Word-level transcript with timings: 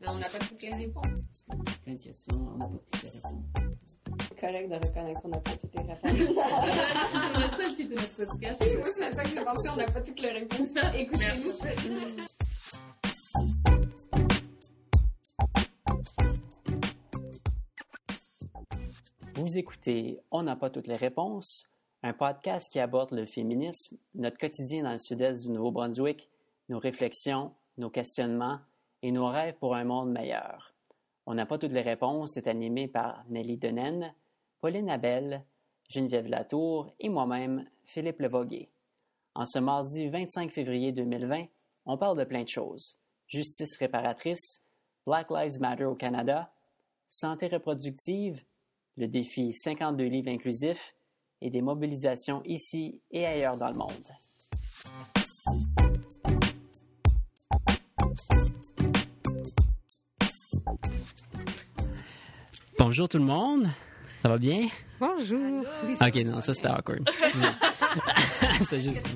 Mais 0.00 0.08
on 0.08 0.14
n'a 0.14 0.28
pas 0.30 0.38
toutes 0.38 0.62
les 0.62 0.74
réponses. 0.74 1.44
Plein 1.84 1.94
de 1.94 2.00
questions, 2.00 2.34
on 2.54 2.56
n'a 2.56 2.68
pas 2.68 2.78
toutes 2.90 3.02
les 3.02 3.10
réponses. 3.10 3.44
C'est 4.28 4.40
correct 4.40 4.68
de 4.70 4.74
reconnaître 4.74 5.20
qu'on 5.20 5.28
n'a 5.28 5.40
pas 5.40 5.56
toutes 5.56 5.74
les 5.74 5.82
réponses. 5.82 6.00
C'est 7.50 7.62
seul 7.62 7.74
qui 7.74 7.82
était 7.82 7.94
notre 7.94 8.14
podcast. 8.14 8.62
Oui, 8.64 8.76
moi, 8.78 8.88
c'est 8.92 9.14
seule 9.14 9.24
que 9.24 9.30
j'ai 9.30 9.44
pensé, 9.44 9.68
on 9.68 9.76
n'a 9.76 9.84
pas 9.84 10.00
toutes 10.00 10.20
les 10.22 10.30
réponses. 10.30 10.76
Écoutez-nous. 10.94 11.52
Vous 19.34 19.58
écoutez 19.58 20.20
On 20.30 20.42
n'a 20.42 20.56
pas 20.56 20.70
toutes 20.70 20.86
les 20.86 20.96
réponses, 20.96 21.68
un 22.02 22.14
podcast 22.14 22.72
qui 22.72 22.80
aborde 22.80 23.12
le 23.12 23.26
féminisme, 23.26 23.98
notre 24.14 24.38
quotidien 24.38 24.84
dans 24.84 24.92
le 24.92 24.98
sud-est 24.98 25.42
du 25.42 25.50
Nouveau-Brunswick, 25.50 26.30
nos 26.70 26.78
réflexions, 26.78 27.52
nos 27.76 27.90
questionnements 27.90 28.60
et 29.02 29.12
nos 29.12 29.28
rêves 29.28 29.56
pour 29.58 29.74
un 29.74 29.84
monde 29.84 30.10
meilleur. 30.10 30.74
On 31.26 31.34
n'a 31.34 31.46
pas 31.46 31.58
toutes 31.58 31.72
les 31.72 31.82
réponses 31.82 32.36
est 32.36 32.48
animé 32.48 32.88
par 32.88 33.24
Nelly 33.28 33.56
Denen, 33.56 34.14
Pauline 34.60 34.90
Abel, 34.90 35.44
Geneviève 35.88 36.28
Latour 36.28 36.92
et 36.98 37.08
moi-même, 37.08 37.68
Philippe 37.84 38.20
Levoguet. 38.20 38.68
En 39.34 39.46
ce 39.46 39.58
mardi 39.58 40.08
25 40.08 40.50
février 40.50 40.92
2020, 40.92 41.46
on 41.86 41.98
parle 41.98 42.18
de 42.18 42.24
plein 42.24 42.42
de 42.42 42.48
choses. 42.48 42.98
Justice 43.26 43.76
réparatrice, 43.76 44.64
Black 45.06 45.30
Lives 45.30 45.60
Matter 45.60 45.84
au 45.84 45.94
Canada, 45.94 46.52
santé 47.08 47.48
reproductive, 47.48 48.42
le 48.96 49.08
défi 49.08 49.52
52 49.52 50.04
livres 50.04 50.30
inclusifs 50.30 50.94
et 51.40 51.50
des 51.50 51.62
mobilisations 51.62 52.42
ici 52.44 53.00
et 53.10 53.24
ailleurs 53.24 53.56
dans 53.56 53.70
le 53.70 53.76
monde. 53.76 55.19
Bonjour 62.90 63.08
tout 63.08 63.18
le 63.18 63.24
monde, 63.24 63.68
ça 64.20 64.28
va 64.28 64.36
bien? 64.36 64.66
Bonjour. 64.98 65.62
Ok, 66.00 66.14
non, 66.24 66.40
ça 66.40 66.54
c'était 66.54 66.66
awkward. 66.66 67.08
C'est 68.68 68.80
juste. 68.80 69.06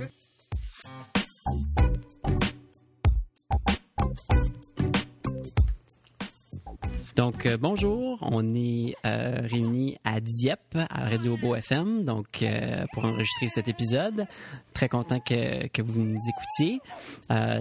Donc, 7.24 7.46
euh, 7.46 7.56
bonjour, 7.56 8.18
on 8.20 8.54
est 8.54 8.96
euh, 9.06 9.40
réunis 9.44 9.96
à 10.04 10.20
Dieppe, 10.20 10.76
à 10.76 11.08
Radio 11.08 11.38
Beau 11.38 11.54
FM, 11.54 12.04
donc 12.04 12.42
euh, 12.42 12.84
pour 12.92 13.06
enregistrer 13.06 13.48
cet 13.48 13.66
épisode. 13.66 14.26
Très 14.74 14.90
content 14.90 15.18
que, 15.20 15.66
que 15.68 15.80
vous 15.80 16.02
nous 16.02 16.18
écoutiez. 16.28 16.80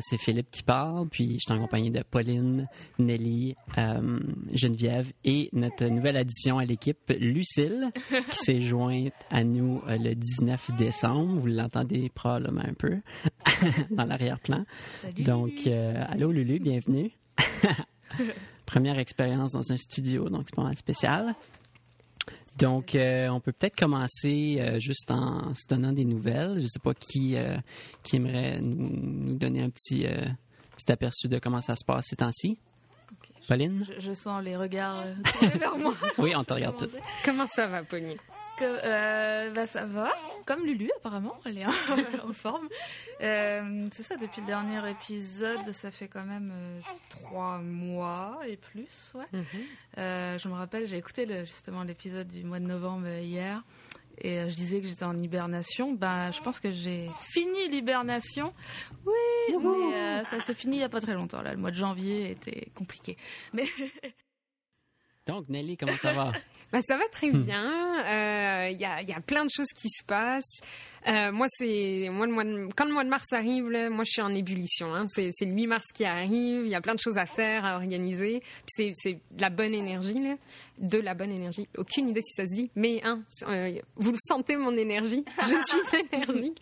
C'est 0.01 0.17
Philippe 0.17 0.51
qui 0.51 0.63
parle, 0.63 1.07
puis 1.07 1.35
je 1.35 1.45
suis 1.45 1.53
en 1.53 1.61
compagnie 1.61 1.91
de 1.91 2.03
Pauline, 2.03 2.67
Nelly, 2.99 3.55
Geneviève 4.51 5.13
et 5.23 5.47
notre 5.53 5.85
nouvelle 5.85 6.17
addition 6.17 6.57
à 6.57 6.65
l'équipe, 6.65 7.13
Lucille, 7.17 7.89
qui 8.31 8.37
s'est 8.37 8.59
jointe 8.61 9.13
à 9.31 9.45
nous 9.45 9.81
le 9.87 10.13
19 10.13 10.71
décembre. 10.77 11.39
Vous 11.39 11.47
l'entendez 11.47 12.11
probablement 12.13 12.63
un 12.67 12.73
peu 12.73 12.97
dans 13.91 14.03
l'arrière-plan. 14.03 14.65
Donc, 15.19 15.67
allô 15.67 16.33
Lulu, 16.33 16.59
bienvenue. 16.59 17.11
Première 18.65 18.97
expérience 18.99 19.51
dans 19.51 19.71
un 19.71 19.77
studio, 19.77 20.27
donc 20.29 20.43
c'est 20.45 20.55
pas 20.55 20.63
mal 20.63 20.77
spécial. 20.77 21.35
Donc, 22.57 22.93
euh, 22.93 23.29
on 23.29 23.39
peut 23.39 23.51
peut-être 23.51 23.75
commencer 23.75 24.57
euh, 24.59 24.79
juste 24.79 25.09
en 25.09 25.53
se 25.55 25.67
donnant 25.67 25.91
des 25.91 26.05
nouvelles. 26.05 26.61
Je 26.61 26.67
sais 26.67 26.79
pas 26.79 26.93
qui, 26.93 27.35
euh, 27.35 27.57
qui 28.03 28.17
aimerait 28.17 28.61
nous, 28.61 28.89
nous 28.91 29.35
donner 29.35 29.63
un 29.63 29.69
petit, 29.69 30.05
petit 30.77 30.91
aperçu 30.91 31.27
de 31.27 31.39
comment 31.39 31.61
ça 31.61 31.75
se 31.75 31.83
passe 31.85 32.05
ces 32.09 32.17
temps-ci. 32.17 32.57
Pauline? 33.47 33.85
Je, 33.97 33.99
je 33.99 34.13
sens 34.13 34.43
les 34.43 34.55
regards 34.55 34.99
euh, 34.99 35.13
tournés 35.39 35.57
vers 35.57 35.77
moi. 35.77 35.93
Oui, 36.17 36.33
on 36.35 36.43
te 36.43 36.53
regarde 36.53 36.77
tout. 36.77 36.89
Comment 37.23 37.47
ça 37.47 37.67
va, 37.67 37.83
Pauline? 37.83 38.17
Que, 38.59 38.65
euh, 38.65 39.51
bah, 39.51 39.65
ça 39.65 39.85
va, 39.85 40.11
comme 40.45 40.65
Lulu 40.65 40.91
apparemment, 40.97 41.39
elle 41.45 41.57
est 41.57 41.65
en, 41.65 41.69
en 42.29 42.33
forme. 42.33 42.67
Euh, 43.21 43.87
c'est 43.91 44.03
ça, 44.03 44.15
depuis 44.15 44.41
le 44.41 44.47
dernier 44.47 44.89
épisode, 44.89 45.71
ça 45.71 45.89
fait 45.91 46.07
quand 46.07 46.25
même 46.25 46.51
euh, 46.53 46.79
trois 47.09 47.57
mois 47.57 48.39
et 48.47 48.57
plus. 48.57 49.13
Ouais. 49.15 49.25
Mhm. 49.33 49.45
Euh, 49.97 50.37
je 50.37 50.47
me 50.47 50.53
rappelle, 50.53 50.87
j'ai 50.87 50.97
écouté 50.97 51.25
le, 51.25 51.45
justement 51.45 51.83
l'épisode 51.83 52.27
du 52.27 52.43
mois 52.43 52.59
de 52.59 52.65
novembre 52.65 53.07
hier. 53.07 53.61
Et 54.19 54.39
euh, 54.39 54.49
je 54.49 54.55
disais 54.55 54.79
que 54.81 54.87
j'étais 54.87 55.03
en 55.05 55.17
hibernation. 55.17 55.93
Ben, 55.93 56.31
je 56.31 56.41
pense 56.41 56.59
que 56.59 56.71
j'ai 56.71 57.09
fini 57.31 57.67
l'hibernation. 57.69 58.53
Oui, 59.05 59.13
mais 59.61 59.93
euh, 59.95 60.23
ça 60.25 60.39
s'est 60.39 60.53
fini 60.53 60.75
il 60.75 60.79
n'y 60.79 60.85
a 60.85 60.89
pas 60.89 61.01
très 61.01 61.13
longtemps. 61.13 61.41
Là. 61.41 61.51
Le 61.51 61.57
mois 61.57 61.71
de 61.71 61.75
janvier 61.75 62.31
était 62.31 62.67
compliqué. 62.75 63.17
Mais 63.53 63.65
Donc, 65.27 65.47
Nelly, 65.49 65.77
comment 65.77 65.97
ça 65.97 66.13
va? 66.13 66.31
Bah, 66.71 66.79
ça 66.81 66.97
va 66.97 67.07
très 67.11 67.29
Hmm. 67.29 67.43
bien. 67.43 67.69
Euh, 68.03 68.69
Il 68.71 68.81
y, 68.81 68.85
a, 68.85 68.99
il 69.03 69.07
y 69.07 69.13
a 69.13 69.21
plein 69.21 69.45
de 69.45 69.49
choses 69.55 69.67
qui 69.75 69.87
se 69.89 70.03
passent. 70.07 70.59
Euh, 71.07 71.31
moi, 71.31 71.47
c'est 71.49 72.07
moi, 72.11 72.25
le 72.27 72.31
mois 72.33 72.43
de- 72.45 72.69
quand 72.75 72.85
le 72.85 72.93
mois 72.93 73.03
de 73.03 73.09
mars 73.09 73.31
arrive, 73.33 73.69
là, 73.69 73.89
moi, 73.89 74.03
je 74.05 74.11
suis 74.11 74.21
en 74.21 74.33
ébullition. 74.33 74.93
Hein. 74.95 75.05
C'est 75.07 75.29
c'est 75.31 75.45
le 75.45 75.51
8 75.53 75.67
mars 75.67 75.85
qui 75.93 76.05
arrive. 76.05 76.61
Il 76.65 76.69
y 76.69 76.75
a 76.75 76.81
plein 76.81 76.95
de 76.95 76.99
choses 76.99 77.17
à 77.17 77.25
faire, 77.25 77.65
à 77.65 77.75
organiser. 77.75 78.39
Puis 78.39 78.67
C'est 78.67 78.91
c'est 78.95 79.13
de 79.31 79.41
la 79.41 79.49
bonne 79.49 79.73
énergie, 79.73 80.21
là. 80.23 80.35
de 80.79 80.97
la 80.99 81.13
bonne 81.13 81.31
énergie. 81.31 81.67
Aucune 81.77 82.09
idée 82.09 82.21
si 82.21 82.33
ça 82.33 82.45
se 82.47 82.53
dit, 82.55 82.71
mais 82.75 83.01
hein, 83.03 83.21
euh, 83.47 83.79
vous 83.95 84.11
le 84.11 84.17
sentez 84.19 84.55
mon 84.55 84.75
énergie. 84.77 85.23
Je 85.41 85.43
suis 85.89 85.99
énergique. 86.11 86.61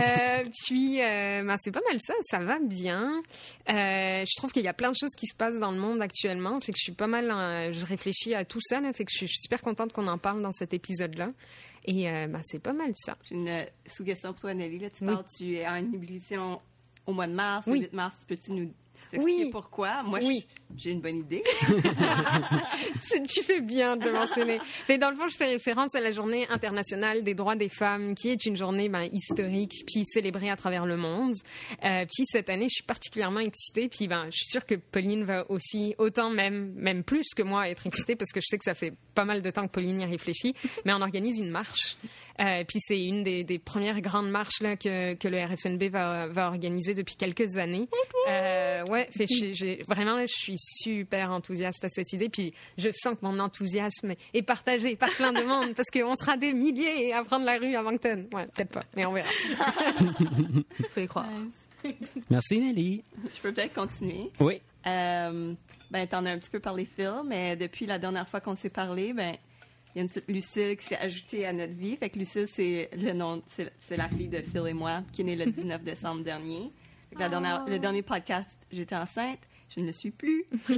Euh, 0.00 0.44
puis, 0.66 1.00
euh, 1.02 1.42
ben, 1.44 1.56
c'est 1.60 1.70
pas 1.70 1.82
mal 1.88 1.98
ça. 2.00 2.14
Ça 2.22 2.38
va 2.38 2.58
bien. 2.60 3.22
Euh, 3.68 4.24
je 4.24 4.36
trouve 4.36 4.50
qu'il 4.52 4.64
y 4.64 4.68
a 4.68 4.72
plein 4.74 4.90
de 4.90 4.96
choses 4.98 5.14
qui 5.18 5.26
se 5.26 5.36
passent 5.36 5.58
dans 5.60 5.70
le 5.72 5.78
monde 5.78 6.00
actuellement. 6.02 6.58
Fait 6.60 6.72
que 6.72 6.78
je 6.78 6.84
suis 6.84 6.92
pas 6.94 7.06
mal, 7.06 7.72
je 7.72 7.84
réfléchis 7.84 8.34
à 8.34 8.44
tout 8.44 8.60
ça. 8.62 8.80
Là, 8.80 8.92
fait 8.92 9.04
que 9.04 9.10
je 9.12 9.26
suis 9.26 9.28
super 9.28 9.60
contente 9.62 9.92
qu'on 9.92 10.06
en 10.06 10.18
parle 10.18 10.42
dans 10.42 10.52
cet 10.52 10.72
épisode-là. 10.74 11.30
Et 11.86 12.08
euh, 12.10 12.26
ben, 12.28 12.40
c'est 12.44 12.58
pas 12.60 12.72
mal 12.72 12.92
ça. 12.94 13.16
J'ai 13.24 13.34
une 13.34 13.48
euh, 13.48 13.64
sous-question 13.86 14.32
pour 14.32 14.40
toi, 14.40 14.54
Nelly. 14.54 14.78
Là, 14.78 14.90
tu 14.90 15.04
Oui. 15.04 15.12
parles, 15.12 15.24
tu 15.36 15.54
es 15.56 15.66
en 15.68 15.76
ébullition 15.76 16.60
au 17.06 17.12
mois 17.12 17.26
de 17.26 17.34
mars, 17.34 17.66
Oui. 17.66 17.80
le 17.80 17.86
8 17.86 17.92
mars. 17.92 18.24
Peux-tu 18.26 18.52
nous 18.52 18.72
Oui. 19.22 19.48
pourquoi? 19.52 20.02
Moi, 20.02 20.18
Oui. 20.22 20.46
j'ai 20.76 20.90
une 20.90 21.00
bonne 21.00 21.18
idée. 21.18 21.42
Tu 23.28 23.42
fais 23.42 23.60
bien 23.60 23.96
de 23.96 24.10
mentionner. 24.10 24.58
Mais 24.88 24.98
dans 24.98 25.10
le 25.10 25.16
fond, 25.16 25.28
je 25.28 25.36
fais 25.36 25.46
référence 25.46 25.94
à 25.94 26.00
la 26.00 26.12
Journée 26.12 26.46
internationale 26.48 27.22
des 27.22 27.34
droits 27.34 27.56
des 27.56 27.68
femmes, 27.68 28.14
qui 28.14 28.30
est 28.30 28.46
une 28.46 28.56
journée 28.56 28.88
ben, 28.88 29.08
historique, 29.12 29.72
puis 29.86 30.04
célébrée 30.06 30.50
à 30.50 30.56
travers 30.56 30.86
le 30.86 30.96
monde. 30.96 31.34
Euh, 31.84 32.04
puis 32.12 32.24
cette 32.26 32.50
année, 32.50 32.66
je 32.68 32.74
suis 32.76 32.82
particulièrement 32.84 33.40
excitée. 33.40 33.88
Puis 33.88 34.08
ben, 34.08 34.26
je 34.30 34.36
suis 34.36 34.46
sûre 34.46 34.64
que 34.66 34.74
Pauline 34.74 35.24
va 35.24 35.48
aussi 35.50 35.94
autant, 35.98 36.30
même 36.30 36.72
même 36.76 37.04
plus 37.04 37.26
que 37.36 37.42
moi, 37.42 37.68
être 37.68 37.86
excitée 37.86 38.16
parce 38.16 38.32
que 38.32 38.40
je 38.40 38.46
sais 38.48 38.58
que 38.58 38.64
ça 38.64 38.74
fait 38.74 38.92
pas 39.14 39.24
mal 39.24 39.42
de 39.42 39.50
temps 39.50 39.66
que 39.66 39.72
Pauline 39.72 40.00
y 40.00 40.04
réfléchit. 40.06 40.54
Mais 40.84 40.92
on 40.92 41.00
organise 41.00 41.38
une 41.38 41.50
marche. 41.50 41.96
Euh, 42.40 42.64
puis 42.66 42.78
c'est 42.80 43.00
une 43.00 43.22
des, 43.22 43.44
des 43.44 43.58
premières 43.60 44.00
grandes 44.00 44.28
marches 44.28 44.60
là, 44.60 44.76
que, 44.76 45.14
que 45.14 45.28
le 45.28 45.38
RFNB 45.44 45.84
va, 45.92 46.26
va 46.26 46.48
organiser 46.48 46.92
depuis 46.94 47.14
quelques 47.14 47.56
années. 47.56 47.88
Euh, 48.28 48.84
ouais, 48.86 49.08
fait, 49.16 49.26
que 49.26 49.34
j'ai- 49.34 49.54
j'ai- 49.54 49.82
vraiment, 49.88 50.16
là, 50.16 50.26
je 50.26 50.32
suis 50.34 50.56
super 50.58 51.30
enthousiaste 51.30 51.84
à 51.84 51.88
cette 51.88 52.12
idée. 52.12 52.28
Puis 52.28 52.52
je 52.76 52.88
sens 52.92 53.14
que 53.14 53.24
mon 53.24 53.38
enthousiasme 53.38 54.14
est 54.32 54.42
partagé 54.42 54.96
par 54.96 55.10
plein 55.10 55.32
de 55.32 55.44
monde 55.44 55.74
parce 55.74 55.90
qu'on 55.90 56.14
sera 56.16 56.36
des 56.36 56.52
milliers 56.52 57.12
à 57.12 57.22
prendre 57.22 57.44
la 57.44 57.56
rue 57.58 57.76
à 57.76 57.82
Moncton. 57.82 58.26
Ouais, 58.32 58.46
peut-être 58.54 58.70
pas, 58.72 58.84
mais 58.96 59.06
on 59.06 59.12
verra. 59.12 59.30
faut 60.90 61.00
y 61.00 61.06
croire. 61.06 61.28
Merci, 62.30 62.58
Nelly. 62.58 63.02
je 63.34 63.40
peux 63.42 63.52
peut-être 63.52 63.74
continuer. 63.74 64.30
Oui. 64.40 64.60
Euh, 64.86 65.54
ben, 65.90 66.06
t'en 66.06 66.24
as 66.26 66.30
un 66.32 66.38
petit 66.38 66.50
peu 66.50 66.60
parlé, 66.60 66.84
Phil, 66.86 67.12
mais 67.26 67.56
depuis 67.56 67.86
la 67.86 67.98
dernière 67.98 68.28
fois 68.28 68.40
qu'on 68.40 68.56
s'est 68.56 68.70
parlé, 68.70 69.12
ben, 69.12 69.36
il 69.94 69.98
y 69.98 70.00
a 70.00 70.02
une 70.02 70.08
petite 70.08 70.28
Lucille 70.28 70.76
qui 70.76 70.86
s'est 70.86 70.98
ajoutée 70.98 71.46
à 71.46 71.52
notre 71.52 71.74
vie. 71.74 71.96
Fait 71.96 72.10
que 72.10 72.18
Lucille, 72.18 72.48
c'est 72.48 72.90
le 72.96 73.12
nom, 73.12 73.42
c'est 73.48 73.96
la 73.96 74.08
fille 74.08 74.28
de 74.28 74.40
Phil 74.40 74.66
et 74.66 74.72
moi, 74.72 75.02
qui 75.12 75.20
est 75.20 75.24
née 75.24 75.36
le 75.36 75.46
19 75.46 75.82
décembre 75.84 76.24
dernier. 76.24 76.72
Fait 77.10 77.16
que 77.16 77.20
la 77.20 77.28
dernière, 77.28 77.64
le 77.64 77.78
dernier 77.78 78.02
podcast, 78.02 78.58
j'étais 78.72 78.96
enceinte. 78.96 79.38
Je 79.68 79.80
ne 79.80 79.86
le 79.86 79.92
suis 79.92 80.10
plus. 80.10 80.44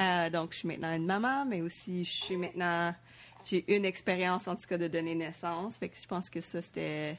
Euh, 0.00 0.30
donc, 0.30 0.52
je 0.52 0.58
suis 0.58 0.68
maintenant 0.68 0.94
une 0.94 1.06
maman, 1.06 1.44
mais 1.44 1.60
aussi, 1.60 2.04
je 2.04 2.12
suis 2.12 2.36
maintenant, 2.36 2.94
j'ai 3.44 3.64
une 3.74 3.84
expérience, 3.84 4.46
en 4.46 4.54
tout 4.54 4.68
cas, 4.68 4.78
de 4.78 4.86
donner 4.86 5.16
naissance. 5.16 5.76
Fait 5.76 5.88
que 5.88 5.96
je 6.00 6.06
pense 6.06 6.30
que 6.30 6.40
ça, 6.40 6.62
c'était, 6.62 7.18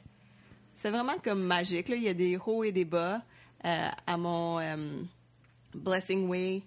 c'est 0.76 0.88
vraiment 0.88 1.18
comme 1.22 1.42
magique. 1.42 1.90
Là. 1.90 1.96
Il 1.96 2.04
y 2.04 2.08
a 2.08 2.14
des 2.14 2.38
hauts 2.38 2.64
et 2.64 2.72
des 2.72 2.86
bas. 2.86 3.20
Euh, 3.66 3.88
à 4.06 4.16
mon 4.16 4.60
euh, 4.60 5.02
Blessing 5.74 6.26
Way, 6.26 6.62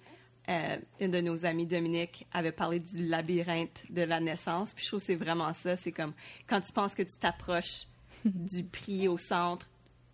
euh, 0.49 0.77
une 0.99 1.11
de 1.11 1.21
nos 1.21 1.45
amies, 1.45 1.65
Dominique, 1.65 2.27
avait 2.33 2.51
parlé 2.51 2.79
du 2.79 3.05
labyrinthe 3.05 3.83
de 3.89 4.01
la 4.01 4.19
naissance. 4.19 4.73
Puis 4.73 4.83
je 4.83 4.89
trouve 4.89 4.99
que 4.99 5.05
c'est 5.05 5.15
vraiment 5.15 5.53
ça. 5.53 5.75
C'est 5.77 5.91
comme 5.91 6.13
quand 6.47 6.59
tu 6.61 6.73
penses 6.73 6.95
que 6.95 7.03
tu 7.03 7.17
t'approches 7.17 7.87
du 8.25 8.63
prix 8.63 9.07
au 9.07 9.17
centre, 9.17 9.69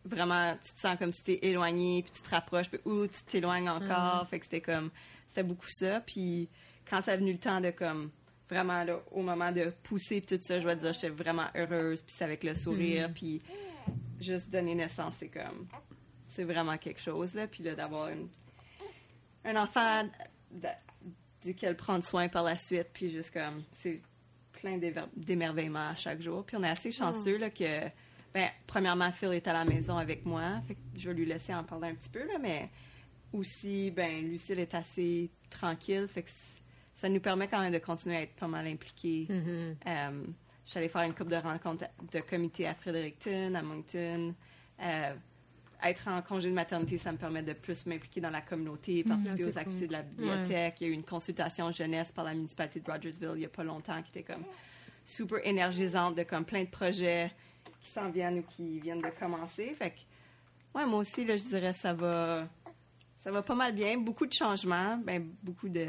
vraiment, 0.05 0.55
tu 0.63 0.73
te 0.73 0.79
sens 0.79 0.97
comme 0.97 1.11
si 1.11 1.23
tu 1.23 1.31
es 1.33 1.39
éloigné, 1.49 2.03
puis 2.03 2.11
tu 2.11 2.21
te 2.21 2.29
rapproches, 2.29 2.69
puis 2.69 2.79
ou 2.85 3.07
tu 3.07 3.23
t'éloignes 3.23 3.69
encore. 3.69 4.27
Fait 4.29 4.39
que 4.39 4.45
c'était 4.45 4.61
comme, 4.61 4.91
c'était 5.29 5.43
beaucoup 5.43 5.69
ça. 5.69 6.01
Puis 6.01 6.47
quand 6.89 7.01
ça 7.01 7.13
a 7.13 7.17
venu 7.17 7.33
le 7.33 7.39
temps 7.39 7.61
de 7.61 7.71
comme, 7.71 8.11
vraiment, 8.49 8.83
là, 8.83 8.99
au 9.11 9.21
moment 9.21 9.51
de 9.51 9.73
pousser, 9.83 10.21
puis 10.21 10.37
tout 10.37 10.43
ça, 10.43 10.59
je 10.59 10.63
dois 10.63 10.75
te 10.75 10.81
dire, 10.81 10.93
j'étais 10.93 11.09
vraiment 11.09 11.47
heureuse, 11.55 12.01
puis 12.01 12.15
c'est 12.17 12.23
avec 12.23 12.43
le 12.43 12.55
sourire, 12.55 13.11
puis 13.13 13.41
juste 14.19 14.49
donner 14.49 14.75
naissance, 14.75 15.15
c'est 15.19 15.29
comme, 15.29 15.67
c'est 16.29 16.43
vraiment 16.43 16.77
quelque 16.77 16.99
chose, 16.99 17.33
là. 17.33 17.47
Puis 17.47 17.63
là, 17.63 17.75
d'avoir 17.75 18.09
une, 18.09 18.27
un 19.45 19.55
enfant 19.55 20.03
de- 20.51 20.67
duquel 21.41 21.75
prendre 21.75 22.03
soin 22.03 22.27
par 22.27 22.43
la 22.43 22.55
suite, 22.57 22.87
puis 22.93 23.09
juste 23.09 23.31
comme, 23.31 23.63
c'est 23.77 24.01
plein 24.51 24.77
d'éver- 24.77 25.05
d'émerveillement 25.15 25.87
à 25.89 25.95
chaque 25.95 26.21
jour. 26.21 26.45
Puis 26.45 26.57
on 26.57 26.63
est 26.63 26.69
assez 26.69 26.91
chanceux 26.91 27.37
là, 27.37 27.49
que, 27.49 27.87
ben, 28.33 28.49
premièrement, 28.67 29.11
Phil 29.11 29.31
est 29.33 29.47
à 29.47 29.53
la 29.53 29.63
maison 29.65 29.97
avec 29.97 30.25
moi, 30.25 30.59
fait 30.67 30.75
que 30.75 30.79
je 30.97 31.07
vais 31.09 31.15
lui 31.15 31.25
laisser 31.25 31.53
en 31.53 31.63
parler 31.63 31.89
un 31.89 31.95
petit 31.95 32.09
peu, 32.09 32.25
là, 32.27 32.37
mais 32.41 32.69
aussi, 33.31 33.89
ben, 33.91 34.21
Lucille 34.29 34.59
est 34.59 34.73
assez 34.75 35.29
tranquille, 35.49 36.07
fait 36.09 36.23
que 36.23 36.29
ça 36.95 37.07
nous 37.07 37.21
permet 37.21 37.47
quand 37.47 37.61
même 37.61 37.71
de 37.71 37.77
continuer 37.79 38.17
à 38.17 38.21
être 38.23 38.35
pas 38.35 38.47
mal 38.47 38.67
impliqués. 38.67 39.25
Mhm. 39.29 39.75
Euh, 39.87 40.23
allée 40.75 40.89
faire 40.89 41.01
une 41.01 41.15
couple 41.15 41.31
de 41.31 41.35
rencontres 41.37 41.85
de 42.11 42.19
comité 42.19 42.67
à 42.67 42.75
Fredericton, 42.75 43.55
à 43.55 43.61
Moncton. 43.63 44.35
Euh, 44.81 45.13
être 45.83 46.07
en 46.07 46.21
congé 46.21 46.49
de 46.49 46.53
maternité, 46.53 46.97
ça 46.97 47.11
me 47.11 47.17
permet 47.17 47.41
de 47.41 47.53
plus 47.53 47.85
m'impliquer 47.85 48.19
dans 48.21 48.29
la 48.29 48.41
communauté, 48.41 49.03
participer 49.03 49.43
Ah, 49.45 49.47
aux 49.47 49.57
activités 49.57 49.85
cool. 49.85 49.87
de 49.87 49.93
la 49.93 50.01
bibliothèque. 50.03 50.81
Il 50.81 50.83
y 50.83 50.89
a 50.89 50.89
eu 50.91 50.93
une 50.95 51.03
consultation 51.03 51.71
jeunesse 51.71 52.11
par 52.11 52.25
la 52.25 52.33
municipalité 52.33 52.79
de 52.81 52.91
Rogersville 52.91 53.31
il 53.35 53.39
n'y 53.39 53.45
a 53.45 53.49
pas 53.49 53.63
longtemps 53.63 54.01
qui 54.03 54.09
était 54.19 54.23
comme 54.33 54.43
super 55.05 55.39
énergisante 55.45 56.15
de 56.15 56.23
comme 56.23 56.43
plein 56.45 56.63
de 56.63 56.69
projets 56.69 57.31
qui 57.81 57.89
s'en 57.89 58.09
viennent 58.09 58.39
ou 58.39 58.43
qui 58.43 58.79
viennent 58.79 59.01
de 59.01 59.09
commencer. 59.17 59.73
Fait 59.73 59.91
que, 59.91 59.99
ouais, 60.77 60.85
moi 60.85 60.99
aussi, 60.99 61.23
là, 61.23 61.37
je 61.37 61.43
dirais 61.43 61.73
ça 61.73 61.93
va, 61.93 62.47
ça 63.19 63.31
va 63.31 63.41
pas 63.41 63.55
mal 63.55 63.73
bien. 63.73 63.97
Beaucoup 63.97 64.25
de 64.25 64.33
changements, 64.33 64.97
ben, 64.97 65.29
beaucoup 65.41 65.69
de 65.69 65.87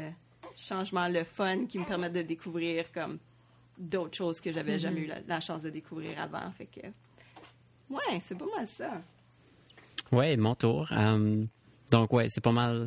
changements, 0.55 1.07
le 1.09 1.23
fun 1.25 1.65
qui 1.65 1.79
me 1.79 1.85
permettent 1.85 2.13
de 2.13 2.21
découvrir 2.21 2.91
comme 2.93 3.19
d'autres 3.77 4.15
choses 4.15 4.39
que 4.39 4.51
j'avais 4.51 4.79
jamais 4.79 5.01
eu 5.01 5.05
la, 5.07 5.19
la 5.27 5.39
chance 5.41 5.61
de 5.61 5.69
découvrir 5.69 6.19
avant. 6.21 6.49
Fait 6.51 6.67
que, 6.67 6.81
ouais, 7.89 8.19
c'est 8.21 8.37
pas 8.37 8.45
mal 8.55 8.67
ça. 8.67 9.01
Ouais, 10.11 10.35
mon 10.37 10.55
tour. 10.55 10.87
Euh, 10.91 11.45
donc, 11.91 12.13
ouais, 12.13 12.27
c'est 12.29 12.41
pas 12.41 12.51
mal 12.51 12.85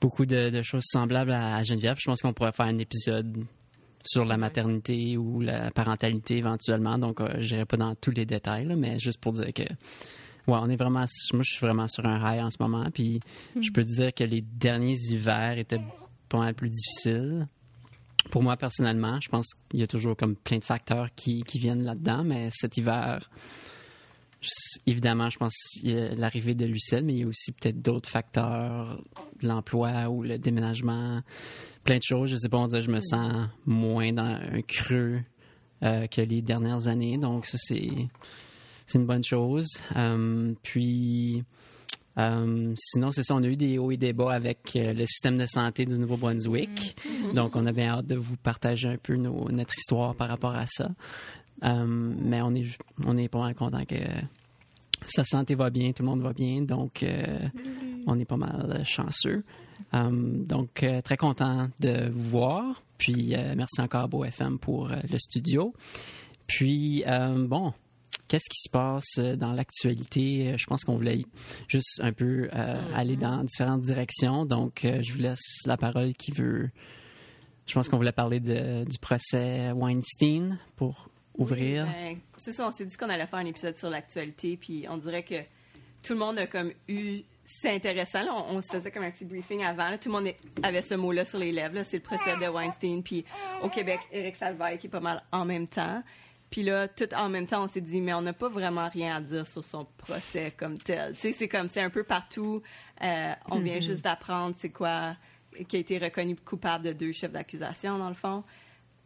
beaucoup 0.00 0.26
de, 0.26 0.62
choses 0.62 0.84
semblables 0.84 1.32
à, 1.32 1.62
Geneviève. 1.62 1.96
Je 1.98 2.06
pense 2.06 2.20
qu'on 2.20 2.32
pourrait 2.32 2.52
faire 2.52 2.66
un 2.66 2.78
épisode 2.78 3.44
sur 4.04 4.24
la 4.24 4.36
maternité 4.36 5.16
ou 5.16 5.40
la 5.40 5.70
parentalité 5.70 6.38
éventuellement. 6.38 6.98
Donc, 6.98 7.20
euh, 7.20 7.28
je 7.38 7.54
n'irai 7.54 7.66
pas 7.66 7.76
dans 7.76 7.94
tous 7.94 8.10
les 8.10 8.26
détails, 8.26 8.66
mais 8.76 8.98
juste 8.98 9.20
pour 9.20 9.32
dire 9.32 9.52
que, 9.52 9.62
ouais, 9.62 9.68
on 10.46 10.68
est 10.68 10.76
vraiment, 10.76 11.04
moi, 11.32 11.42
je 11.42 11.52
suis 11.52 11.64
vraiment 11.64 11.86
sur 11.86 12.04
un 12.04 12.18
rail 12.18 12.42
en 12.42 12.50
ce 12.50 12.56
moment. 12.60 12.84
Puis, 12.92 13.20
je 13.60 13.70
peux 13.70 13.84
dire 13.84 14.12
que 14.12 14.24
les 14.24 14.40
derniers 14.40 14.98
hivers 15.10 15.58
étaient 15.58 15.80
pas 16.28 16.38
mal 16.38 16.54
plus 16.54 16.70
difficiles. 16.70 17.46
Pour 18.30 18.42
moi, 18.42 18.56
personnellement, 18.56 19.20
je 19.20 19.28
pense 19.28 19.46
qu'il 19.68 19.80
y 19.80 19.82
a 19.82 19.86
toujours 19.86 20.16
comme 20.16 20.36
plein 20.36 20.58
de 20.58 20.64
facteurs 20.64 21.08
qui, 21.14 21.42
qui 21.42 21.58
viennent 21.58 21.84
là-dedans, 21.84 22.24
mais 22.24 22.48
cet 22.52 22.76
hiver, 22.76 23.28
évidemment, 24.86 25.30
je 25.30 25.38
pense 25.38 25.54
l'arrivée 25.82 26.54
de 26.54 26.64
Lucelle, 26.64 27.04
mais 27.04 27.14
il 27.14 27.18
y 27.20 27.22
a 27.24 27.26
aussi 27.26 27.52
peut-être 27.52 27.80
d'autres 27.82 28.08
facteurs, 28.08 29.02
l'emploi 29.42 30.08
ou 30.08 30.22
le 30.22 30.38
déménagement, 30.38 31.20
plein 31.84 31.98
de 31.98 32.02
choses. 32.02 32.30
Je 32.30 32.36
sais 32.36 32.48
pas, 32.48 32.58
on 32.58 32.66
dirait 32.66 32.80
que 32.80 32.86
je 32.86 32.92
me 32.92 33.00
sens 33.00 33.48
moins 33.66 34.12
dans 34.12 34.22
un 34.24 34.62
creux 34.62 35.20
euh, 35.82 36.06
que 36.06 36.20
les 36.20 36.42
dernières 36.42 36.86
années, 36.88 37.18
donc 37.18 37.46
ça, 37.46 37.58
c'est, 37.60 37.90
c'est 38.86 38.98
une 38.98 39.06
bonne 39.06 39.24
chose. 39.24 39.66
Euh, 39.96 40.52
puis, 40.62 41.42
euh, 42.18 42.72
sinon, 42.76 43.10
c'est 43.10 43.22
ça, 43.22 43.34
on 43.34 43.42
a 43.42 43.46
eu 43.46 43.56
des 43.56 43.78
hauts 43.78 43.90
et 43.90 43.96
des 43.96 44.12
bas 44.12 44.32
avec 44.32 44.72
le 44.74 45.04
système 45.06 45.38
de 45.38 45.46
santé 45.46 45.86
du 45.86 45.98
Nouveau-Brunswick. 45.98 46.96
Donc, 47.34 47.56
on 47.56 47.66
a 47.66 47.72
bien 47.72 47.88
hâte 47.94 48.06
de 48.06 48.16
vous 48.16 48.36
partager 48.36 48.88
un 48.88 48.98
peu 48.98 49.16
nos- 49.16 49.50
notre 49.50 49.74
histoire 49.76 50.14
par 50.14 50.28
rapport 50.28 50.54
à 50.54 50.66
ça. 50.68 50.90
Euh, 51.64 51.84
mais 51.86 52.40
on 52.42 52.54
est, 52.54 52.66
on 53.06 53.16
est 53.16 53.28
pas 53.28 53.40
mal 53.40 53.54
content 53.54 53.84
que 53.84 53.96
sa 55.06 55.24
santé 55.24 55.54
va 55.54 55.70
bien, 55.70 55.92
tout 55.92 56.02
le 56.02 56.08
monde 56.08 56.22
va 56.22 56.32
bien. 56.32 56.62
Donc, 56.62 57.02
euh, 57.02 57.38
on 58.06 58.18
est 58.18 58.24
pas 58.24 58.36
mal 58.36 58.82
chanceux. 58.84 59.44
Euh, 59.94 60.10
donc, 60.12 60.82
euh, 60.82 61.00
très 61.02 61.16
content 61.16 61.68
de 61.80 62.08
vous 62.10 62.30
voir. 62.30 62.82
Puis, 62.98 63.34
euh, 63.34 63.54
merci 63.56 63.80
encore 63.80 64.02
à 64.02 64.06
Beau 64.06 64.24
FM 64.24 64.58
pour 64.58 64.88
le 64.88 65.18
studio. 65.18 65.74
Puis, 66.46 67.02
bon, 67.48 67.72
qu'est-ce 68.28 68.48
qui 68.48 68.60
se 68.62 68.70
passe 68.70 69.18
dans 69.38 69.52
l'actualité? 69.52 70.54
Je 70.56 70.66
pense 70.66 70.84
qu'on 70.84 70.96
voulait 70.96 71.24
juste 71.68 72.00
un 72.02 72.12
peu 72.12 72.48
euh, 72.52 72.82
aller 72.94 73.16
dans 73.16 73.42
différentes 73.44 73.82
directions. 73.82 74.44
Donc, 74.46 74.84
euh, 74.84 75.00
je 75.02 75.12
vous 75.12 75.20
laisse 75.20 75.60
la 75.66 75.76
parole 75.76 76.12
qui 76.14 76.30
veut. 76.32 76.70
Je 77.66 77.74
pense 77.74 77.88
qu'on 77.88 77.96
voulait 77.96 78.12
parler 78.12 78.40
de- 78.40 78.84
du 78.84 78.98
procès 78.98 79.70
Weinstein 79.72 80.58
pour 80.76 81.08
ouvrir. 81.36 81.86
Ben, 81.86 82.18
c'est 82.36 82.52
ça, 82.52 82.66
on 82.66 82.70
s'est 82.70 82.84
dit 82.86 82.96
qu'on 82.96 83.08
allait 83.08 83.26
faire 83.26 83.38
un 83.38 83.46
épisode 83.46 83.76
sur 83.76 83.90
l'actualité, 83.90 84.56
puis 84.56 84.86
on 84.88 84.98
dirait 84.98 85.22
que 85.22 85.40
tout 86.02 86.12
le 86.14 86.18
monde 86.18 86.38
a 86.38 86.46
comme 86.46 86.72
eu. 86.88 87.20
C'est 87.44 87.74
intéressant, 87.74 88.22
là, 88.22 88.32
on, 88.34 88.56
on 88.56 88.60
se 88.60 88.68
faisait 88.68 88.90
comme 88.92 89.02
un 89.02 89.10
petit 89.10 89.24
briefing 89.24 89.64
avant. 89.64 89.88
là, 89.90 89.98
tout 89.98 90.08
le 90.08 90.20
monde 90.20 90.32
avait 90.62 90.82
ce 90.82 90.94
mot-là 90.94 91.24
sur 91.24 91.40
les 91.40 91.50
lèvres. 91.50 91.74
là, 91.74 91.84
C'est 91.84 91.96
le 91.96 92.02
procès 92.02 92.36
de 92.36 92.46
Weinstein, 92.46 93.02
puis 93.02 93.24
au 93.62 93.68
Québec, 93.68 93.98
Éric 94.12 94.36
Salvaille 94.36 94.78
qui 94.78 94.86
est 94.86 94.90
pas 94.90 95.00
mal 95.00 95.22
en 95.32 95.44
même 95.44 95.66
temps. 95.66 96.02
Puis 96.50 96.62
là, 96.62 96.86
tout 96.86 97.12
en 97.14 97.30
même 97.30 97.46
temps, 97.46 97.64
on 97.64 97.66
s'est 97.66 97.80
dit, 97.80 98.00
mais 98.02 98.12
on 98.12 98.20
n'a 98.20 98.34
pas 98.34 98.50
vraiment 98.50 98.86
rien 98.88 99.16
à 99.16 99.20
dire 99.20 99.46
sur 99.46 99.64
son 99.64 99.86
procès 99.96 100.52
comme 100.54 100.78
tel. 100.78 101.14
Tu 101.14 101.20
sais, 101.20 101.32
c'est 101.32 101.48
comme, 101.48 101.66
c'est 101.66 101.80
un 101.80 101.88
peu 101.88 102.04
partout. 102.04 102.62
Euh, 103.02 103.32
on 103.50 103.58
vient 103.58 103.80
juste 103.80 104.02
d'apprendre 104.02 104.54
c'est 104.58 104.68
quoi, 104.68 105.16
qui 105.66 105.76
a 105.76 105.78
été 105.78 105.96
reconnu 105.96 106.36
coupable 106.36 106.84
de 106.84 106.92
deux 106.92 107.12
chefs 107.12 107.32
d'accusation, 107.32 107.96
dans 107.96 108.10
le 108.10 108.14
fond. 108.14 108.44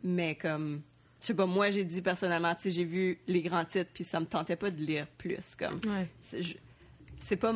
Mais 0.03 0.35
comme, 0.35 0.83
je 1.21 1.27
sais 1.27 1.35
pas, 1.35 1.47
moi, 1.47 1.71
j'ai 1.71 1.85
dit 1.85 2.03
personnellement, 2.03 2.55
tu 2.55 2.63
sais, 2.63 2.71
j'ai 2.71 2.85
vu 2.85 3.19
les 3.27 3.43
grands 3.43 3.65
titres, 3.65 3.91
puis 3.93 4.05
ça 4.05 4.21
me 4.21 4.27
tentait 4.27 4.57
pas 4.57 4.71
de 4.71 4.81
lire 4.83 5.07
plus. 5.19 5.55
Comme, 5.59 5.81
Ouais. 5.87 6.09
c'est 7.19 7.37
pas 7.37 7.55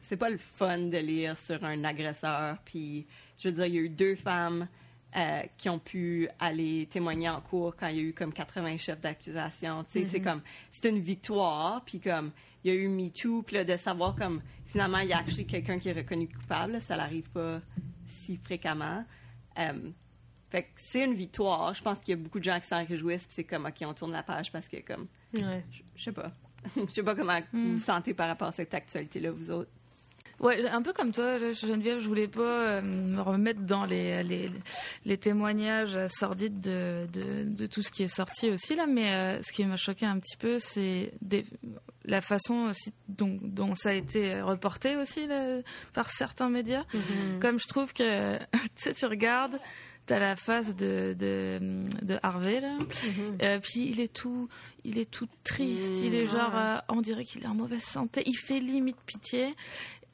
c'est 0.00 0.16
pas 0.16 0.30
le 0.30 0.38
fun 0.38 0.78
de 0.78 0.98
lire 0.98 1.36
sur 1.36 1.64
un 1.64 1.82
agresseur 1.82 2.58
puis 2.64 3.06
je 3.38 3.48
veux 3.48 3.54
dire 3.54 3.66
il 3.66 3.74
y 3.74 3.78
a 3.78 3.80
eu 3.80 3.88
deux 3.88 4.14
femmes 4.14 4.68
euh, 5.16 5.40
qui 5.56 5.68
ont 5.68 5.80
pu 5.80 6.28
aller 6.38 6.86
témoigner 6.88 7.28
en 7.28 7.40
cours 7.40 7.74
quand 7.74 7.88
il 7.88 7.96
y 7.96 7.98
a 7.98 8.02
eu 8.02 8.12
comme 8.12 8.32
80 8.32 8.76
chefs 8.76 9.00
d'accusation 9.00 9.82
tu 9.82 9.90
sais 9.98 10.04
c'est 10.04 10.20
comme 10.20 10.42
c'est 10.70 10.88
une 10.88 11.00
victoire 11.00 11.82
puis 11.84 11.98
comme 11.98 12.30
il 12.62 12.72
y 12.72 12.76
a 12.76 12.78
eu 12.78 12.86
MeToo 12.86 13.42
puis 13.42 13.56
là, 13.56 13.64
de 13.64 13.76
savoir 13.76 14.14
comme 14.14 14.42
finalement 14.66 14.98
il 14.98 15.08
y 15.08 15.12
a 15.12 15.18
actually 15.18 15.44
quelqu'un 15.46 15.80
qui 15.80 15.88
est 15.88 15.92
reconnu 15.92 16.28
coupable 16.28 16.80
ça 16.80 16.96
n'arrive 16.96 17.28
pas 17.30 17.60
si 18.06 18.36
fréquemment 18.36 19.04
Euh, 19.58 19.90
fait 20.50 20.62
que 20.62 20.68
c'est 20.76 21.04
une 21.04 21.14
victoire 21.14 21.74
je 21.74 21.82
pense 21.82 21.98
qu'il 22.00 22.16
y 22.16 22.18
a 22.18 22.22
beaucoup 22.22 22.38
de 22.38 22.44
gens 22.44 22.58
qui 22.60 22.66
s'en 22.66 22.84
réjouissent 22.84 23.24
puis 23.26 23.34
c'est 23.34 23.44
comme 23.44 23.66
ok 23.66 23.74
on 23.82 23.94
tourne 23.94 24.12
la 24.12 24.22
page 24.22 24.50
parce 24.52 24.68
que 24.68 24.76
comme 24.78 25.06
Ouais. 25.34 25.64
je 25.70 25.82
je 25.96 26.02
sais 26.04 26.12
pas. 26.12 26.30
Je 26.76 26.92
sais 26.92 27.02
pas 27.02 27.14
comment 27.14 27.38
vous 27.52 27.72
vous 27.74 27.78
sentez 27.78 28.12
par 28.14 28.26
rapport 28.28 28.48
à 28.48 28.52
cette 28.52 28.74
actualité-là, 28.74 29.30
vous 29.30 29.50
autres. 29.52 29.70
Ouais, 30.40 30.66
un 30.68 30.82
peu 30.82 30.92
comme 30.92 31.12
toi, 31.12 31.38
Geneviève, 31.52 32.00
je 32.00 32.08
voulais 32.08 32.26
pas 32.28 32.42
euh, 32.42 32.82
me 32.82 33.20
remettre 33.20 33.60
dans 33.60 33.84
les, 33.86 34.22
les, 34.24 34.50
les 35.04 35.16
témoignages 35.16 35.96
sordides 36.08 36.60
de, 36.60 37.06
de, 37.12 37.44
de 37.44 37.66
tout 37.66 37.82
ce 37.82 37.90
qui 37.90 38.02
est 38.02 38.08
sorti 38.08 38.50
aussi, 38.50 38.74
là, 38.74 38.86
mais 38.86 39.14
euh, 39.14 39.42
ce 39.42 39.52
qui 39.52 39.64
m'a 39.64 39.76
choqué 39.76 40.04
un 40.06 40.18
petit 40.18 40.36
peu, 40.36 40.58
c'est 40.58 41.12
des- 41.22 41.46
la 42.04 42.20
façon 42.20 42.66
aussi 42.70 42.92
dont, 43.08 43.38
dont 43.42 43.74
ça 43.74 43.90
a 43.90 43.94
été 43.94 44.40
reporté 44.42 44.96
aussi 44.96 45.26
là, 45.26 45.58
par 45.94 46.10
certains 46.10 46.50
médias. 46.50 46.84
Comme 47.40 47.58
je 47.60 47.66
trouve 47.68 47.92
que, 47.94 48.38
tu 48.52 48.58
sais, 48.74 48.92
tu 48.92 49.06
regardes, 49.06 49.58
t'as 50.06 50.18
la 50.18 50.36
face 50.36 50.74
de, 50.76 51.14
de, 51.18 51.58
de 52.02 52.18
Harvey, 52.22 52.60
là, 52.60 52.78
euh, 53.42 53.58
puis 53.60 53.88
il 53.88 54.00
est 54.00 54.12
tout, 54.12 54.48
il 54.84 54.98
est 54.98 55.10
tout 55.10 55.28
triste, 55.44 55.96
il 56.02 56.14
est 56.14 56.26
genre, 56.26 56.56
euh, 56.56 56.78
on 56.88 57.00
dirait 57.00 57.24
qu'il 57.24 57.42
est 57.42 57.48
en 57.48 57.54
mauvaise 57.54 57.82
santé, 57.82 58.22
il 58.26 58.36
fait 58.36 58.60
limite 58.60 58.98
pitié, 59.04 59.54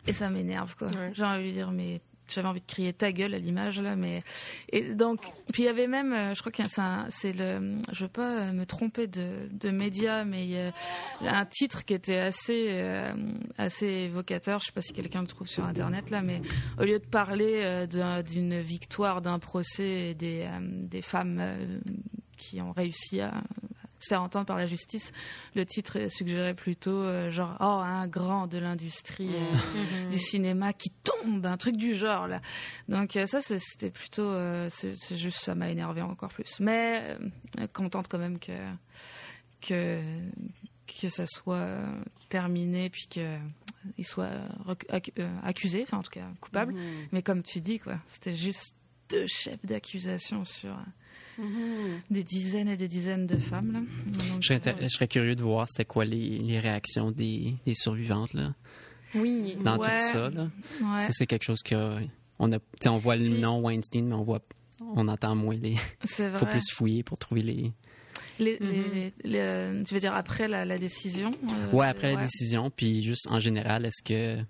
et 0.07 0.13
ça 0.13 0.31
m'énerve 0.31 0.75
quoi. 0.77 0.89
Ouais. 0.89 1.11
J'ai 1.13 1.25
envie 1.25 1.41
de 1.41 1.45
lui 1.45 1.53
dire 1.53 1.71
mais 1.71 2.01
j'avais 2.35 2.49
envie 2.49 2.61
de 2.61 2.67
crier 2.67 2.93
ta 2.93 3.12
gueule 3.12 3.35
à 3.35 3.39
l'image 3.39 3.81
là, 3.81 3.97
mais 3.97 4.23
et 4.71 4.83
donc 4.95 5.21
puis 5.53 5.62
il 5.62 5.67
y 5.67 5.69
avait 5.69 5.87
même, 5.87 6.12
euh, 6.12 6.35
je 6.35 6.41
crois 6.41 6.53
que 6.53 6.62
c'est 7.09 7.33
le, 7.33 7.77
je 7.93 8.05
veux 8.05 8.11
pas 8.11 8.39
euh, 8.41 8.53
me 8.53 8.65
tromper 8.65 9.07
de, 9.07 9.49
de 9.51 9.71
médias, 9.71 10.25
mais 10.25 10.45
il 10.45 10.51
y 10.51 11.29
a 11.29 11.37
un 11.39 11.45
titre 11.47 11.85
qui 11.85 11.95
était 11.95 12.19
assez 12.19 12.67
euh, 12.71 13.12
assez 13.59 13.87
évocateur. 13.87 14.61
Je 14.61 14.67
sais 14.67 14.73
pas 14.73 14.81
si 14.83 14.93
quelqu'un 14.93 15.21
le 15.21 15.27
trouve 15.27 15.47
sur 15.49 15.65
internet 15.65 16.11
là, 16.11 16.23
mais 16.23 16.41
au 16.79 16.85
lieu 16.85 16.99
de 16.99 17.05
parler 17.07 17.87
d'un- 17.91 18.23
d'une 18.23 18.61
victoire 18.61 19.21
d'un 19.23 19.39
procès 19.39 20.11
et 20.11 20.15
des 20.15 20.49
des 20.61 21.03
femmes 21.03 21.43
qui 22.37 22.61
ont 22.61 22.73
réussi 22.73 23.21
à 23.21 23.43
se 24.03 24.09
faire 24.09 24.23
entendre 24.23 24.47
par 24.47 24.57
la 24.57 24.67
justice, 24.67 25.13
le 25.55 25.65
titre 25.65 26.09
suggérait 26.09 26.55
plutôt 26.55 27.03
euh, 27.03 27.31
genre 27.31 27.57
oh 27.61 27.65
un 27.65 28.07
grand 28.07 28.47
de 28.47 28.59
l'industrie 28.59 29.35
euh, 29.35 30.11
du 30.11 30.19
cinéma 30.19 30.73
qui 30.73 30.91
tombe, 30.91 31.45
un 31.47 31.57
truc 31.57 31.77
du 31.77 31.95
genre 31.95 32.27
là. 32.27 32.41
Donc 32.89 33.17
euh, 33.17 33.27
ça 33.27 33.41
c'était 33.41 33.91
plutôt 33.91 34.23
euh, 34.23 34.69
c'est 34.71 35.17
juste 35.17 35.39
ça 35.39 35.55
m'a 35.55 35.71
énervé 35.71 36.03
encore 36.03 36.31
plus. 36.31 36.61
Mais 36.61 37.17
euh, 37.59 37.67
contente 37.73 38.09
quand 38.09 38.19
même 38.19 38.39
que 38.39 38.53
que 39.61 40.01
que 41.01 41.09
ça 41.09 41.25
soit 41.27 41.79
terminé 42.29 42.91
puis 42.91 43.07
que 43.09 43.39
il 43.99 44.05
soit 44.05 44.31
accusé, 45.43 45.83
enfin 45.83 45.99
en 45.99 46.03
tout 46.03 46.11
cas 46.11 46.27
coupable. 46.41 46.75
Mais 47.13 47.23
comme 47.23 47.43
tu 47.43 47.61
dis 47.61 47.79
quoi, 47.79 47.97
c'était 48.07 48.35
juste 48.35 48.75
deux 49.09 49.27
chefs 49.27 49.65
d'accusation 49.65 50.45
sur 50.45 50.77
euh, 51.41 51.97
des 52.11 52.25
dizaines 52.25 52.69
et 52.69 52.77
des 52.77 52.89
dizaines 52.89 53.27
de 53.27 53.37
femmes 53.37 53.73
là. 53.73 53.81
Donc, 53.81 54.43
Je 54.43 54.47
serais, 54.49 54.59
inté- 54.59 54.77
je 54.83 54.89
serais 54.89 55.09
curieux 55.09 55.35
de 55.35 55.43
voir 55.43 55.67
c'était 55.69 55.85
quoi 55.85 56.05
les, 56.05 56.39
les 56.39 56.59
réactions 56.61 57.11
des, 57.11 57.55
des 57.67 57.75
survivantes. 57.75 58.35
Là. 58.35 58.55
Oui. 59.15 59.57
dans 59.62 59.79
Ouais. 59.79 59.95
tout 59.97 60.03
ça. 60.12 60.31
Là. 60.31 60.49
Ouais. 60.81 61.01
Ça, 61.01 61.09
c'est 61.12 61.27
quelque 61.27 61.45
chose 61.45 61.62
que 61.62 61.99
on 62.39 62.51
a. 62.53 62.59
tu 62.59 62.65
sais, 62.81 62.89
On 62.89 62.97
voit 62.99 63.17
le 63.17 63.29
nom 63.29 63.61
Weinstein, 63.61 64.07
mais 64.07 64.15
on 64.15 64.23
voit, 64.25 64.41
on 64.81 65.07
entend 65.09 65.35
moins 65.35 65.57
les. 65.57 65.77
C'est 66.05 66.29
vrai. 66.29 66.39
faut 66.39 66.47
plus 66.47 66.71
fouiller 66.71 67.03
pour 67.03 67.19
trouver 67.19 67.43
les. 67.43 67.73
Les- 68.39 68.59
Mhm. 68.61 68.69
les- 68.71 68.93
les- 68.93 69.12
les- 69.79 69.85
tu 69.85 69.95
veux 69.95 70.01
dire 70.01 70.15
après 70.15 70.49
la, 70.49 70.65
la 70.65 70.79
décision 70.79 71.33
euh, 71.49 71.71
Ouais, 71.73 71.87
après 71.87 72.15
la 72.15 72.21
décision, 72.23 72.71
puis 72.71 73.03
juste 73.03 73.27
en 73.31 73.39
général, 73.39 73.85
est-ce 73.87 74.03
que 74.03 74.43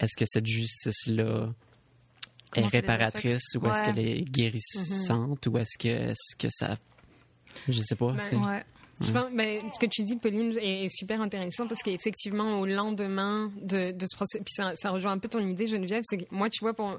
est-ce 0.00 0.16
que 0.16 0.24
cette 0.26 0.46
justice-là 0.46 1.52
est 2.54 2.66
réparatrice 2.66 3.54
ou 3.56 3.66
est-ce 3.68 3.84
qu'elle 3.84 3.98
est 3.98 4.22
guérissante 4.22 5.46
ou 5.46 5.58
est-ce 5.58 5.78
que 5.78 5.88
est-ce 5.88 6.36
que 6.36 6.48
ça 6.50 6.76
je 7.68 7.80
sais 7.82 7.96
pas, 7.96 8.12
Ben, 8.12 8.22
tu 8.22 8.28
sais. 8.30 8.36
Ouais. 8.36 8.64
Je 9.02 9.12
pense, 9.12 9.30
ben, 9.32 9.62
ce 9.72 9.78
que 9.78 9.86
tu 9.86 10.02
dis, 10.02 10.16
Pauline, 10.16 10.56
est, 10.58 10.84
est 10.84 10.88
super 10.94 11.22
intéressant 11.22 11.66
parce 11.66 11.82
qu'effectivement, 11.82 12.60
au 12.60 12.66
lendemain 12.66 13.50
de, 13.62 13.92
de 13.92 14.06
ce 14.06 14.14
procès, 14.14 14.38
puis 14.38 14.52
ça, 14.54 14.72
ça 14.74 14.90
rejoint 14.90 15.12
un 15.12 15.18
peu 15.18 15.28
ton 15.28 15.38
idée, 15.40 15.66
Geneviève, 15.66 16.02
c'est 16.04 16.18
que 16.18 16.24
moi, 16.30 16.50
tu 16.50 16.58
vois, 16.60 16.74
pour, 16.74 16.98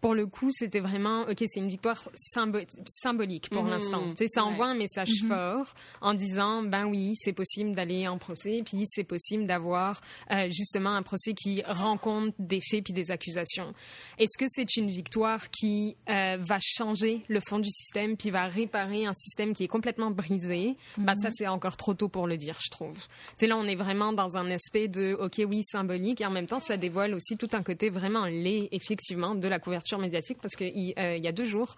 pour 0.00 0.14
le 0.14 0.26
coup, 0.26 0.50
c'était 0.52 0.80
vraiment, 0.80 1.22
OK, 1.22 1.42
c'est 1.46 1.60
une 1.60 1.68
victoire 1.68 2.08
symbo- 2.14 2.66
symbolique 2.86 3.48
pour 3.50 3.62
Mhm. 3.64 3.70
l'instant. 3.70 4.12
Ça 4.16 4.44
Ouais. 4.44 4.50
envoie 4.50 4.66
un 4.66 4.74
message 4.74 5.22
fort 5.26 5.72
en 6.02 6.12
disant, 6.14 6.62
ben 6.62 6.84
oui, 6.86 7.12
c'est 7.16 7.32
possible 7.32 7.74
d'aller 7.74 8.06
en 8.06 8.18
procès, 8.18 8.62
puis 8.64 8.82
c'est 8.86 9.04
possible 9.04 9.46
d'avoir 9.46 10.00
euh, 10.30 10.48
justement 10.50 10.90
un 10.90 11.02
procès 11.02 11.32
qui 11.34 11.62
rend 11.66 11.96
compte 11.96 12.34
des 12.38 12.60
faits 12.60 12.84
puis 12.84 12.92
des 12.92 13.10
accusations. 13.10 13.72
Est-ce 14.18 14.36
que 14.38 14.44
c'est 14.48 14.76
une 14.76 14.90
victoire 14.90 15.50
qui 15.50 15.96
euh, 16.10 16.36
va 16.40 16.58
changer 16.60 17.22
le 17.28 17.40
fond 17.40 17.58
du 17.58 17.70
système 17.70 18.16
puis 18.16 18.30
va 18.30 18.46
réparer 18.46 19.06
un 19.06 19.14
système 19.14 19.54
qui 19.54 19.64
est 19.64 19.68
complètement 19.68 20.10
brisé? 20.10 20.76
Bah, 20.98 21.14
Ça, 21.16 21.30
c'est 21.32 21.46
encore 21.46 21.76
trop 21.76 21.94
tôt 21.94 22.08
pour 22.08 22.26
le 22.26 22.36
dire, 22.36 22.58
je 22.62 22.70
trouve. 22.70 22.96
Tu 22.98 23.06
sais, 23.38 23.46
là, 23.46 23.56
on 23.56 23.66
est 23.66 23.74
vraiment 23.76 24.12
dans 24.12 24.36
un 24.36 24.50
aspect 24.50 24.88
de, 24.88 25.14
OK, 25.18 25.40
oui, 25.48 25.62
symbolique, 25.62 26.20
et 26.20 26.26
en 26.26 26.30
même 26.30 26.46
temps, 26.46 26.60
ça 26.60 26.76
dévoile 26.76 27.14
aussi 27.14 27.36
tout 27.36 27.48
un 27.52 27.62
côté 27.62 27.88
vraiment 27.88 28.26
laid, 28.26 28.68
effectivement, 28.72 29.34
de 29.34 29.48
la 29.48 29.58
couverture 29.58 29.83
médiatique, 29.98 30.38
parce 30.40 30.54
qu'il 30.56 30.76
il 30.76 31.24
y 31.24 31.28
a 31.28 31.32
deux 31.32 31.44
jours, 31.44 31.76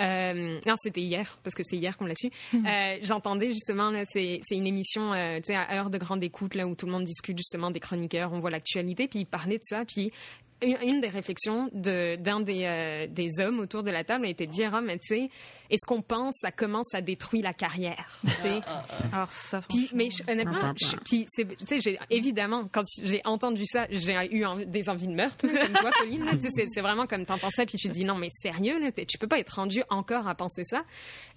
euh, 0.00 0.58
non, 0.66 0.74
c'était 0.76 1.00
hier, 1.00 1.38
parce 1.42 1.54
que 1.54 1.62
c'est 1.62 1.76
hier 1.76 1.96
qu'on 1.96 2.06
l'a 2.06 2.14
su. 2.14 2.30
Euh, 2.54 2.98
J'entendais 3.02 3.52
justement, 3.52 3.92
c'est 4.06 4.40
une 4.50 4.66
émission 4.66 5.12
euh, 5.12 5.40
à 5.48 5.76
heure 5.76 5.90
de 5.90 5.98
grande 5.98 6.24
écoute, 6.24 6.54
là, 6.54 6.66
où 6.66 6.74
tout 6.74 6.86
le 6.86 6.92
monde 6.92 7.04
discute 7.04 7.36
justement 7.36 7.70
des 7.70 7.80
chroniqueurs, 7.80 8.32
on 8.32 8.38
voit 8.38 8.50
l'actualité, 8.50 9.08
puis 9.08 9.20
ils 9.20 9.26
parlaient 9.26 9.58
de 9.58 9.64
ça, 9.64 9.84
puis 9.84 10.12
une, 10.62 11.00
des 11.00 11.08
réflexions 11.08 11.68
de- 11.72 12.16
d'un 12.16 12.40
des, 12.40 12.64
euh, 12.64 13.06
des 13.08 13.40
hommes 13.40 13.60
autour 13.60 13.82
de 13.82 13.90
la 13.90 14.04
table 14.04 14.26
a 14.26 14.28
été 14.28 14.46
de 14.46 14.52
dire, 14.52 14.74
ah, 14.74 14.80
mais 14.80 14.98
tu 14.98 15.14
sais, 15.14 15.30
est-ce 15.70 15.86
qu'on 15.86 16.02
pense 16.02 16.36
ça 16.40 16.50
commence 16.50 16.94
à 16.94 17.00
détruire 17.00 17.44
la 17.44 17.52
carrière 17.54 18.06
tu 18.24 18.30
sais? 18.42 18.60
Alors 19.12 19.32
ça, 19.32 19.60
Puis, 19.68 19.88
mais 19.94 20.08
honnêtement, 20.28 20.52
puis 21.04 21.24
c'est, 21.28 21.44
tu 21.46 21.66
sais, 21.66 21.80
j'ai 21.80 21.98
évidemment 22.10 22.68
quand 22.72 22.84
j'ai 23.02 23.20
entendu 23.24 23.62
ça, 23.66 23.86
j'ai 23.90 24.14
eu 24.34 24.44
en- 24.44 24.56
des 24.64 24.88
envies 24.88 25.06
de 25.06 25.14
meurtre, 25.14 25.46
comme 25.46 25.72
toi, 25.74 25.90
Pauline. 25.98 26.24
là, 26.24 26.32
tu 26.32 26.40
sais, 26.40 26.48
c'est, 26.50 26.64
c'est 26.68 26.80
vraiment 26.80 27.06
comme 27.06 27.24
t'entends 27.24 27.50
ça, 27.50 27.64
puis 27.64 27.78
tu 27.78 27.88
te 27.88 27.92
dis 27.94 28.04
non, 28.04 28.16
mais 28.16 28.28
sérieux, 28.30 28.78
là, 28.80 28.90
tu 28.92 29.18
peux 29.18 29.28
pas 29.28 29.38
être 29.38 29.54
rendu 29.56 29.82
encore 29.88 30.26
à 30.28 30.34
penser 30.34 30.64
ça. 30.64 30.82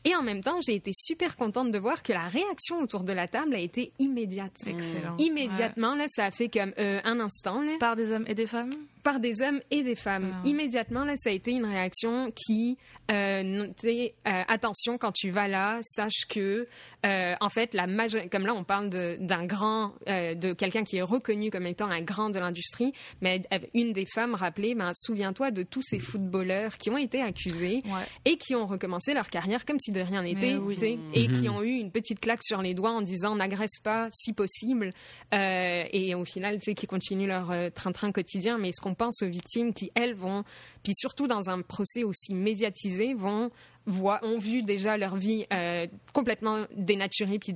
Et 0.05 0.15
en 0.15 0.21
même 0.21 0.41
temps, 0.41 0.59
j'ai 0.65 0.75
été 0.75 0.91
super 0.93 1.35
contente 1.37 1.71
de 1.71 1.79
voir 1.79 2.03
que 2.03 2.11
la 2.13 2.27
réaction 2.27 2.79
autour 2.81 3.03
de 3.03 3.13
la 3.13 3.27
table 3.27 3.55
a 3.55 3.59
été 3.59 3.91
immédiate. 3.99 4.53
excellent. 4.67 5.15
Immédiatement, 5.17 5.95
là, 5.95 6.05
ça 6.07 6.25
a 6.25 6.31
fait 6.31 6.49
comme 6.49 6.73
euh, 6.77 6.99
un 7.03 7.19
instant, 7.19 7.61
là. 7.61 7.73
Par 7.79 7.95
des 7.95 8.11
hommes 8.11 8.25
et 8.27 8.33
des 8.35 8.47
femmes? 8.47 8.73
Par 9.03 9.19
des 9.19 9.41
hommes 9.41 9.59
et 9.71 9.83
des 9.83 9.95
femmes. 9.95 10.33
Ah. 10.33 10.47
Immédiatement, 10.47 11.03
là, 11.05 11.13
ça 11.17 11.29
a 11.29 11.33
été 11.33 11.51
une 11.51 11.65
réaction 11.65 12.31
qui, 12.31 12.77
euh, 13.11 13.67
euh, 13.85 14.09
attention 14.25 14.97
quand 14.97 15.11
tu 15.11 15.29
vas 15.29 15.47
là, 15.47 15.79
sache 15.81 16.25
que, 16.29 16.67
en 17.05 17.49
fait, 17.49 17.73
la 17.73 17.85
major- 17.87 18.29
comme 18.31 18.45
là, 18.45 18.53
on 18.53 18.63
parle 18.63 18.89
d'un 18.89 19.45
grand, 19.45 19.93
de 20.07 20.53
quelqu'un 20.53 20.83
qui 20.83 20.97
est 20.97 21.01
reconnu 21.01 21.49
comme 21.49 21.67
étant 21.67 21.89
un 21.89 22.01
grand 22.01 22.29
de 22.29 22.39
l'industrie, 22.39 22.93
mais 23.21 23.41
une 23.73 23.91
des 23.93 24.05
femmes 24.05 24.35
rappelait, 24.35 24.73
ben, 24.73 24.91
souviens-toi 24.93 25.51
de 25.51 25.63
tous 25.63 25.81
ces 25.81 25.99
footballeurs 25.99 26.77
qui 26.77 26.89
ont 26.89 26.97
été 26.97 27.21
accusés 27.21 27.81
Ouais. 27.85 28.05
et 28.25 28.37
qui 28.37 28.55
ont 28.55 28.65
recommencé 28.65 29.13
leur 29.13 29.29
carrière 29.29 29.65
comme 29.65 29.79
si 29.79 29.91
de 29.93 30.01
rien 30.01 30.23
n'était, 30.23 30.55
oui. 30.55 30.77
sais, 30.77 30.97
et 31.13 31.27
qui 31.27 31.47
ont 31.47 31.63
eu 31.63 31.77
une 31.77 31.91
petite 31.91 32.19
claque 32.19 32.43
sur 32.43 32.61
les 32.61 32.73
doigts 32.73 32.91
en 32.91 33.01
disant 33.01 33.35
n'agresse 33.35 33.79
pas 33.83 34.07
si 34.11 34.33
possible, 34.33 34.89
euh, 35.33 35.83
et 35.91 36.15
au 36.15 36.25
final, 36.25 36.59
tu 36.59 36.65
sais, 36.65 36.73
qui 36.73 36.87
continuent 36.87 37.27
leur 37.27 37.51
euh, 37.51 37.69
train-train 37.69 38.11
quotidien. 38.11 38.57
Mais 38.57 38.69
est-ce 38.69 38.81
qu'on 38.81 38.95
pense 38.95 39.21
aux 39.21 39.29
victimes 39.29 39.73
qui, 39.73 39.91
elles, 39.95 40.15
vont, 40.15 40.43
puis 40.83 40.93
surtout 40.95 41.27
dans 41.27 41.49
un 41.49 41.61
procès 41.61 42.03
aussi 42.03 42.33
médiatisé, 42.33 43.13
vont 43.13 43.51
voient, 43.85 44.19
ont 44.23 44.39
vu 44.39 44.63
déjà 44.63 44.97
leur 44.97 45.15
vie 45.17 45.45
euh, 45.51 45.87
complètement 46.13 46.65
dénaturée, 46.75 47.37
puis 47.39 47.53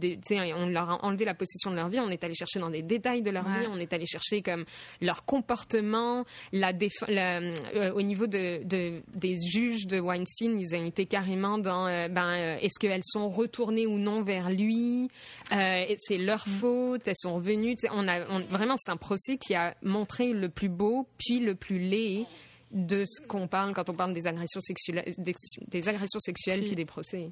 on 0.55 0.67
leur 0.67 0.89
a 0.89 1.05
enlevé 1.05 1.23
la 1.25 1.33
possession 1.33 1.71
de 1.71 1.75
leur 1.77 1.87
vie, 1.89 1.99
on 1.99 2.09
est 2.09 2.23
allé 2.23 2.33
chercher 2.33 2.59
dans 2.59 2.69
des 2.69 2.81
détails 2.81 3.21
de 3.21 3.31
leur 3.31 3.45
Ouais. 3.45 3.61
vie, 3.61 3.67
on 3.69 3.77
est 3.79 3.93
allé 3.93 4.05
chercher 4.05 4.41
comme 4.41 4.65
leur 5.01 5.23
comportement, 5.25 6.25
la 6.51 6.73
euh, 7.09 7.91
au 7.93 8.01
niveau 8.01 8.27
de, 8.27 8.63
de- 8.63 9.01
des 9.15 9.35
juges 9.49 9.87
de 9.87 9.99
Weinstein, 9.99 10.59
ils 10.59 10.75
ont 10.75 10.85
été 10.85 11.05
carrément 11.05 11.57
dans, 11.57 11.87
euh, 11.87 12.07
ben, 12.09 12.27
euh, 12.33 12.57
est-ce 12.61 12.79
qu'elles 12.79 13.01
sont 13.03 13.29
retournées 13.29 13.87
ou 13.87 13.97
non 13.97 14.21
vers 14.21 14.49
lui, 14.49 15.09
Euh, 15.53 15.85
c'est 15.97 16.17
leur 16.17 16.45
faute, 16.45 17.07
elles 17.07 17.15
sont 17.17 17.35
revenues, 17.35 17.75
on 17.93 18.07
a, 18.07 18.27
on- 18.29 18.39
vraiment 18.49 18.75
c'est 18.77 18.91
un 18.91 18.97
procès 18.97 19.37
qui 19.37 19.55
a 19.55 19.75
montré 19.81 20.33
le 20.33 20.49
plus 20.49 20.67
beau, 20.69 21.07
puis 21.17 21.39
le 21.39 21.55
plus 21.55 21.79
laid 21.79 22.25
de 22.71 23.03
ce 23.05 23.25
qu'on 23.27 23.47
parle 23.47 23.73
quand 23.73 23.89
on 23.89 23.93
parle 23.93 24.13
des 24.13 24.27
agressions 24.27 24.59
sexuelles, 24.61 25.03
des, 25.17 25.33
des 25.67 25.87
agressions 25.89 26.19
sexuelles 26.19 26.59
Puis- 26.59 26.67
puis 26.69 26.75
des 26.75 26.85
procès. 26.85 27.31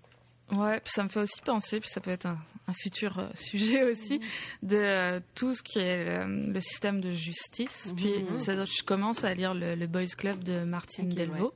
Ouais, 0.51 0.79
puis 0.79 0.93
ça 0.93 1.03
me 1.03 1.09
fait 1.09 1.21
aussi 1.21 1.41
penser, 1.43 1.79
puis 1.79 1.89
ça 1.89 1.99
peut 2.01 2.11
être 2.11 2.27
un, 2.27 2.37
un 2.67 2.73
futur 2.73 3.17
euh, 3.17 3.29
sujet 3.33 3.83
aussi, 3.83 4.19
de 4.61 4.75
euh, 4.77 5.19
tout 5.33 5.55
ce 5.55 5.63
qui 5.63 5.79
est 5.79 6.05
le, 6.27 6.51
le 6.53 6.59
système 6.59 7.01
de 7.01 7.09
justice. 7.09 7.91
Puis 7.97 8.13
ça, 8.37 8.53
je 8.63 8.83
commence 8.83 9.23
à 9.23 9.33
lire 9.33 9.55
le, 9.55 9.73
le 9.73 9.87
Boys 9.87 10.05
Club 10.15 10.43
de 10.43 10.63
Martine 10.63 11.09
Delvaux. 11.09 11.55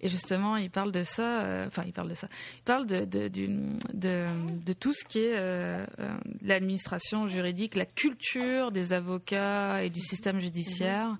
Et 0.00 0.08
justement, 0.08 0.56
il 0.56 0.68
parle 0.68 0.90
de 0.90 1.04
ça, 1.04 1.42
euh, 1.44 1.66
enfin, 1.68 1.84
il 1.86 1.92
parle 1.92 2.08
de 2.08 2.14
ça. 2.14 2.26
Il 2.56 2.62
parle 2.64 2.86
de, 2.88 3.04
de, 3.04 3.28
d'une- 3.28 3.78
de, 3.94 4.26
de 4.66 4.72
tout 4.72 4.92
ce 4.92 5.04
qui 5.04 5.20
est 5.20 5.36
euh, 5.38 5.86
euh, 6.00 6.18
l'administration 6.42 7.28
juridique, 7.28 7.76
la 7.76 7.86
culture 7.86 8.72
des 8.72 8.92
avocats 8.92 9.84
et 9.84 9.90
du 9.90 10.00
système 10.00 10.40
judiciaire, 10.40 11.16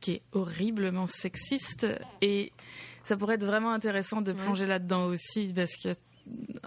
qui 0.00 0.12
est 0.12 0.22
horriblement 0.32 1.06
sexiste. 1.06 1.86
Et 2.20 2.52
ça 3.04 3.16
pourrait 3.16 3.34
être 3.34 3.44
vraiment 3.44 3.72
intéressant 3.72 4.20
de 4.20 4.32
plonger 4.32 4.66
là-dedans 4.66 5.06
aussi, 5.06 5.52
parce 5.54 5.74
que, 5.76 5.88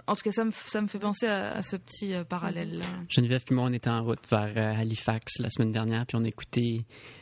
en 0.06 0.14
tout 0.16 0.22
cas, 0.22 0.30
ça 0.32 0.44
me, 0.44 0.50
ça 0.66 0.80
me 0.80 0.88
fait 0.88 0.98
penser 0.98 1.26
à, 1.26 1.52
à 1.52 1.62
ce 1.62 1.76
petit 1.76 2.14
euh, 2.14 2.24
parallèle-là. 2.24 2.84
Geneviève 3.08 3.44
puis 3.44 3.54
moi, 3.54 3.64
on 3.68 3.72
était 3.72 3.90
en 3.90 4.02
route 4.02 4.26
vers 4.30 4.52
euh, 4.56 4.80
Halifax 4.80 5.38
la 5.38 5.50
semaine 5.50 5.72
dernière, 5.72 6.04
puis 6.06 6.16
on 6.20 6.24
écoutait 6.24 6.78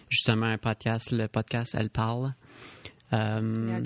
justement 0.08 0.46
un 0.46 0.58
podcast, 0.58 1.10
le 1.10 1.28
podcast 1.28 1.74
Elle 1.78 1.90
parle. 1.90 2.34
Euh. 3.12 3.76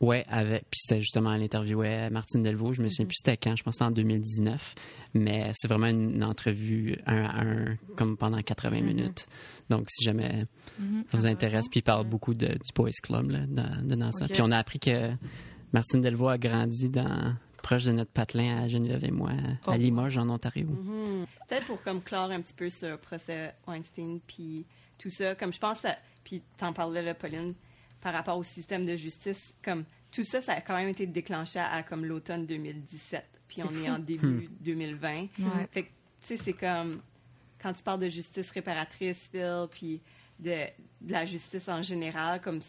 Ouais, 0.00 0.24
avec 0.28 0.62
puis 0.70 0.78
c'était 0.82 1.00
justement 1.02 1.32
elle 1.32 1.42
interviewait 1.42 2.08
Martine 2.10 2.42
Delvaux, 2.42 2.72
je 2.72 2.82
me 2.82 2.88
souviens 2.88 3.06
plus 3.06 3.16
c'était 3.16 3.36
quand, 3.36 3.56
je 3.56 3.62
pense 3.64 3.72
que 3.74 3.78
c'était 3.78 3.88
en 3.88 3.90
2019, 3.90 4.74
mais 5.14 5.50
c'est 5.54 5.66
vraiment 5.68 5.88
une 5.88 6.22
entrevue 6.22 6.96
un 7.06 7.24
à 7.24 7.44
un 7.44 7.76
comme 7.96 8.16
pendant 8.16 8.40
80 8.40 8.80
minutes. 8.82 9.26
Donc 9.70 9.86
si 9.90 10.04
jamais 10.04 10.46
Mhm, 10.78 11.04
ça 11.10 11.18
vous 11.18 11.26
intéresse, 11.26 11.66
puis 11.68 11.80
il 11.80 11.82
parle 11.82 12.06
beaucoup 12.06 12.34
de, 12.34 12.46
du 12.46 12.72
Boys 12.74 12.90
Club 13.02 13.30
là, 13.30 13.40
dans, 13.48 13.86
de- 13.86 13.94
dans 13.96 14.12
ça. 14.12 14.26
Puis 14.28 14.40
on 14.40 14.50
a 14.52 14.58
appris 14.58 14.78
que 14.78 15.10
Martine 15.72 16.00
Delvaux 16.00 16.28
a 16.28 16.38
grandi 16.38 16.88
dans 16.88 17.34
proche 17.62 17.84
de 17.84 17.92
notre 17.92 18.10
patelin 18.10 18.56
à 18.62 18.68
Geneviève 18.68 19.04
et 19.04 19.10
moi, 19.10 19.32
Oh. 19.66 19.70
à 19.72 19.76
Limoges 19.76 20.16
en 20.16 20.28
Ontario. 20.30 20.66
Mhm. 20.66 21.26
Peut-être 21.48 21.66
pour 21.66 21.82
comme 21.82 22.00
clore 22.00 22.30
un 22.30 22.40
petit 22.40 22.54
peu 22.54 22.70
ce 22.70 22.96
procès 22.96 23.52
Weinstein, 23.66 24.20
puis 24.26 24.64
tout 24.98 25.10
ça, 25.10 25.34
comme 25.34 25.52
je 25.52 25.58
pense, 25.58 25.84
à- 25.84 25.98
puis 26.24 26.40
t'en 26.56 26.72
parlais 26.72 27.02
là, 27.02 27.12
Pauline, 27.14 27.52
par 28.00 28.12
rapport 28.12 28.38
au 28.38 28.42
système 28.44 28.84
de 28.86 28.96
justice, 28.96 29.54
comme 29.62 29.84
tout 30.10 30.24
ça, 30.24 30.40
ça 30.40 30.54
a 30.54 30.60
quand 30.60 30.74
même 30.76 30.88
été 30.88 31.06
déclenché 31.06 31.58
à, 31.58 31.82
comme 31.82 32.04
l'automne 32.04 32.46
2017, 32.46 33.24
puis 33.48 33.62
on 33.62 33.70
est 33.84 33.90
en 33.90 33.98
début 33.98 34.48
2020. 34.60 35.08
Ouais. 35.20 35.28
Fait 35.70 35.82
que, 35.84 35.88
tu 35.88 36.26
sais, 36.26 36.36
c'est 36.36 36.52
comme, 36.52 37.00
quand 37.62 37.72
tu 37.72 37.82
parles 37.82 38.00
de 38.00 38.08
justice 38.08 38.50
réparatrice, 38.50 39.28
Phil, 39.30 39.66
puis 39.70 40.00
de, 40.38 40.64
de 41.00 41.12
la 41.12 41.26
justice 41.26 41.68
en 41.68 41.82
général, 41.82 42.40
comme, 42.40 42.60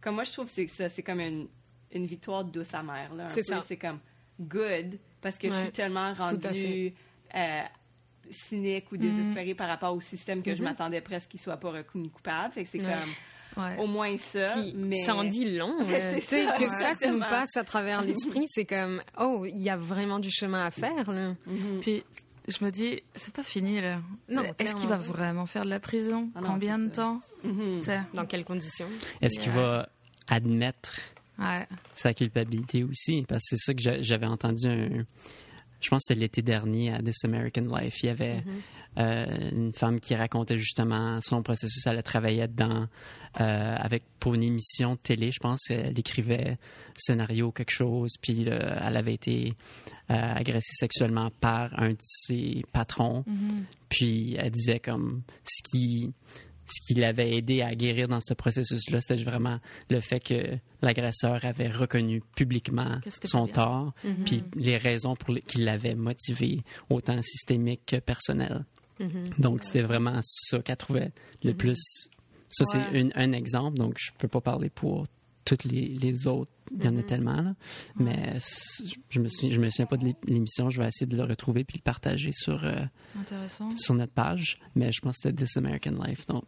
comme 0.00 0.14
moi, 0.16 0.24
je 0.24 0.32
trouve 0.32 0.46
que 0.46 0.52
c'est 0.52 0.68
ça, 0.68 0.88
c'est 0.88 1.02
comme 1.02 1.20
une, 1.20 1.48
une 1.92 2.06
victoire 2.06 2.44
douce 2.44 2.74
amère, 2.74 3.14
là. 3.14 3.26
un 3.26 3.28
C'est 3.30 3.42
ça. 3.44 3.62
C'est 3.66 3.76
comme 3.78 3.98
good, 4.40 4.98
parce 5.20 5.38
que 5.38 5.50
je 5.50 5.56
suis 5.56 5.72
tellement 5.72 6.06
à 6.08 6.12
rendu 6.12 6.92
euh, 7.34 7.62
cynique 8.30 8.92
ou 8.92 8.96
désespérée 8.96 9.54
par 9.54 9.68
rapport 9.68 9.94
au 9.94 10.00
système 10.00 10.42
que 10.42 10.54
je 10.54 10.62
m'attendais 10.62 11.00
presque 11.00 11.30
qu'il 11.30 11.40
soit 11.40 11.56
pas 11.56 11.70
reconnu 11.70 12.10
coupable. 12.10 12.52
Fait 12.52 12.64
que 12.64 12.68
c'est 12.68 12.78
Ouais. 12.84 12.92
comme, 12.94 13.10
Ouais. 13.56 13.76
au 13.78 13.86
moins 13.86 14.16
ça, 14.18 14.46
Puis, 14.54 14.74
mais... 14.76 15.02
Ça 15.04 15.14
en 15.14 15.24
dit 15.24 15.56
long. 15.56 15.74
Euh, 15.80 15.86
c'est 16.14 16.20
tu 16.20 16.26
sais, 16.26 16.44
ça, 16.44 16.52
que 16.56 16.62
ouais. 16.62 16.68
ça, 16.68 16.92
ça 16.98 17.10
nous 17.10 17.20
passe 17.20 17.56
à 17.56 17.64
travers 17.64 18.02
l'esprit, 18.02 18.44
c'est 18.48 18.64
comme, 18.66 19.02
oh, 19.18 19.44
il 19.48 19.62
y 19.62 19.70
a 19.70 19.76
vraiment 19.76 20.18
du 20.18 20.30
chemin 20.30 20.64
à 20.66 20.70
faire. 20.70 21.10
Là. 21.10 21.34
Mhm. 21.46 21.80
Puis 21.80 22.04
je 22.48 22.64
me 22.64 22.70
dis, 22.70 23.02
c'est 23.14 23.32
pas 23.34 23.42
fini 23.42 23.80
là. 23.80 24.00
Non, 24.28 24.42
Est-ce 24.58 24.74
qu'il 24.74 24.88
va 24.88 24.96
vraiment 24.96 25.46
faire 25.46 25.64
de 25.64 25.70
la 25.70 25.80
prison? 25.80 26.30
Ah 26.34 26.40
non, 26.42 26.48
Combien 26.48 26.78
de 26.78 26.88
ça. 26.94 27.02
temps? 27.02 27.20
Tu 27.42 27.82
sais, 27.82 28.00
Dans 28.14 28.26
quelles 28.26 28.44
conditions? 28.44 28.86
Est-ce 29.22 29.40
qu'il 29.40 29.52
va 29.52 29.88
admettre 30.28 30.98
Ouais. 31.38 31.66
sa 31.94 32.14
culpabilité 32.14 32.82
aussi? 32.84 33.24
Parce 33.28 33.42
que 33.48 33.56
c'est 33.56 33.64
ça 33.64 33.74
que 33.74 33.80
j'a- 33.82 34.02
j'avais 34.02 34.26
entendu 34.26 34.66
un, 34.68 35.04
je 35.80 35.90
pense 35.90 36.02
que 36.04 36.08
c'était 36.08 36.20
l'été 36.20 36.42
dernier 36.42 36.92
à 36.92 37.02
This 37.02 37.24
American 37.24 37.62
Life. 37.62 38.02
Il 38.02 38.06
y 38.06 38.08
avait 38.08 38.42
euh, 38.98 39.50
une 39.52 39.72
femme 39.72 40.00
qui 40.00 40.14
racontait 40.14 40.58
justement 40.58 41.20
son 41.20 41.42
processus. 41.42 41.86
Elle 41.86 42.02
travaillait 42.02 42.48
dedans 42.48 42.86
euh, 43.40 43.76
avec, 43.78 44.04
pour 44.18 44.34
une 44.34 44.42
émission 44.42 44.94
de 44.94 44.98
télé, 44.98 45.30
je 45.30 45.40
pense. 45.40 45.68
Elle 45.68 45.98
écrivait 45.98 46.56
scénario, 46.94 47.52
quelque 47.52 47.72
chose, 47.72 48.12
puis 48.20 48.44
euh, 48.48 48.58
elle 48.80 48.96
avait 48.96 49.14
été 49.14 49.52
euh, 50.10 50.14
agressée 50.14 50.72
sexuellement 50.74 51.30
par 51.40 51.78
un 51.78 51.90
de 51.90 51.98
ses 52.00 52.64
patrons. 52.72 53.24
Puis 53.90 54.36
elle 54.38 54.50
disait 54.50 54.80
comme 54.80 55.22
ce 55.44 55.62
qui 55.70 56.12
ce 56.66 56.86
qui 56.86 56.98
l'avait 56.98 57.36
aidé 57.36 57.62
à 57.62 57.74
guérir 57.74 58.08
dans 58.08 58.20
ce 58.20 58.34
processus-là, 58.34 59.00
c'était 59.00 59.22
vraiment 59.22 59.58
le 59.90 60.00
fait 60.00 60.20
que 60.20 60.56
l'agresseur 60.82 61.44
avait 61.44 61.68
reconnu 61.70 62.22
publiquement 62.34 62.98
son 63.24 63.46
tort, 63.46 63.92
puis 64.24 64.42
les 64.54 64.76
raisons 64.76 65.16
pour 65.16 65.32
les- 65.34 65.42
qui 65.42 65.58
l'avaient 65.58 65.94
motivé, 65.94 66.60
autant 66.90 67.20
systémiques 67.22 67.82
que 67.86 67.96
personnelles. 67.96 68.64
Donc, 69.38 69.62
c'était 69.62 69.82
vraiment 69.82 70.18
ça 70.22 70.58
qu'elle 70.60 70.76
trouvait 70.76 71.12
le 71.44 71.52
plus. 71.54 72.08
Ça, 72.48 72.64
Ouais. 72.78 72.90
c'est 72.92 73.12
un 73.14 73.32
exemple, 73.32 73.76
donc 73.78 73.96
je 73.98 74.10
peux 74.18 74.28
pas 74.28 74.40
parler 74.40 74.70
pour 74.70 75.04
toutes 75.44 75.64
les, 75.64 75.88
les 75.88 76.26
autres. 76.26 76.50
Il 76.72 76.84
y 76.84 76.88
en 76.88 76.96
a 76.98 77.02
tellement, 77.02 77.40
là. 77.42 77.54
Mais 77.96 78.38
c- 78.40 78.84
je 79.08 79.20
me, 79.20 79.28
souviens, 79.28 79.54
je 79.54 79.60
me 79.60 79.70
souviens 79.70 79.86
pas 79.86 79.96
de 79.96 80.04
l'é- 80.06 80.16
l'émission. 80.24 80.68
Je 80.70 80.80
vais 80.80 80.88
essayer 80.88 81.06
de 81.06 81.16
le 81.16 81.22
retrouver 81.24 81.64
puis 81.64 81.78
le 81.78 81.82
partager 81.82 82.30
sur, 82.32 82.64
euh, 82.64 82.74
sur 83.78 83.94
notre 83.94 84.12
page. 84.12 84.58
Mais 84.74 84.90
je 84.92 85.00
pense 85.00 85.16
que 85.16 85.22
c'était 85.28 85.44
This 85.44 85.56
American 85.56 85.92
Life. 86.04 86.26
Donc, 86.26 86.44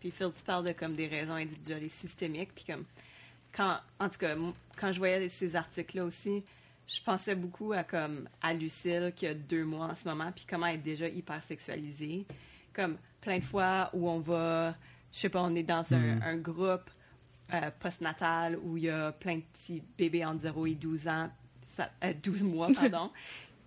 Puis 0.00 0.10
Phil, 0.10 0.28
tu 0.34 0.42
parles 0.44 0.66
de 0.66 0.72
comme 0.72 0.94
des 0.94 1.06
raisons 1.06 1.34
individuelles 1.34 1.84
et 1.84 1.88
systémiques. 1.88 2.54
Puis 2.54 2.64
comme 2.64 2.84
quand, 3.54 3.76
en 4.00 4.08
tout 4.08 4.18
cas, 4.18 4.34
quand 4.76 4.92
je 4.92 4.98
voyais 4.98 5.28
ces 5.28 5.54
articles-là 5.56 6.04
aussi, 6.04 6.42
je 6.86 7.00
pensais 7.04 7.34
beaucoup 7.34 7.72
à 7.72 7.84
comme 7.84 8.28
à 8.42 8.52
Lucille 8.54 9.12
qui 9.14 9.26
a 9.26 9.34
deux 9.34 9.64
mois 9.64 9.86
en 9.86 9.94
ce 9.94 10.08
moment, 10.08 10.30
puis 10.34 10.44
comment 10.48 10.66
elle 10.66 10.76
est 10.76 10.78
déjà 10.78 11.08
hyper 11.08 11.42
sexualisée. 11.42 12.26
Comme 12.74 12.96
plein 13.20 13.38
de 13.38 13.44
fois 13.44 13.90
où 13.92 14.08
on 14.08 14.18
va, 14.20 14.74
je 15.12 15.18
sais 15.20 15.28
pas, 15.28 15.42
on 15.42 15.54
est 15.54 15.62
dans 15.62 15.84
un, 15.94 16.20
un 16.22 16.36
groupe 16.36 16.90
euh, 17.52 17.70
postnatal 17.78 18.58
où 18.62 18.76
il 18.76 18.84
y 18.84 18.90
a 18.90 19.12
plein 19.12 19.36
de 19.36 19.42
petits 19.42 19.82
bébés 19.98 20.24
entre 20.24 20.42
0 20.42 20.66
et 20.66 20.74
12 20.74 21.06
ans, 21.08 21.30
ça- 21.76 21.90
euh, 22.04 22.12
12 22.22 22.42
mois, 22.42 22.68
pardon. 22.74 23.10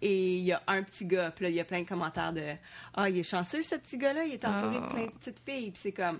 Et 0.02 0.38
il 0.38 0.44
y 0.44 0.52
a 0.52 0.62
un 0.68 0.84
petit 0.84 1.06
gars, 1.06 1.32
puis 1.32 1.44
là, 1.44 1.50
il 1.50 1.56
y 1.56 1.60
a 1.60 1.64
plein 1.66 1.82
de 1.82 1.88
commentaires 1.88 2.34
de 2.34 2.54
Ah, 2.94 3.10
il 3.10 3.18
est 3.18 3.24
chanceux, 3.24 3.62
ce 3.62 3.76
petit 3.76 3.98
gars-là, 3.98 4.26
il 4.26 4.34
est 4.34 4.46
entouré 4.46 4.76
de 4.76 4.84
Ah. 4.84 4.90
plein 4.94 5.06
de 5.06 5.12
petites 5.12 5.40
filles. 5.46 5.72
Puis 5.72 5.80
c'est 5.82 5.92
comme, 5.94 6.20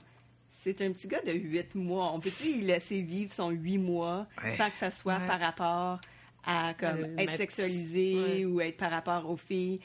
c'est 0.50 0.82
un 0.82 0.92
petit 0.92 1.08
gars 1.08 1.22
de 1.22 1.32
8 1.34 1.76
mois. 1.76 2.12
On 2.14 2.20
peut-tu 2.20 2.44
y 2.48 2.62
laisser 2.62 3.02
vivre 3.02 3.34
son 3.34 3.50
8 3.50 3.78
mois 3.78 4.28
Ouais. 4.44 4.56
sans 4.56 4.70
que 4.70 4.78
ça 4.78 4.92
soit 4.92 5.18
Ouais. 5.20 5.28
par 5.28 5.40
rapport 5.40 6.00
à 6.46 6.74
comme 6.76 6.98
le 7.02 7.20
être 7.20 7.34
sexualisé 7.36 8.16
Ouais. 8.16 8.46
ou 8.46 8.62
être 8.62 8.78
par 8.78 8.92
rapport 8.92 9.30
aux 9.30 9.38
filles? 9.38 9.80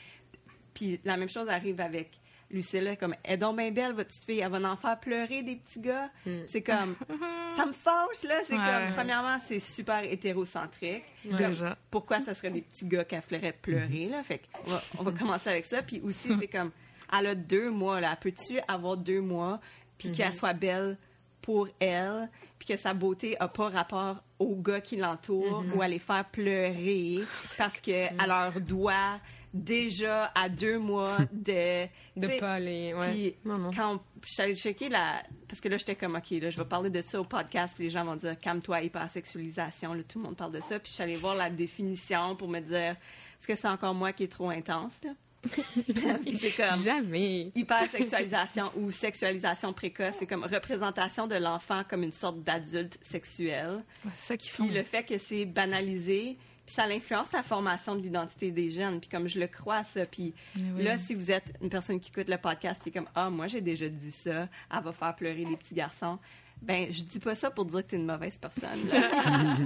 Puis 0.72 1.00
la 1.04 1.16
même 1.16 1.28
chose 1.28 1.49
arrive 1.49 1.80
avec 1.80 2.10
Lucilla, 2.50 2.97
comme, 2.97 3.14
elle 3.23 3.35
est 3.35 3.37
donc 3.37 3.57
bien 3.57 3.71
belle, 3.71 3.92
votre 3.92 4.09
petite 4.09 4.25
fille, 4.25 4.40
elle 4.40 4.50
va 4.50 4.71
en 4.71 4.76
faire 4.76 4.99
pleurer 4.99 5.42
des 5.42 5.57
petits 5.57 5.80
gars. 5.80 6.11
C'est 6.47 6.62
comme, 6.62 6.97
ça 7.57 7.64
me 7.66 7.73
fâche, 7.73 8.23
là. 8.25 8.40
C'est 8.47 8.54
Ouais. 8.54 8.59
comme, 8.87 8.95
premièrement, 8.97 9.38
c'est 9.47 9.61
super 9.61 10.02
hétérocentrique. 10.04 11.04
Comme, 11.28 11.37
Déjà. 11.37 11.76
pourquoi 11.90 12.21
ça 12.21 12.35
serait 12.35 12.50
des 12.50 12.62
petits 12.62 12.87
gars 12.87 13.04
qu'elle 13.04 13.23
ferait 13.23 13.52
pleurer, 13.52 14.09
là? 14.09 14.23
Fait 14.23 14.42
va, 14.66 14.83
on 14.99 15.02
va 15.02 15.12
commencer 15.12 15.50
avec 15.50 15.64
ça. 15.64 15.83
Puis 15.83 16.00
aussi, 16.00 16.28
c'est 16.40 16.49
comme, 16.49 16.71
elle 17.16 17.26
a 17.28 17.35
deux 17.35 17.71
mois, 17.71 18.00
là. 18.00 18.16
Peux-tu 18.16 18.59
avoir 18.69 18.97
deux 18.97 19.21
mois, 19.21 19.61
puis 19.99 20.12
qu'elle 20.12 20.35
soit 20.35 20.52
belle 20.54 20.97
pour 21.42 21.69
elle, 21.78 22.28
puis 22.59 22.69
que 22.69 22.76
sa 22.76 22.92
beauté 22.95 23.37
a 23.40 23.49
pas 23.49 23.69
rapport 23.69 24.23
aux 24.40 24.56
gars 24.56 24.80
qui 24.80 24.97
l'entourent 24.97 25.62
ou 25.75 25.80
à 25.82 25.87
les 25.87 25.99
faire 26.00 26.25
pleurer 26.28 27.20
parce 27.56 27.78
qu'elle 27.78 28.16
leur 28.26 28.61
doit 28.61 29.20
déjà 29.54 30.32
à 30.35 30.49
deux 30.49 30.78
mois 30.78 31.18
de... 31.32 31.87
De 32.16 32.38
pas 32.40 32.54
aller. 32.54 32.92
Ouais. 32.94 33.11
puis 33.11 33.35
Non, 33.44 33.59
non. 33.59 33.70
quand 33.70 33.94
on- 33.94 34.00
je 34.26 34.32
suis 34.32 34.42
allée 34.42 34.54
checker 34.56 34.88
la. 34.90 35.23
Parce 35.49 35.61
que 35.62 35.68
là, 35.68 35.76
j'étais 35.78 35.94
comme, 35.97 36.14
OK, 36.14 36.30
là, 36.30 36.50
je 36.50 36.59
vais 36.59 36.64
parler 36.66 36.90
de 36.90 37.00
ça 37.00 37.18
au 37.20 37.25
podcast, 37.25 37.75
puis 37.75 37.85
les 37.85 37.90
gens 37.90 38.04
vont 38.04 38.16
dire, 38.16 38.38
calme-toi, 38.38 38.82
hypersexualisation, 38.82 39.94
là, 39.94 40.02
tout 40.02 40.18
le 40.18 40.25
monde 40.25 40.37
parle 40.37 40.52
de 40.52 40.61
ça. 40.61 40.78
Puis 40.78 40.88
je 40.91 40.95
suis 40.95 41.02
allée 41.02 41.17
voir 41.17 41.34
la 41.34 41.49
définition 41.49 42.36
pour 42.36 42.49
me 42.49 42.60
dire, 42.60 42.97
est-ce 43.38 43.47
que 43.47 43.54
c'est 43.56 43.69
encore 43.69 43.95
moi 43.95 44.12
qui 44.12 44.25
est 44.25 44.28
trop 44.32 44.50
intense, 44.50 44.93
là? 45.04 45.10
Puis 45.42 46.34
c'est 46.34 46.52
comme. 46.52 46.82
Jamais. 46.82 47.50
Hypersexualisation 47.54 48.70
ou 48.76 48.90
sexualisation 48.90 49.72
précoce, 49.72 50.16
c'est 50.18 50.26
comme 50.26 50.44
représentation 50.44 51.26
de 51.26 51.36
l'enfant 51.36 51.82
comme 51.88 52.02
une 52.02 52.12
sorte 52.12 52.42
d'adulte 52.42 52.98
sexuel. 53.02 53.82
Ouais, 54.04 54.10
c'est 54.14 54.26
ça 54.26 54.36
qu'ils 54.36 54.50
font. 54.50 54.66
Puis 54.66 54.74
le 54.74 54.82
fait 54.82 55.02
que 55.02 55.18
c'est 55.18 55.44
banalisé, 55.46 56.36
puis 56.66 56.74
ça 56.74 56.84
influence 56.84 57.32
la 57.32 57.42
formation 57.42 57.96
de 57.96 58.02
l'identité 58.02 58.50
des 58.50 58.70
jeunes. 58.70 59.00
Puis 59.00 59.08
comme 59.08 59.28
je 59.28 59.40
le 59.40 59.46
crois 59.46 59.76
à 59.76 59.84
ça, 59.84 60.04
puis 60.04 60.34
oui. 60.56 60.82
là, 60.84 60.96
si 60.96 61.14
vous 61.14 61.30
êtes 61.30 61.54
une 61.62 61.70
personne 61.70 62.00
qui 62.00 62.10
écoute 62.10 62.28
le 62.28 62.38
podcast, 62.38 62.82
puis 62.82 62.92
comme 62.92 63.08
ah 63.14 63.30
moi 63.30 63.46
j'ai 63.46 63.60
déjà 63.60 63.88
dit 63.88 64.12
ça, 64.12 64.48
elle 64.74 64.82
va 64.82 64.92
faire 64.92 65.16
pleurer 65.16 65.44
les 65.44 65.56
petits 65.56 65.74
garçons. 65.74 66.18
Ben, 66.62 66.88
je 66.92 67.02
dis 67.04 67.18
pas 67.20 67.34
ça 67.34 67.50
pour 67.50 67.64
dire 67.64 67.80
que 67.82 67.90
t'es 67.90 67.96
une 67.96 68.04
mauvaise 68.04 68.36
personne. 68.36 68.86
là. 68.92 69.56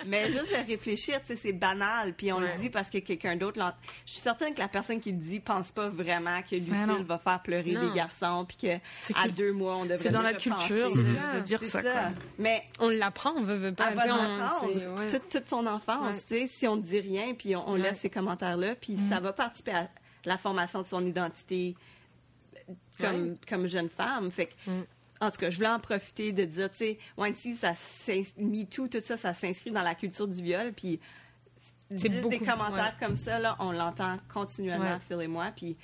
Mais 0.06 0.30
juste 0.30 0.50
de 0.50 0.66
réfléchir, 0.70 1.18
tu 1.20 1.28
sais, 1.28 1.36
c'est 1.36 1.52
banal. 1.52 2.12
Puis 2.12 2.30
on 2.30 2.36
Ouais. 2.38 2.52
le 2.54 2.60
dit 2.60 2.68
parce 2.68 2.90
que 2.90 2.98
quelqu'un 2.98 3.36
d'autre. 3.36 3.58
Je 4.06 4.12
suis 4.12 4.20
certaine 4.20 4.52
que 4.54 4.58
la 4.60 4.68
personne 4.68 5.00
qui 5.00 5.12
le 5.12 5.18
dit 5.18 5.40
pense 5.40 5.72
pas 5.72 5.88
vraiment 5.88 6.42
que. 6.42 6.56
Lucille 6.56 7.04
va 7.06 7.16
faire 7.18 7.40
pleurer 7.42 7.72
Non. 7.72 7.88
des 7.88 7.94
garçons, 7.96 8.44
puis 8.46 8.56
que 8.58 8.76
à 9.16 9.28
deux 9.28 9.52
mois 9.52 9.76
on 9.76 9.84
devrait. 9.84 9.98
C'est 9.98 10.10
dans 10.10 10.20
la 10.20 10.34
culture 10.34 10.88
penser. 10.90 11.02
de, 11.02 11.40
dire 11.40 11.64
ça. 11.64 11.80
Mais 12.38 12.62
On 12.78 12.90
l'apprend, 12.90 13.32
on 13.36 13.42
veut, 13.44 13.56
veut 13.56 13.74
pas. 13.74 13.88
elle 13.90 13.96
va 13.96 14.02
Tu 14.02 14.08
l'entendre 14.08 14.96
ouais. 14.98 15.06
toute, 15.10 15.28
toute 15.30 15.48
son 15.48 15.66
enfance, 15.66 16.16
Ouais. 16.16 16.22
tu 16.28 16.38
sais, 16.40 16.46
si 16.48 16.68
on 16.68 16.76
ne 16.76 16.82
dit 16.82 17.00
rien, 17.00 17.32
puis 17.34 17.56
on, 17.56 17.66
on 17.68 17.72
Ouais. 17.74 17.78
laisse 17.80 18.00
ces 18.00 18.10
commentaires-là, 18.10 18.74
puis 18.74 18.98
ça 19.08 19.20
va 19.20 19.32
participer 19.32 19.72
à 19.72 19.88
la 20.26 20.36
formation 20.36 20.82
de 20.82 20.86
son 20.86 21.04
identité 21.06 21.74
comme, 23.00 23.30
Ouais. 23.30 23.36
comme 23.48 23.66
jeune 23.66 23.88
femme. 23.88 24.30
Fait 24.30 24.46
que, 24.46 24.52
Mm. 24.70 24.84
En 25.22 25.30
tout 25.30 25.38
cas, 25.38 25.50
je 25.50 25.56
voulais 25.56 25.68
en 25.68 25.78
profiter 25.78 26.32
de 26.32 26.44
dire, 26.44 26.68
tu 26.70 26.78
sais, 26.78 26.98
Wancy, 27.16 27.54
ça 27.54 27.74
MeToo, 28.36 28.88
tout 28.88 29.00
ça, 29.04 29.16
ça 29.16 29.32
s'inscrit 29.34 29.70
dans 29.70 29.82
la 29.82 29.94
culture 29.94 30.26
du 30.26 30.42
viol, 30.42 30.72
puis 30.72 30.98
C'est 31.96 32.10
juste 32.10 32.28
des 32.28 32.38
commentaires 32.40 32.96
comme 32.98 33.16
ça, 33.16 33.38
là, 33.38 33.56
on 33.60 33.70
l'entend 33.72 34.18
continuellement, 34.32 34.94
Ouais. 34.94 35.00
Phil 35.08 35.20
et 35.20 35.28
moi, 35.28 35.52
puis 35.54 35.76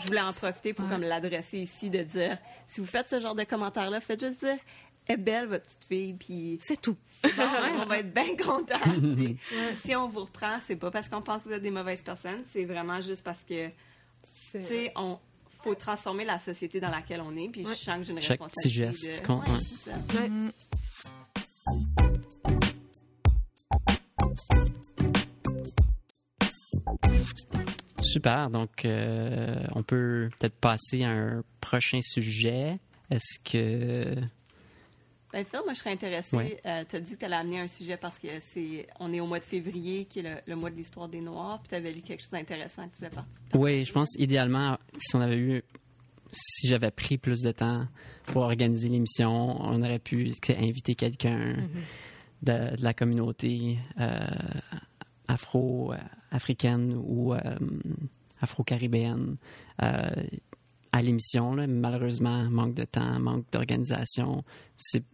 je 0.00 0.06
voulais 0.06 0.20
en 0.20 0.32
profiter 0.32 0.72
pour 0.74 0.86
Ouais. 0.86 0.90
comme 0.90 1.02
l'adresser 1.02 1.58
ici, 1.58 1.90
de 1.90 2.02
dire, 2.02 2.38
si 2.66 2.80
vous 2.80 2.86
faites 2.86 3.08
ce 3.08 3.20
genre 3.20 3.34
de 3.34 3.44
commentaires-là, 3.44 4.00
faites 4.00 4.20
juste 4.20 4.40
dire, 4.44 4.56
est 5.06 5.16
belle 5.16 5.46
votre 5.46 5.64
petite 5.64 5.84
fille, 5.88 6.14
puis 6.14 6.58
C'est 6.62 6.80
tout. 6.80 6.96
Bon, 7.22 7.30
on 7.82 7.86
va 7.86 7.98
être 7.98 8.12
bien 8.12 8.36
contents. 8.36 8.78
tu 8.84 9.36
sais. 9.50 9.74
Si 9.76 9.94
on 9.94 10.08
vous 10.08 10.20
reprend, 10.24 10.58
c'est 10.60 10.76
pas 10.76 10.90
parce 10.90 11.08
qu'on 11.08 11.22
pense 11.22 11.42
que 11.44 11.48
vous 11.50 11.54
êtes 11.54 11.62
des 11.62 11.70
mauvaises 11.70 12.02
personnes, 12.02 12.42
c'est 12.48 12.64
vraiment 12.64 13.00
juste 13.00 13.22
parce 13.24 13.44
que, 13.44 13.68
tu 14.52 14.64
sais, 14.64 14.92
on 14.96 15.18
faut 15.62 15.74
transformer 15.74 16.24
la 16.24 16.38
société 16.38 16.80
dans 16.80 16.90
laquelle 16.90 17.20
on 17.20 17.36
est. 17.36 17.48
Puis 17.48 17.64
je 17.64 17.74
sens 17.74 17.98
que 17.98 18.04
j'ai 18.04 18.12
une 18.12 18.20
Chaque 18.20 18.40
responsabilité. 18.40 18.52
petit 18.62 18.70
geste 18.70 19.04
de... 19.28 19.32
Ouais, 19.32 19.40
ça. 19.84 20.20
Ouais. 20.20 20.30
Super. 28.02 28.50
Donc, 28.50 28.84
euh, 28.84 29.64
on 29.74 29.82
peut 29.82 30.28
peut-être 30.38 30.56
passer 30.56 31.02
à 31.04 31.10
un 31.10 31.42
prochain 31.60 32.00
sujet. 32.02 32.78
Est-ce 33.10 33.38
que. 33.44 34.14
Ben, 35.32 35.44
Phil, 35.44 35.60
moi, 35.64 35.72
je 35.72 35.78
serais 35.78 35.92
intéressée. 35.92 36.36
Ouais. 36.36 36.60
tu 36.88 36.96
as 36.96 37.00
dit 37.00 37.12
que 37.14 37.18
tu 37.18 37.24
allais 37.24 37.36
amener 37.36 37.60
un 37.60 37.68
sujet 37.68 37.96
parce 37.96 38.18
que 38.18 38.28
c'est 38.40 38.86
on 39.00 39.12
est 39.12 39.20
au 39.20 39.26
mois 39.26 39.38
de 39.38 39.44
février, 39.44 40.04
qui 40.04 40.18
est 40.18 40.22
le, 40.22 40.34
le 40.46 40.56
mois 40.56 40.70
de 40.70 40.76
l'histoire 40.76 41.08
des 41.08 41.20
Noirs. 41.20 41.58
Puis 41.60 41.70
tu 41.70 41.74
avais 41.74 41.92
lu 41.92 42.02
quelque 42.02 42.20
chose 42.20 42.30
d'intéressant 42.30 42.88
que 42.88 42.96
tu 42.96 43.04
voulais. 43.04 43.22
Oui, 43.54 43.84
je 43.84 43.92
pense 43.92 44.14
idéalement, 44.16 44.78
si 44.96 45.16
on 45.16 45.20
avait 45.20 45.38
eu. 45.38 45.62
Si 46.34 46.66
j'avais 46.66 46.90
pris 46.90 47.18
plus 47.18 47.42
de 47.42 47.52
temps 47.52 47.86
pour 48.24 48.42
organiser 48.42 48.88
l'émission, 48.88 49.60
on 49.60 49.82
aurait 49.82 49.98
pu 49.98 50.32
inviter 50.48 50.94
quelqu'un 50.94 51.56
de, 52.42 52.76
de 52.76 52.82
la 52.82 52.94
communauté 52.94 53.78
euh, 54.00 54.18
afro-africaine 55.28 56.94
ou 57.04 57.34
euh, 57.34 57.38
afro-caribéenne 58.40 59.36
euh, 59.82 60.10
à 60.92 61.02
l'émission. 61.02 61.52
Malheureusement, 61.68 62.48
manque 62.50 62.74
de 62.74 62.84
temps, 62.84 63.18
manque 63.20 63.44
d'organisation. 63.52 64.42
C'est 64.76 65.04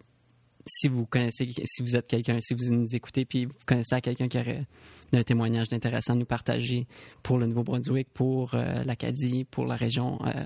si 0.68 0.88
vous 0.88 1.06
connaissez, 1.06 1.46
si 1.64 1.82
vous 1.82 1.96
êtes 1.96 2.06
quelqu'un, 2.06 2.38
si 2.40 2.54
vous 2.54 2.72
nous 2.72 2.94
écoutez, 2.94 3.24
puis 3.24 3.46
vous 3.46 3.52
connaissez 3.66 4.00
quelqu'un 4.00 4.28
qui 4.28 4.38
aurait 4.38 4.66
un 5.12 5.22
témoignage 5.22 5.68
d'intéressant 5.68 6.12
à 6.12 6.16
nous 6.16 6.26
partager 6.26 6.86
pour 7.22 7.38
le 7.38 7.46
Nouveau-Brunswick, 7.46 8.08
pour 8.12 8.54
euh, 8.54 8.82
l'Acadie, 8.84 9.44
pour 9.44 9.64
la 9.64 9.74
région, 9.74 10.18
euh, 10.26 10.44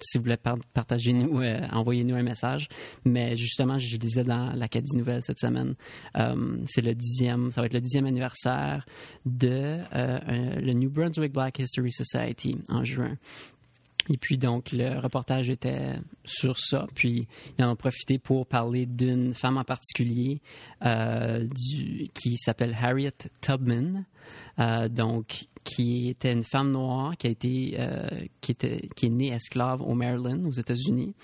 si 0.00 0.18
vous 0.18 0.24
voulez 0.24 0.36
par- 0.36 0.58
partager 0.74 1.12
nous, 1.14 1.40
euh, 1.40 1.66
envoyez-nous 1.72 2.14
un 2.14 2.22
message. 2.22 2.68
Mais 3.04 3.34
justement, 3.36 3.78
je 3.78 3.96
disais 3.96 4.24
dans 4.24 4.52
l'Acadie 4.52 4.94
Nouvelle 4.96 5.22
cette 5.22 5.38
semaine, 5.38 5.74
euh, 6.16 6.58
c'est 6.66 6.82
le 6.82 6.94
dixième, 6.94 7.50
ça 7.50 7.60
va 7.62 7.66
être 7.66 7.74
le 7.74 7.80
dixième 7.80 8.06
anniversaire 8.06 8.84
de 9.24 9.78
euh, 9.94 10.60
le 10.60 10.72
New 10.74 10.90
Brunswick 10.90 11.32
Black 11.32 11.58
History 11.58 11.90
Society 11.90 12.56
en 12.68 12.84
juin. 12.84 13.16
Et 14.08 14.16
puis 14.16 14.38
donc, 14.38 14.72
le 14.72 14.98
reportage 15.00 15.50
était 15.50 15.98
sur 16.24 16.58
ça. 16.58 16.86
Puis, 16.94 17.26
ils 17.58 17.64
en 17.64 17.72
ont 17.72 17.76
profité 17.76 18.18
pour 18.18 18.46
parler 18.46 18.86
d'une 18.86 19.34
femme 19.34 19.56
en 19.56 19.64
particulier 19.64 20.40
euh, 20.84 21.46
qui 22.14 22.36
s'appelle 22.36 22.76
Harriet 22.80 23.16
Tubman. 23.40 24.04
Euh, 24.58 24.88
donc, 24.88 25.46
qui 25.64 26.08
était 26.08 26.32
une 26.32 26.44
femme 26.44 26.70
noire 26.70 27.16
qui 27.16 27.26
a 27.26 27.30
été 27.30 27.76
euh, 27.78 28.08
qui 28.40 28.52
est 28.52 29.08
née 29.08 29.32
esclave 29.32 29.82
au 29.82 29.94
Maryland 29.94 30.44
aux 30.44 30.52
États-Unis, 30.52 31.14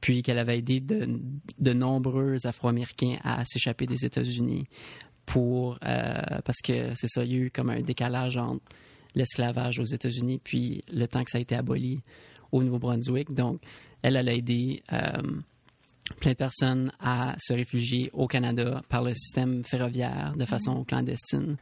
puis 0.00 0.22
qu'elle 0.22 0.38
avait 0.38 0.58
aidé 0.58 0.80
de, 0.80 1.20
de 1.58 1.72
nombreux 1.72 2.36
Afro-Américains 2.44 3.18
à 3.22 3.44
s'échapper 3.44 3.86
des 3.86 4.04
États-Unis 4.04 4.66
pour 5.24 5.78
parce 5.80 6.58
que 6.64 6.94
c'est 6.94 7.06
ça, 7.06 7.24
il 7.24 7.32
y 7.32 7.34
a 7.36 7.38
eu 7.38 7.50
comme 7.50 7.70
un 7.70 7.80
décalage 7.80 8.36
entre 8.36 8.64
l'esclavage 9.14 9.78
aux 9.78 9.84
États-Unis 9.84 10.40
puis 10.42 10.82
le 10.92 11.06
temps 11.06 11.22
que 11.22 11.30
ça 11.30 11.38
a 11.38 11.40
été 11.40 11.54
aboli 11.54 12.02
au 12.52 12.62
Nouveau-Brunswick. 12.62 13.32
Donc, 13.34 13.60
elle, 14.02 14.16
elle 14.16 14.28
a 14.28 14.32
aidé 14.34 14.82
euh, 14.92 14.98
plein 16.20 16.32
de 16.32 16.36
personnes 16.36 16.92
à 17.00 17.34
se 17.38 17.52
réfugier 17.52 18.10
au 18.12 18.26
Canada 18.26 18.82
par 18.88 19.02
le 19.02 19.14
système 19.14 19.64
ferroviaire 19.64 20.34
de 20.36 20.44
façon 20.44 20.84
clandestine. 20.84 21.56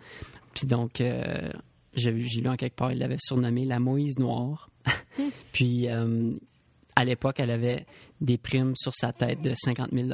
Puis 0.54 0.66
donc, 0.66 1.00
euh, 1.00 1.50
j'ai 1.94 2.10
vu- 2.10 2.26
j'ai 2.28 2.40
lu 2.40 2.48
en 2.48 2.56
quelque 2.56 2.76
part, 2.76 2.92
il 2.92 2.98
l'avait 2.98 3.16
surnommée 3.20 3.64
la 3.64 3.78
Moïse 3.78 4.18
Noire. 4.18 4.68
Puis, 5.52 5.88
euh, 5.88 6.32
à 6.96 7.04
l'époque, 7.04 7.36
elle 7.38 7.50
avait 7.50 7.86
des 8.20 8.36
primes 8.38 8.74
sur 8.76 8.94
sa 8.94 9.12
tête 9.12 9.40
de 9.42 9.52
50 9.54 9.90
000 9.92 10.08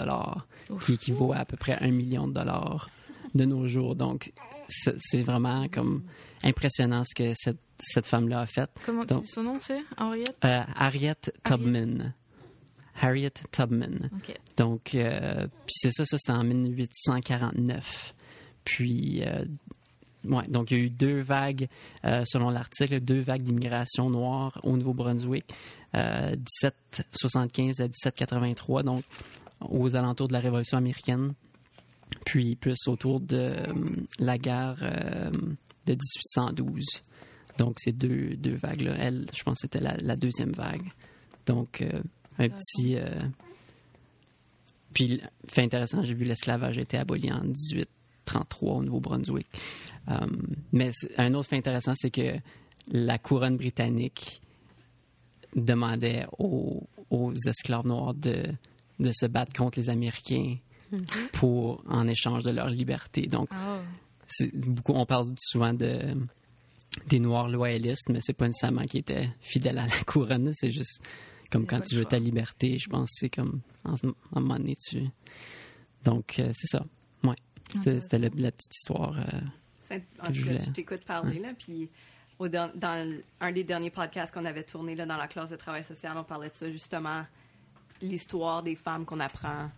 qui 0.80 0.94
équivaut 0.94 1.32
à 1.32 1.38
à 1.38 1.44
peu 1.44 1.56
près 1.56 1.78
un 1.80 1.90
million 1.90 2.28
de 2.28 2.34
dollars 2.34 2.90
de 3.34 3.44
nos 3.44 3.66
jours. 3.66 3.94
Donc, 3.96 4.32
c'est 4.68 5.22
vraiment 5.22 5.68
comme 5.68 6.02
impressionnant 6.42 7.02
ce 7.04 7.14
que 7.14 7.32
cette, 7.34 7.58
cette 7.78 8.06
femme-là 8.06 8.40
a 8.40 8.46
fait. 8.46 8.70
Comment 8.84 9.02
tu 9.02 9.14
Donc- 9.14 9.22
dis 9.22 9.28
son 9.28 9.42
nom, 9.42 9.58
c'est? 9.60 9.80
Henriette? 9.96 10.36
Euh, 10.44 10.60
Harriet 10.74 11.14
Tubman. 11.44 12.14
Harriet 13.00 13.32
Tubman. 13.52 14.08
Donc, 14.56 14.94
euh, 14.94 15.46
puis 15.66 15.74
c'est 15.76 15.90
ça, 15.92 16.04
ça 16.06 16.16
c'était 16.18 16.32
en 16.32 16.44
1849. 16.44 18.14
Puis, 18.64 19.22
euh, 19.22 19.44
ouais, 20.24 20.46
donc 20.48 20.70
il 20.70 20.76
y 20.76 20.80
a 20.80 20.84
eu 20.84 20.90
deux 20.90 21.20
vagues, 21.20 21.68
euh, 22.04 22.22
selon 22.24 22.50
l'article, 22.50 23.00
deux 23.00 23.20
vagues 23.20 23.42
d'immigration 23.42 24.10
noire 24.10 24.58
au 24.62 24.76
Nouveau-Brunswick, 24.76 25.44
euh, 25.94 26.30
1775 26.36 27.80
à 27.80 27.84
1783, 27.84 28.82
donc 28.82 29.04
aux 29.60 29.94
alentours 29.96 30.28
de 30.28 30.32
la 30.32 30.40
Révolution 30.40 30.78
américaine, 30.78 31.34
puis 32.24 32.56
plus 32.56 32.76
autour 32.88 33.20
de 33.20 33.36
euh, 33.36 33.72
la 34.18 34.38
guerre 34.38 34.78
euh, 34.82 35.30
de 35.86 35.92
1812. 35.92 36.84
Donc, 37.58 37.76
ces 37.78 37.92
deux, 37.92 38.36
deux 38.36 38.56
vagues-là, 38.56 38.94
elle, 38.98 39.26
je 39.34 39.42
pense 39.42 39.54
que 39.54 39.60
c'était 39.62 39.80
la, 39.80 39.96
la 39.96 40.16
deuxième 40.16 40.52
vague. 40.52 40.82
Donc, 41.46 41.80
euh, 41.80 42.02
un 42.38 42.48
petit... 42.48 42.98
puis, 44.92 45.22
fait 45.48 45.62
intéressant, 45.62 46.02
j'ai 46.02 46.12
vu 46.12 46.26
l'esclavage 46.26 46.76
a 46.76 46.82
été 46.82 46.98
aboli 46.98 47.32
en 47.32 47.40
1833 47.40 48.74
au 48.74 48.82
Nouveau-Brunswick. 48.82 49.46
Mais 50.72 50.90
un 51.16 51.32
autre 51.32 51.48
fait 51.48 51.56
intéressant, 51.56 51.94
c'est 51.96 52.10
que 52.10 52.36
la 52.88 53.18
couronne 53.18 53.56
britannique 53.56 54.42
demandait 55.54 56.26
aux, 56.38 56.86
aux 57.08 57.32
esclaves 57.32 57.86
noirs 57.86 58.12
de, 58.12 58.42
de 58.98 59.10
se 59.14 59.24
battre 59.24 59.54
contre 59.54 59.78
les 59.78 59.88
Américains 59.88 60.56
pour 61.32 61.82
en 61.88 62.06
échange 62.08 62.42
de 62.42 62.50
leur 62.50 62.68
liberté. 62.68 63.26
Donc, 63.26 63.48
c'est 64.26 64.54
beaucoup, 64.56 64.92
on 64.92 65.06
parle 65.06 65.26
souvent 65.38 65.72
de 65.74 66.14
des 67.08 67.18
Noirs 67.20 67.48
loyalistes, 67.48 68.08
mais 68.08 68.20
c'est 68.22 68.32
pas 68.32 68.46
nécessairement 68.46 68.84
qui 68.86 68.98
étaient 68.98 69.28
fidèles 69.40 69.78
à 69.78 69.86
la 69.86 70.04
couronne. 70.06 70.50
C'est 70.54 70.70
juste 70.70 71.02
comme 71.50 71.66
quand 71.66 71.80
tu 71.80 71.94
veux 71.94 72.04
ta 72.06 72.18
liberté. 72.18 72.78
Je 72.78 72.88
pense 72.88 73.10
que 73.10 73.16
c'est 73.20 73.28
comme 73.30 73.60
en 73.84 73.94
à 73.94 73.96
un 74.36 74.40
moment 74.40 74.56
donné, 74.56 74.76
tu. 74.76 75.02
Donc, 76.04 76.38
euh, 76.38 76.50
c'est 76.54 76.68
ça. 76.68 76.84
Ouais. 77.22 77.34
C'était 78.00 78.18
la, 78.18 78.28
la 78.36 78.50
petite 78.52 78.74
histoire. 78.76 79.16
euh, 79.18 79.96
En 80.22 80.28
que 80.28 80.32
je 80.34 80.40
tout 80.40 80.46
cas, 80.46 80.52
voulais. 80.54 80.64
je 80.64 80.70
t'écoute 80.70 81.04
parler, 81.04 81.38
là, 81.40 81.48
puis 81.58 81.88
au- 82.38 82.48
dans, 82.48 82.70
dans 82.74 83.12
un 83.40 83.52
des 83.52 83.64
derniers 83.64 83.90
podcasts 83.90 84.32
qu'on 84.32 84.44
avait 84.44 84.62
tourné 84.64 84.94
là, 84.94 85.04
dans 85.04 85.16
la 85.16 85.26
classe 85.28 85.50
de 85.50 85.56
travail 85.56 85.84
social, 85.84 86.16
on 86.16 86.24
parlait 86.24 86.48
de 86.48 86.54
ça, 86.54 86.70
justement, 86.70 87.24
l'histoire 88.00 88.62
des 88.62 88.74
femmes 88.76 89.04
qu'on 89.04 89.20
apprend 89.20 89.70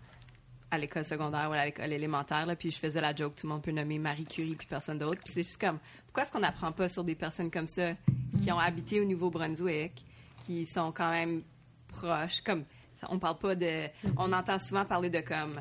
à 0.71 0.79
l'école 0.79 1.05
secondaire 1.05 1.49
ou 1.49 1.53
à 1.53 1.65
l'école 1.65 1.93
élémentaire, 1.93 2.45
là, 2.47 2.55
puis 2.55 2.71
je 2.71 2.79
faisais 2.79 3.01
la 3.01 3.15
joke, 3.15 3.35
tout 3.35 3.47
le 3.47 3.53
monde 3.55 3.63
peut 3.63 3.71
nommer 3.71 3.99
Marie 3.99 4.27
Curie 4.27 4.55
puis 4.55 4.67
personne 4.67 4.99
d'autre, 4.99 5.21
puis 5.25 5.33
c'est 5.33 5.43
juste 5.43 5.61
comme, 5.61 5.79
pourquoi 6.07 6.25
est-ce 6.25 6.33
qu'on 6.33 6.41
n'apprend 6.41 6.73
pas 6.73 6.89
sur 6.89 7.05
des 7.05 7.15
personnes 7.15 7.51
comme 7.51 7.69
ça 7.69 7.95
qui 8.43 8.53
ont 8.53 8.59
habité 8.59 9.01
au 9.01 9.05
Nouveau-Brunswick, 9.05 10.05
qui 10.45 10.67
sont 10.67 10.93
quand 10.93 11.11
même 11.11 11.43
proches, 11.89 12.43
comme, 12.43 12.65
on 13.09 13.19
parle 13.19 13.39
pas 13.39 13.55
de, 13.55 13.87
on 14.17 14.33
entend 14.33 14.59
souvent 14.59 14.85
parler 14.85 15.09
de 15.09 15.21
comme, 15.21 15.61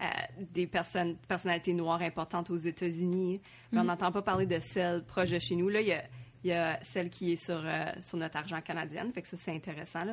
euh, 0.00 0.06
des 0.52 0.66
personnes, 0.66 1.16
personnalités 1.28 1.72
noires 1.72 2.02
importantes 2.02 2.50
aux 2.50 2.56
États-Unis, 2.56 3.40
mais 3.72 3.80
on 3.80 3.84
n'entend 3.84 4.12
pas 4.12 4.22
parler 4.22 4.46
de 4.46 4.58
celles 4.58 5.02
proches 5.04 5.30
de 5.30 5.38
chez 5.38 5.56
nous. 5.56 5.68
Là, 5.68 5.80
il 5.80 5.88
y 5.88 5.92
a, 5.92 6.04
y 6.44 6.52
a 6.52 6.78
celle 6.82 7.10
qui 7.10 7.32
est 7.32 7.44
sur, 7.44 7.62
euh, 7.64 7.86
sur 8.00 8.18
notre 8.18 8.36
argent 8.36 8.60
canadien, 8.60 9.10
fait 9.12 9.22
que 9.22 9.28
ça, 9.28 9.36
c'est 9.36 9.52
intéressant. 9.52 10.04
Là. 10.04 10.12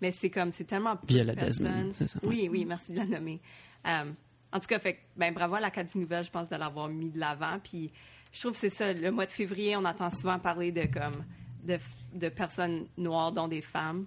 Mais 0.00 0.12
c'est 0.12 0.30
comme, 0.30 0.52
c'est 0.52 0.64
tellement 0.64 0.94
de 0.94 1.00
Viola 1.06 1.34
Desmond, 1.34 1.90
c'est 1.92 2.08
ça. 2.08 2.18
Oui, 2.22 2.48
oui, 2.50 2.64
merci 2.64 2.92
de 2.92 2.98
la 2.98 3.06
nommer. 3.06 3.40
Euh, 3.86 4.12
en 4.52 4.60
tout 4.60 4.66
cas, 4.66 4.78
fait, 4.78 4.98
ben, 5.16 5.32
bravo 5.32 5.56
à 5.56 5.60
l'Acadie 5.60 5.98
Nouvelle, 5.98 6.24
je 6.24 6.30
pense, 6.30 6.48
de 6.48 6.56
l'avoir 6.56 6.88
mis 6.88 7.10
de 7.10 7.18
l'avant. 7.18 7.58
Puis 7.62 7.90
je 8.32 8.40
trouve 8.40 8.52
que 8.52 8.58
c'est 8.58 8.70
ça, 8.70 8.92
le 8.92 9.10
mois 9.10 9.26
de 9.26 9.30
février, 9.30 9.76
on 9.76 9.84
entend 9.84 10.10
souvent 10.10 10.38
parler 10.38 10.72
de, 10.72 10.86
comme, 10.86 11.24
de, 11.64 11.78
de 12.14 12.28
personnes 12.28 12.86
noires, 12.96 13.32
dont 13.32 13.48
des 13.48 13.62
femmes. 13.62 14.06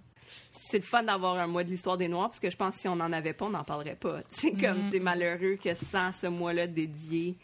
C'est 0.52 0.78
le 0.78 0.84
fun 0.84 1.04
d'avoir 1.04 1.38
un 1.38 1.48
mois 1.48 1.64
de 1.64 1.70
l'histoire 1.70 1.98
des 1.98 2.08
Noirs, 2.08 2.30
parce 2.30 2.40
que 2.40 2.50
je 2.50 2.56
pense 2.56 2.76
que 2.76 2.82
si 2.82 2.88
on 2.88 2.96
n'en 2.96 3.12
avait 3.12 3.34
pas, 3.34 3.46
on 3.46 3.50
n'en 3.50 3.64
parlerait 3.64 3.98
pas. 3.98 4.22
C'est 4.30 4.54
comme, 4.54 4.90
c'est 4.90 5.00
malheureux 5.00 5.58
que 5.62 5.76
sans 5.76 6.14
ce 6.14 6.28
mois-là 6.28 6.68
dédié, 6.68 7.38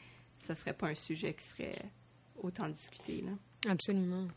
ça 0.43 0.55
serait 0.55 0.73
pas 0.73 0.87
un 0.87 0.95
sujet 0.95 1.33
qui 1.33 1.45
serait 1.45 1.81
autant 2.41 2.69
discuté. 2.69 3.21
Là. 3.21 3.71
Absolument. 3.71 4.27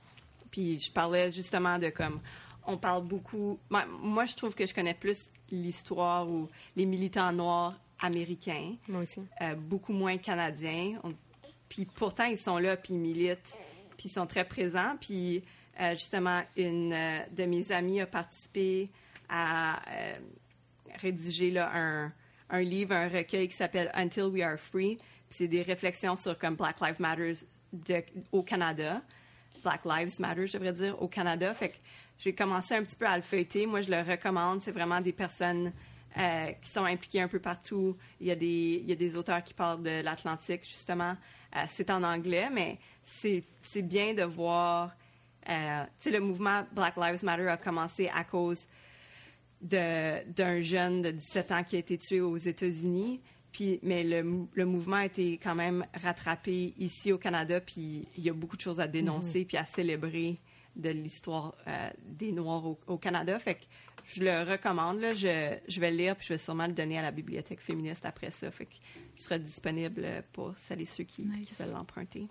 Puis 0.50 0.81
je 0.81 0.90
parlais 0.90 1.31
justement 1.31 1.79
de 1.79 1.90
comme 1.90 2.20
on 2.70 2.78
parle 2.78 3.04
beaucoup. 3.04 3.59
Moi, 3.68 3.85
moi, 3.87 4.24
je 4.26 4.35
trouve 4.35 4.54
que 4.54 4.66
je 4.66 4.74
connais 4.74 4.94
plus 4.94 5.28
l'histoire 5.50 6.28
ou 6.28 6.48
les 6.76 6.87
militants 6.87 7.33
noirs 7.33 7.78
américains, 7.98 8.76
Moi 8.88 9.02
aussi. 9.02 9.20
euh, 9.42 9.54
beaucoup 9.54 9.92
moins 9.92 10.16
canadiens. 10.18 10.98
On- 11.04 11.14
puis 11.68 11.85
pourtant 11.85 12.24
ils 12.24 12.38
sont 12.38 12.59
là, 12.59 12.76
puis 12.76 12.94
ils 12.94 12.98
militent, 13.00 13.54
puis 13.96 14.09
ils 14.09 14.12
sont 14.12 14.26
très 14.26 14.44
présents. 14.44 14.96
Puis 15.00 15.42
euh, 15.80 15.92
justement, 15.92 16.42
une 16.56 16.92
euh, 16.92 17.20
de 17.30 17.44
mes 17.44 17.70
amies 17.72 18.00
a 18.00 18.06
participé 18.06 18.90
à 19.28 19.80
rédiger 20.98 21.50
là, 21.50 21.70
un, 21.74 22.12
un 22.50 22.61
livre, 22.62 22.92
un 22.94 23.09
recueil 23.09 23.48
qui 23.48 23.54
s'appelle 23.56 23.90
Until 23.94 24.24
We 24.24 24.42
Are 24.42 24.59
Free. 24.59 24.96
Puis 24.96 25.04
c'est 25.38 25.48
des 25.48 25.62
réflexions 25.62 26.16
sur 26.16 26.37
comme 26.38 26.56
Black 26.56 26.80
Lives 26.80 27.00
Matter 27.00 27.33
au 28.33 28.42
Canada. 28.42 29.00
Black 29.62 29.85
Lives 29.85 30.20
Matter, 30.20 30.46
je 30.46 30.53
devrais 30.55 30.73
dire, 30.73 31.01
au 31.03 31.09
Canada. 31.09 31.53
Fait 31.55 31.70
que 31.70 31.77
j'ai 32.18 32.35
commencé 32.35 32.75
un 32.75 32.83
petit 32.85 32.96
peu 32.96 33.07
à 33.07 33.16
le 33.16 33.23
feuilleter. 33.23 33.66
Moi, 33.66 33.81
je 33.81 33.90
le 33.90 34.01
recommande. 34.01 34.62
C'est 34.62 34.73
vraiment 34.73 35.01
des 35.01 35.12
personnes 35.12 35.73
euh, 36.18 36.53
qui 36.61 36.70
sont 36.70 36.85
impliquées 36.85 37.23
un 37.23 37.29
peu 37.29 37.38
partout. 37.38 37.96
Il 38.20 38.27
y 38.27 38.31
a 38.31 38.37
des, 38.37 38.81
il 38.83 38.88
y 38.88 38.92
a 38.92 38.96
des 38.96 39.16
auteurs 39.16 39.42
qui 39.42 39.55
parlent 39.55 39.83
de 39.83 40.03
l'Atlantique, 40.03 40.64
justement. 40.64 41.16
Euh, 41.57 41.61
c'est 41.68 41.90
en 41.90 42.03
anglais, 42.03 42.49
mais 42.53 42.79
c'est 43.05 43.83
bien 43.83 44.14
de 44.14 44.25
voir... 44.25 44.90
euh, 45.49 45.85
tu 45.85 45.90
sais, 45.99 46.11
le 46.11 46.20
mouvement 46.20 46.64
Black 46.73 46.96
Lives 46.96 47.25
Matter 47.25 47.49
a 47.49 47.57
commencé 47.57 48.09
à 48.09 48.25
cause 48.25 48.66
d'un 49.61 50.61
jeune 50.62 51.03
de 51.03 51.11
17 51.11 51.53
ans 51.53 51.64
qui 51.64 51.77
a 51.77 51.79
été 51.81 51.99
tué 51.99 52.20
aux 52.20 52.37
États-Unis. 52.37 53.20
Puis, 53.52 53.80
mais 53.82 54.04
le, 54.04 54.46
le 54.52 54.64
mouvement 54.64 54.96
a 54.96 55.06
été 55.06 55.38
quand 55.38 55.54
même 55.54 55.84
rattrapé 55.94 56.74
ici 56.78 57.12
au 57.12 57.18
Canada, 57.18 57.60
puis 57.60 58.06
il 58.16 58.24
y 58.24 58.30
a 58.30 58.32
beaucoup 58.32 58.56
de 58.56 58.60
choses 58.62 58.80
à 58.80 58.86
dénoncer 58.86 59.44
puis 59.44 59.56
à 59.56 59.64
célébrer 59.64 60.38
de 60.76 60.90
l'histoire 60.90 61.56
euh, 61.66 61.90
des 62.04 62.30
Noirs 62.30 62.64
au, 62.64 62.78
au 62.86 62.96
Canada. 62.96 63.38
Fait 63.40 63.56
que 63.56 63.64
je 64.04 64.22
le 64.22 64.42
recommande. 64.48 65.00
Là. 65.00 65.14
Je, 65.14 65.56
je 65.68 65.80
vais 65.80 65.90
le 65.90 65.96
lire, 65.96 66.16
puis 66.16 66.26
je 66.28 66.34
vais 66.34 66.38
sûrement 66.38 66.66
le 66.66 66.72
donner 66.72 66.98
à 66.98 67.02
la 67.02 67.10
bibliothèque 67.10 67.60
féministe 67.60 68.04
après 68.06 68.30
ça. 68.30 68.50
Fait 68.50 68.66
que 68.66 68.74
il 69.16 69.20
sera 69.22 69.38
disponible 69.38 70.06
pour 70.32 70.54
celles 70.56 70.80
et 70.80 70.86
ceux 70.86 71.04
qui, 71.04 71.22
Nice. 71.22 71.48
qui 71.48 71.62
veulent 71.62 71.72
l'emprunter. 71.72 72.28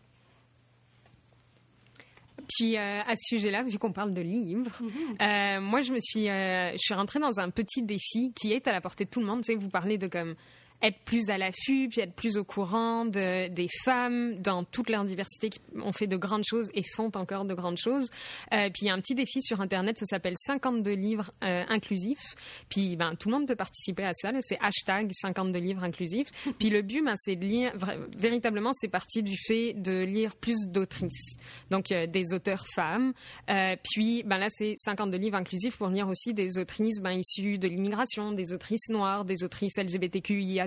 Puis 2.58 2.77
euh, 2.77 3.01
à 3.01 3.15
ce 3.15 3.36
sujet-là, 3.36 3.63
vu 3.63 3.77
qu'on 3.77 3.91
parle 3.91 4.13
de 4.13 4.21
livres, 4.21 4.71
euh, 5.21 5.60
moi 5.62 5.82
je 5.82 5.91
me 5.91 5.99
suis, 5.99 6.29
euh, 6.29 6.71
je 6.71 6.77
suis 6.77 6.93
rentrée 6.93 7.19
dans 7.19 7.39
un 7.39 7.49
petit 7.49 7.84
défi 7.84 8.32
qui 8.34 8.53
est 8.53 8.67
à 8.67 8.71
la 8.71 8.82
portée 8.82 9.05
de 9.05 9.10
tout 9.10 9.19
le 9.19 9.25
monde. 9.25 9.41
Tu 9.41 9.53
sais, 9.53 9.55
vous 9.55 9.69
parlez 9.69 9.97
de 9.97 10.08
comme 10.08 10.36
être 10.82 11.00
plus 11.06 11.30
à 11.30 11.38
l'affût, 11.38 11.89
puis 11.89 12.02
être 12.02 12.13
plus 12.13 12.38
au 12.38 12.44
courant 12.44 13.06
de, 13.06 13.48
des 13.50 13.68
femmes 13.84 14.39
dans 14.42 14.63
toute 14.63 14.89
leur 14.89 15.04
diversité 15.04 15.50
qui 15.50 15.60
ont 15.82 15.92
fait 15.92 16.08
de 16.08 16.18
grandes 16.18 16.46
choses 16.46 16.70
et 16.74 16.84
font 16.96 17.12
encore 17.15 17.46
de 17.46 17.54
grandes 17.54 17.78
choses. 17.78 18.10
Euh, 18.54 18.70
puis 18.70 18.84
il 18.84 18.88
y 18.88 18.89
a 18.89 18.94
un 18.94 19.02
petit 19.02 19.15
défi 19.15 19.42
sur 19.42 19.62
Internet, 19.62 19.98
ça 19.98 20.06
s'appelle 20.06 20.36
52 20.38 20.92
livres 20.92 21.32
euh, 21.44 21.63
inclusifs. 21.70 22.36
Puis 22.70 22.96
ben, 22.96 23.15
tout 23.15 23.30
le 23.30 23.36
monde 23.36 23.48
peut 23.48 23.56
participer 23.56 24.04
à 24.04 24.13
ça. 24.13 24.30
C'est 24.42 24.58
hashtag 24.62 25.12
52 25.12 25.60
livres 25.60 25.84
inclusifs. 25.84 26.30
Puis 26.60 26.70
le 26.70 26.82
but, 26.82 27.04
ben, 27.04 27.15
c'est 27.18 27.36
de 27.36 27.46
lire, 27.46 27.74
véritablement, 28.18 28.72
c'est 28.74 28.88
parti 28.88 29.24
du 29.24 29.36
fait 29.38 29.74
de 29.74 30.04
lire 30.04 30.36
plus 30.36 30.68
d'autrices. 30.68 31.36
Donc 31.70 31.92
euh, 31.92 32.08
des 32.08 32.34
auteurs 32.34 32.65
femmes. 32.74 33.13
Euh, 33.50 33.76
puis 33.84 34.24
ben, 34.24 34.38
là, 34.38 34.48
c'est 34.50 34.74
52 34.78 35.18
livres 35.18 35.38
inclusifs 35.38 35.78
pour 35.78 35.88
lire 35.88 36.08
aussi 36.08 36.34
des 36.34 36.58
autrices 36.58 37.00
ben, 37.02 37.12
issues 37.12 37.58
de 37.58 37.68
l'immigration, 37.68 38.32
des 38.32 38.54
autrices 38.54 38.89
noires, 38.89 39.26
des 39.26 39.44
autrices 39.44 39.78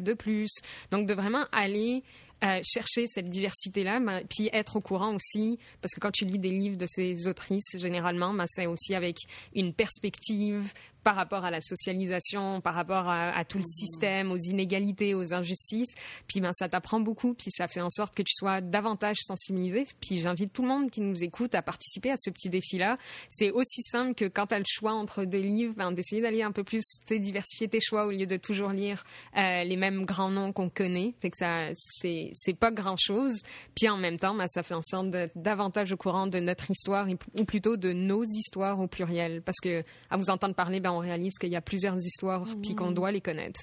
LGBTQIA2+. 0.02 0.46
Donc 0.90 1.06
de 1.06 1.14
vraiment 1.14 1.46
aller 1.52 2.02
euh, 2.44 2.60
chercher 2.64 3.06
cette 3.06 3.28
diversité-là, 3.28 4.00
puis 4.28 4.50
être 4.52 4.74
au 4.76 4.80
courant 4.80 5.14
aussi, 5.14 5.60
parce 5.80 5.94
que 5.94 6.00
quand 6.00 6.10
tu 6.10 6.24
lis 6.24 6.40
des 6.40 6.50
livres 6.50 6.76
de 6.76 6.86
ces 6.88 7.28
autrices, 7.28 7.76
généralement, 7.76 8.34
ben, 8.34 8.46
c'est 8.48 8.66
aussi 8.66 8.96
avec 8.96 9.18
une 9.54 9.72
perspective 9.72 10.72
par 11.02 11.16
rapport 11.16 11.44
à 11.44 11.50
la 11.50 11.60
socialisation, 11.60 12.60
par 12.60 12.74
rapport 12.74 13.08
à, 13.08 13.44
tout 13.44 13.58
le 13.58 13.64
système, 13.64 14.30
aux 14.30 14.38
inégalités, 14.38 15.14
aux 15.14 15.32
injustices. 15.32 15.94
Puis 16.26 16.40
ben 16.40 16.52
ça 16.52 16.68
t'apprend 16.68 17.00
beaucoup, 17.00 17.34
puis 17.34 17.50
ça 17.50 17.68
fait 17.68 17.80
en 17.80 17.90
sorte 17.90 18.14
que 18.14 18.22
tu 18.22 18.34
sois 18.34 18.60
davantage 18.60 19.18
sensibilisé. 19.20 19.84
Puis 20.00 20.20
j'invite 20.20 20.52
tout 20.52 20.62
le 20.62 20.68
monde 20.68 20.90
qui 20.90 21.00
nous 21.00 21.22
écoute 21.22 21.54
à 21.54 21.62
participer 21.62 22.10
à 22.10 22.16
ce 22.16 22.30
petit 22.30 22.50
défi-là. 22.50 22.98
C'est 23.28 23.50
aussi 23.50 23.82
simple 23.82 24.14
que 24.14 24.26
quand 24.26 24.48
tu 24.48 24.54
as 24.54 24.58
le 24.58 24.64
choix 24.66 24.92
entre 24.92 25.24
deux 25.24 25.40
livres, 25.40 25.74
ben, 25.76 25.92
d'essayer 25.92 26.22
d'aller 26.22 26.42
un 26.42 26.52
peu 26.52 26.64
plus, 26.64 26.84
diversifier 27.10 27.68
tes 27.68 27.80
choix 27.80 28.06
au 28.06 28.10
lieu 28.10 28.26
de 28.26 28.36
toujours 28.36 28.70
lire 28.70 29.04
euh, 29.36 29.64
les 29.64 29.76
mêmes 29.76 30.04
grands 30.04 30.30
noms 30.30 30.52
qu'on 30.52 30.68
connaît. 30.68 31.14
Fait 31.20 31.30
que 31.30 31.36
ça, 31.36 31.68
c'est, 31.74 32.30
c'est 32.32 32.54
pas 32.54 32.70
grand-chose. 32.70 33.42
Puis 33.74 33.88
en 33.88 33.96
même 33.96 34.18
temps, 34.18 34.34
ben, 34.34 34.46
ça 34.48 34.62
fait 34.62 34.74
en 34.74 34.82
sorte 34.82 35.10
d'être 35.10 35.36
davantage 35.36 35.92
au 35.92 35.96
courant 35.96 36.26
de 36.26 36.38
notre 36.38 36.70
histoire, 36.70 37.06
ou 37.38 37.44
plutôt 37.44 37.76
de 37.76 37.92
nos 37.92 38.24
histoires 38.24 38.80
au 38.80 38.86
pluriel. 38.86 39.42
Parce 39.42 39.58
que 39.60 39.82
à 40.10 40.16
vous 40.16 40.30
entendre 40.30 40.54
parler, 40.54 40.80
ben, 40.80 40.91
on 40.96 40.98
réalise 40.98 41.38
qu'il 41.38 41.50
y 41.50 41.56
a 41.56 41.60
plusieurs 41.60 41.96
histoires 41.96 42.46
puis 42.62 42.74
qu'on 42.74 42.88
mhm. 42.88 42.94
doit 42.94 43.12
les 43.12 43.20
connaître. 43.20 43.60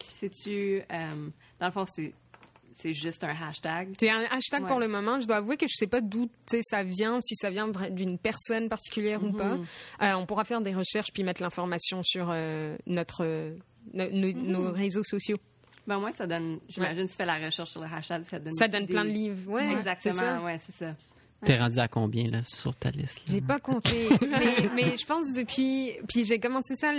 C'est-tu, 0.00 0.82
euh, 0.90 1.28
dans 1.60 1.66
le 1.66 1.72
fond, 1.72 1.84
c'est 1.86 2.14
c'est 2.76 2.92
juste 2.92 3.22
un 3.22 3.34
hashtag? 3.34 3.94
C'est 3.98 4.10
un 4.10 4.24
hashtag 4.30 4.66
pour 4.66 4.80
le 4.80 4.88
moment. 4.88 5.20
Je 5.20 5.26
dois 5.26 5.36
avouer 5.36 5.56
que 5.56 5.66
je 5.68 5.74
sais 5.76 5.86
pas 5.86 6.00
d'où 6.00 6.28
ça 6.62 6.82
vient, 6.82 7.20
si 7.20 7.36
ça 7.36 7.48
vient 7.50 7.68
d'une 7.90 8.18
personne 8.18 8.68
particulière 8.68 9.22
ou 9.22 9.30
pas. 9.30 9.56
Mhm. 9.56 9.66
Euh, 10.02 10.12
on 10.14 10.26
pourra 10.26 10.44
faire 10.44 10.60
des 10.60 10.74
recherches 10.74 11.12
puis 11.12 11.22
mettre 11.22 11.42
l'information 11.42 12.02
sur 12.02 12.30
euh, 12.30 12.76
notre 12.86 13.24
mhm. 13.92 14.50
nos 14.50 14.72
réseaux 14.72 15.04
sociaux. 15.04 15.38
Ben 15.86 15.98
moi, 15.98 16.12
ça 16.12 16.26
donne. 16.26 16.60
J'imagine, 16.68 17.06
si 17.06 17.12
tu 17.12 17.16
fais 17.18 17.26
la 17.26 17.36
recherche 17.36 17.70
sur 17.70 17.80
le 17.80 17.86
hashtag, 17.86 18.24
ça 18.24 18.38
donne. 18.38 18.54
Ça 18.54 18.68
donne 18.68 18.86
plein 18.86 19.04
de 19.04 19.10
livres. 19.10 19.50
Ouais, 19.52 19.70
exactement. 19.72 20.44
Ouais, 20.44 20.58
c'est 20.58 20.74
ça. 20.74 20.96
T'es 21.44 21.56
rendu 21.56 21.78
à 21.78 21.88
combien 21.88 22.30
là 22.30 22.38
sur 22.42 22.74
ta 22.74 22.90
liste 22.90 23.22
J'ai 23.28 23.40
pas 23.40 23.58
compté, 23.58 24.08
mais, 24.74 24.96
je 24.96 25.06
pense 25.06 25.32
depuis 25.34 25.92
puis 26.08 26.24
j'ai 26.24 26.38
commencé 26.38 26.74
ça 26.76 26.92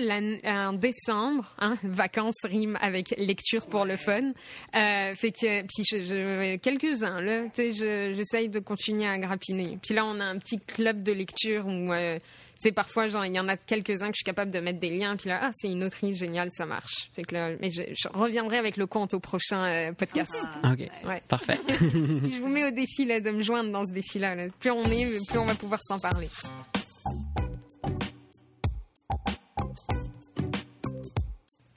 en 0.45 0.73
décembre, 0.73 1.53
hein, 1.59 1.77
vacances 1.83 2.43
rime 2.43 2.77
avec 2.81 3.15
lecture 3.17 3.65
pour 3.67 3.85
le 3.85 3.97
fun. 3.97 4.33
Euh, 4.75 5.15
fait 5.15 5.31
que 5.31 5.61
puis 5.61 5.83
je, 5.89 6.55
quelques 6.57 7.03
uns 7.03 7.21
là, 7.21 7.43
tu 7.53 7.73
sais, 7.73 8.13
j'essaye 8.13 8.49
de 8.49 8.59
continuer 8.59 9.07
à 9.07 9.17
grappiner. 9.17 9.79
Puis 9.81 9.93
là 9.93 10.05
on 10.05 10.19
a 10.19 10.25
un 10.25 10.37
petit 10.37 10.59
club 10.59 11.03
de 11.03 11.11
lecture 11.11 11.65
où 11.65 11.93
euh, 11.93 12.19
c'est 12.57 12.71
parfois, 12.71 13.07
genre, 13.07 13.25
il 13.25 13.35
y 13.35 13.39
en 13.39 13.47
a 13.47 13.57
quelques-uns 13.57 14.07
que 14.07 14.15
je 14.15 14.19
suis 14.19 14.23
capable 14.23 14.51
de 14.51 14.59
mettre 14.59 14.79
des 14.79 14.89
liens, 14.89 15.15
puis 15.15 15.29
là, 15.29 15.39
ah, 15.41 15.49
c'est 15.53 15.67
une 15.67 15.83
autrice 15.83 16.17
géniale, 16.17 16.49
ça 16.51 16.65
marche. 16.65 17.09
Fait 17.13 17.23
que 17.23 17.35
là, 17.35 17.51
mais 17.59 17.69
je, 17.69 18.07
reviendrai 18.13 18.57
avec 18.57 18.77
le 18.77 18.87
compte 18.87 19.13
au 19.13 19.19
prochain 19.19 19.65
euh, 19.65 19.91
podcast. 19.93 20.31
Ah, 20.63 20.73
ok, 20.73 20.89
parfait. 21.27 21.59
je 21.69 22.39
vous 22.39 22.47
mets 22.47 22.65
au 22.65 22.71
défi 22.71 23.05
là, 23.05 23.19
de 23.19 23.31
me 23.31 23.41
joindre 23.41 23.71
dans 23.71 23.85
ce 23.85 23.91
défi-là. 23.91 24.35
Plus 24.59 24.71
on 24.71 24.83
est, 24.85 25.27
plus 25.27 25.39
on 25.39 25.45
va 25.45 25.55
pouvoir 25.55 25.79
s'en 25.83 25.99
parler. 25.99 26.29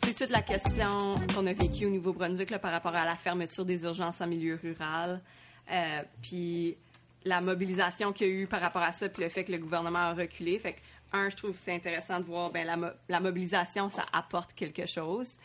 C'est 0.05 0.15
toute 0.15 0.31
la 0.31 0.43
question 0.43 1.15
qu'on 1.35 1.47
a 1.47 1.53
vécue 1.53 1.87
au 1.87 1.91
Nouveau-Brunswick 1.91 2.57
par 2.59 2.73
rapport 2.73 2.95
à 2.95 3.05
la 3.05 3.17
fermeture 3.17 3.65
des 3.65 3.85
urgences 3.85 4.21
en 4.21 4.27
milieu 4.27 4.59
rural. 4.63 5.21
Euh, 5.71 6.03
puis 6.23 6.77
la 7.25 7.41
mobilisation 7.41 8.13
qu'il 8.13 8.27
y 8.27 8.31
a 8.31 8.33
eu 8.33 8.47
par 8.47 8.61
rapport 8.61 8.83
à 8.83 8.93
ça, 8.93 9.09
puis 9.09 9.23
le 9.23 9.29
fait 9.29 9.45
que 9.45 9.53
le 9.53 9.59
gouvernement 9.59 9.99
a 9.99 10.15
reculé. 10.15 10.59
Fait 10.59 10.75
que, 10.75 10.79
un, 11.13 11.31
je 11.31 11.37
trouve 11.37 11.53
que 11.53 11.59
c'est 11.59 11.75
intéressant 11.75 12.21
de 12.21 12.25
voir, 12.25 12.51
ben, 12.51 12.67
la, 12.67 12.95
la, 13.09 13.21
mobilisation, 13.21 13.89
ça 13.89 14.05
apporte 14.13 14.53
quelque 14.53 14.87
chose. 14.87 15.37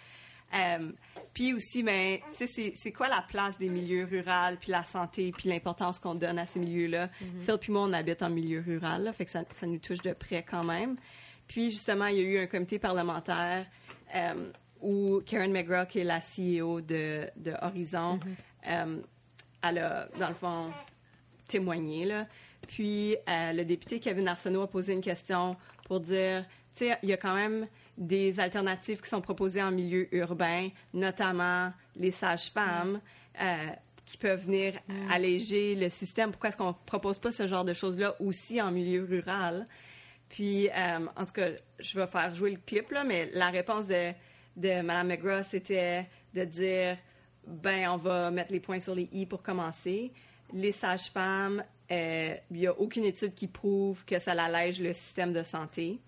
Euh, 0.53 0.91
puis 1.33 1.53
aussi, 1.53 1.81
ben, 1.81 2.19
c'est 2.35 2.91
quoi 2.91 3.07
la 3.07 3.21
place 3.27 3.57
des 3.57 3.69
milieux 3.69 4.05
ruraux, 4.05 4.55
puis 4.59 4.71
la 4.71 4.83
santé, 4.83 5.31
puis 5.35 5.49
l'importance 5.49 5.99
qu'on 5.99 6.15
donne 6.15 6.37
à 6.37 6.45
ces 6.45 6.59
milieux-là? 6.59 7.07
Mm-hmm. 7.07 7.45
Phil 7.45 7.57
puis 7.59 7.71
moi, 7.71 7.83
on 7.83 7.93
habite 7.93 8.21
en 8.21 8.29
milieu 8.29 8.61
rural, 8.65 9.03
là, 9.03 9.13
fait 9.13 9.25
que 9.25 9.31
ça, 9.31 9.43
ça, 9.51 9.65
nous 9.65 9.79
touche 9.79 10.01
de 10.01 10.13
près 10.13 10.43
quand 10.43 10.63
même. 10.63 10.97
Puis 11.47 11.71
justement, 11.71 12.07
il 12.07 12.17
y 12.17 12.19
a 12.19 12.23
eu 12.23 12.39
un 12.39 12.47
comité 12.47 12.77
parlementaire 12.77 13.65
euh, 14.13 14.51
où 14.81 15.21
Karen 15.25 15.51
McGraw, 15.51 15.87
qui 15.87 15.99
est 15.99 16.03
la 16.03 16.19
CEO 16.19 16.81
de, 16.81 17.27
de 17.35 17.53
Horizon, 17.61 18.17
mm-hmm. 18.17 18.27
euh, 18.67 19.01
elle 19.63 19.77
a, 19.79 20.07
dans 20.19 20.29
le 20.29 20.35
fond, 20.35 20.69
témoigner. 21.53 22.05
Là. 22.05 22.27
Puis 22.67 23.15
euh, 23.29 23.53
le 23.53 23.63
député 23.63 23.99
Kevin 23.99 24.27
Arsenault 24.27 24.63
a 24.63 24.67
posé 24.67 24.93
une 24.93 25.01
question 25.01 25.55
pour 25.85 25.99
dire, 25.99 26.45
tu 26.75 26.85
sais, 26.85 26.97
il 27.03 27.09
y 27.09 27.13
a 27.13 27.17
quand 27.17 27.35
même 27.35 27.67
des 27.97 28.39
alternatives 28.39 28.99
qui 29.01 29.09
sont 29.09 29.21
proposées 29.21 29.61
en 29.61 29.71
milieu 29.71 30.13
urbain, 30.15 30.69
notamment 30.93 31.71
les 31.95 32.11
sages-femmes. 32.11 32.99
Euh, 33.41 33.69
qui 34.05 34.17
peuvent 34.17 34.43
venir 34.43 34.73
mm. 34.89 35.11
alléger 35.11 35.75
le 35.75 35.87
système. 35.89 36.31
Pourquoi 36.31 36.49
est-ce 36.49 36.57
qu'on 36.57 36.67
ne 36.67 36.85
propose 36.85 37.17
pas 37.19 37.31
ce 37.31 37.47
genre 37.47 37.63
de 37.63 37.73
choses-là 37.73 38.17
aussi 38.19 38.61
en 38.61 38.69
milieu 38.69 39.05
rural? 39.05 39.65
Puis, 40.27 40.67
euh, 40.67 41.07
en 41.15 41.25
tout 41.25 41.31
cas, 41.31 41.51
je 41.79 41.97
vais 41.97 42.05
faire 42.05 42.35
jouer 42.35 42.51
le 42.51 42.57
clip, 42.57 42.91
là, 42.91 43.05
mais 43.05 43.29
la 43.33 43.49
réponse 43.49 43.87
de, 43.87 44.11
de 44.57 44.81
Mme 44.81 45.07
McGraw, 45.07 45.43
c'était 45.49 46.09
de 46.33 46.43
dire, 46.43 46.97
ben, 47.47 47.91
on 47.91 47.97
va 47.97 48.29
mettre 48.29 48.51
les 48.51 48.59
points 48.59 48.81
sur 48.81 48.93
les 48.93 49.07
i 49.13 49.25
pour 49.25 49.41
commencer 49.41 50.11
les 50.53 50.71
sages-femmes, 50.71 51.63
euh, 51.91 52.35
il 52.51 52.57
n'y 52.57 52.67
a 52.67 52.79
aucune 52.79 53.05
étude 53.05 53.33
qui 53.33 53.47
prouve 53.47 54.05
que 54.05 54.19
ça 54.19 54.31
allège 54.31 54.79
le 54.79 54.93
système 54.93 55.33
de 55.33 55.43
santé. 55.43 55.99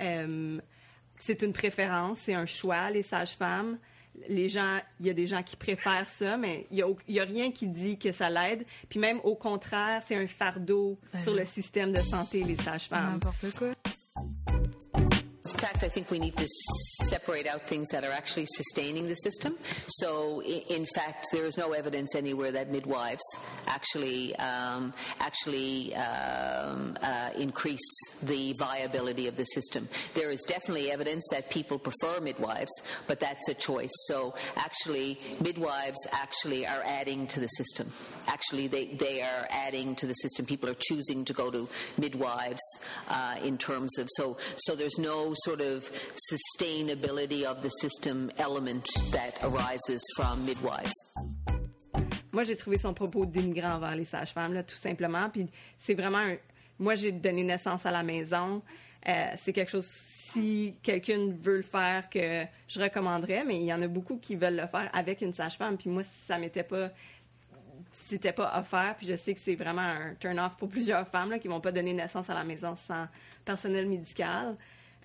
Euh, 0.00 0.60
c'est 1.18 1.42
une 1.42 1.52
préférence, 1.52 2.20
c'est 2.20 2.34
un 2.34 2.46
choix, 2.46 2.90
les 2.90 3.02
sages-femmes. 3.02 3.78
Les 4.28 4.48
gens, 4.48 4.78
il 5.00 5.06
y 5.06 5.10
a 5.10 5.12
des 5.12 5.26
gens 5.26 5.42
qui 5.42 5.56
préfèrent 5.56 6.08
ça, 6.08 6.36
mais 6.36 6.66
il 6.70 6.76
n'y 7.08 7.18
a, 7.18 7.22
a, 7.22 7.24
rien 7.24 7.50
qui 7.50 7.66
dit 7.66 7.98
que 7.98 8.12
ça 8.12 8.30
l'aide. 8.30 8.64
Puis 8.88 9.00
même 9.00 9.20
au 9.24 9.34
contraire, 9.34 10.02
c'est 10.06 10.14
un 10.14 10.28
fardeau 10.28 10.98
sur 11.18 11.34
le 11.34 11.44
système 11.44 11.92
de 11.92 12.00
santé, 12.00 12.44
les 12.44 12.56
sages-femmes. 12.56 13.14
N'importe 13.14 13.50
quoi. 13.58 13.72
Fact, 15.64 15.82
I 15.82 15.88
think 15.88 16.10
we 16.10 16.18
need 16.18 16.36
to 16.36 16.46
separate 17.04 17.46
out 17.46 17.62
things 17.68 17.88
that 17.88 18.04
are 18.04 18.12
actually 18.12 18.46
sustaining 18.54 19.08
the 19.08 19.14
system. 19.14 19.56
So, 19.88 20.42
in, 20.42 20.84
fact, 20.94 21.26
there 21.32 21.46
is 21.46 21.56
no 21.56 21.72
evidence 21.72 22.14
anywhere 22.14 22.52
that 22.52 22.70
midwives 22.70 23.22
actually 23.66 24.36
um, 24.36 24.92
actually 25.20 25.94
um, 25.94 26.98
uh, 27.02 27.30
increase 27.38 27.80
the 28.22 28.54
viability 28.58 29.26
of 29.26 29.36
the 29.36 29.44
system. 29.44 29.88
There 30.12 30.30
is 30.30 30.42
definitely 30.42 30.90
evidence 30.90 31.26
that 31.30 31.50
people 31.50 31.78
prefer 31.78 32.20
midwives, 32.20 32.72
but 33.06 33.18
that's 33.18 33.48
a 33.48 33.54
choice. 33.54 33.92
So, 34.08 34.34
actually, 34.56 35.18
midwives 35.40 36.06
actually 36.12 36.66
are 36.66 36.82
adding 36.84 37.26
to 37.28 37.40
the 37.40 37.48
system. 37.48 37.90
Actually, 38.26 38.66
they, 38.66 38.86
they 38.94 39.22
are 39.22 39.46
adding 39.50 39.94
to 39.96 40.06
the 40.06 40.14
system. 40.14 40.44
People 40.44 40.68
are 40.68 40.76
choosing 40.78 41.24
to 41.24 41.32
go 41.32 41.50
to 41.50 41.66
midwives 41.96 42.62
uh, 43.08 43.36
in 43.42 43.56
terms 43.56 43.96
of 43.98 44.08
so 44.16 44.36
so. 44.58 44.74
There's 44.74 44.98
no 44.98 45.32
sort 45.44 45.53
sort 45.54 45.60
of 45.60 45.90
sustainability 46.30 47.44
of 47.44 47.62
the 47.62 47.70
system 47.80 48.30
element 48.38 48.86
that 49.12 49.32
arises 49.42 50.02
from 50.16 50.44
midwives? 50.44 50.92
Moi, 52.32 52.42
j'ai 52.42 52.56
trouvé 52.56 52.78
son 52.78 52.94
propos 52.94 53.26
dénigrant 53.26 53.74
envers 53.74 53.94
les 53.94 54.04
sages-femmes, 54.04 54.64
tout 54.64 54.76
simplement. 54.76 55.30
Puis 55.30 55.46
c'est 55.78 55.94
vraiment 55.94 56.18
un... 56.18 56.36
Moi, 56.78 56.96
j'ai 56.96 57.12
donné 57.12 57.44
naissance 57.44 57.86
à 57.86 57.92
la 57.92 58.02
maison. 58.02 58.62
Euh, 59.06 59.26
c'est 59.36 59.52
quelque 59.52 59.70
chose, 59.70 59.86
si 60.32 60.74
quelqu'un 60.82 61.28
veut 61.40 61.58
le 61.58 61.62
faire, 61.62 62.10
que 62.10 62.44
je 62.66 62.80
recommanderais, 62.80 63.44
mais 63.44 63.56
il 63.56 63.64
y 63.64 63.72
en 63.72 63.80
a 63.82 63.86
beaucoup 63.86 64.16
qui 64.16 64.34
veulent 64.34 64.56
le 64.56 64.66
faire 64.66 64.90
avec 64.92 65.20
une 65.20 65.32
sage-femme. 65.32 65.76
Puis 65.76 65.90
moi, 65.90 66.02
ça 66.26 66.38
m'était 66.38 66.64
pas 66.64 66.90
c'était 68.06 68.32
pas 68.32 68.58
offert, 68.58 68.96
puis 68.98 69.06
je 69.06 69.16
sais 69.16 69.32
que 69.32 69.40
c'est 69.40 69.54
vraiment 69.54 69.80
un 69.80 70.14
turn-off 70.20 70.58
pour 70.58 70.68
plusieurs 70.68 71.08
femmes 71.08 71.30
là, 71.30 71.38
qui 71.38 71.48
vont 71.48 71.60
pas 71.60 71.72
donner 71.72 71.94
naissance 71.94 72.28
à 72.28 72.34
la 72.34 72.44
maison 72.44 72.76
sans 72.76 73.08
personnel 73.46 73.86
médical. 73.86 74.56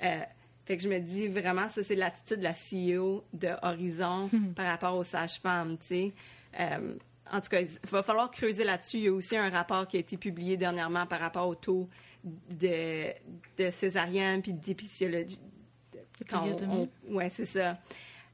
Euh, 0.04 0.20
fait 0.70 0.78
que 0.78 0.84
je 0.84 0.88
me 0.88 1.00
dis 1.00 1.28
vraiment, 1.28 1.68
ça, 1.68 1.84
c'est 1.84 1.96
l'attitude 1.96 2.38
de 2.38 2.44
la 2.44 2.54
CEO 2.54 3.24
de 3.34 3.50
Horizon 3.64 4.30
par 4.56 4.68
rapport 4.68 4.96
aux 4.96 5.04
sages-femmes, 5.04 5.80
tu 5.80 5.88
sais. 5.88 6.14
Euh, 6.60 6.94
en 7.32 7.42
tout 7.42 7.50
cas, 7.50 7.62
il 7.62 7.70
va 7.90 8.04
falloir 8.04 8.30
creuser 8.30 8.64
là-dessus. 8.64 8.98
Il 8.98 9.04
y 9.06 9.08
a 9.08 9.12
aussi 9.12 9.36
un 9.36 9.50
rapport 9.50 9.88
qui 9.88 9.98
a 9.98 10.00
été 10.00 10.16
publié 10.16 10.58
dernièrement 10.58 11.08
par 11.08 11.22
rapport 11.22 11.48
au 11.48 11.56
taux 11.56 11.90
de, 12.24 13.08
de 13.58 13.72
césarienne 13.72 14.44
puis 14.44 14.54
d'épisiologie. 14.54 15.40
Oui, 17.10 17.24
c'est 17.32 17.48
ça. 17.48 17.80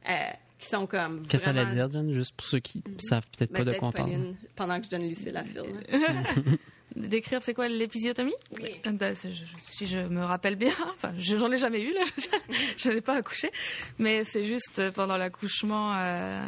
Euh, 0.09 0.13
qui 0.59 0.67
sont 0.67 0.87
comme. 0.87 1.25
Qu'est-ce 1.27 1.45
que 1.45 1.53
ça 1.53 1.63
veut 1.63 1.73
dire, 1.73 1.89
John, 1.89 2.11
juste 2.11 2.35
pour 2.35 2.47
ceux 2.47 2.59
qui 2.59 2.83
ne 2.85 2.99
savent 2.99 3.27
peut-être 3.37 3.53
pas 3.53 3.63
de 3.63 3.75
quoi 3.75 3.87
on 3.87 3.91
parle? 3.93 4.35
Pendant 4.57 4.77
que 4.81 4.87
je 4.87 4.89
donne 4.89 5.07
Lucille 5.07 5.31
la 5.31 5.45
file. 5.45 5.63
décrire 6.95 7.41
c'est 7.41 7.53
quoi 7.53 7.67
l'épisiotomie 7.67 8.35
oui. 8.59 8.81
Euh, 8.85 9.13
si 9.61 9.85
je 9.85 9.99
me 9.99 10.23
rappelle 10.23 10.55
bien, 10.55 10.73
enfin 10.95 11.13
j'en 11.17 11.51
ai 11.51 11.57
jamais 11.57 11.81
eu 11.81 11.93
là, 11.93 12.01
je 12.77 12.89
n'ai 12.89 13.01
pas 13.01 13.15
accouché, 13.15 13.51
mais 13.99 14.23
c'est 14.23 14.43
juste 14.43 14.79
euh, 14.79 14.91
pendant 14.91 15.17
l'accouchement, 15.17 15.95
euh, 15.95 16.47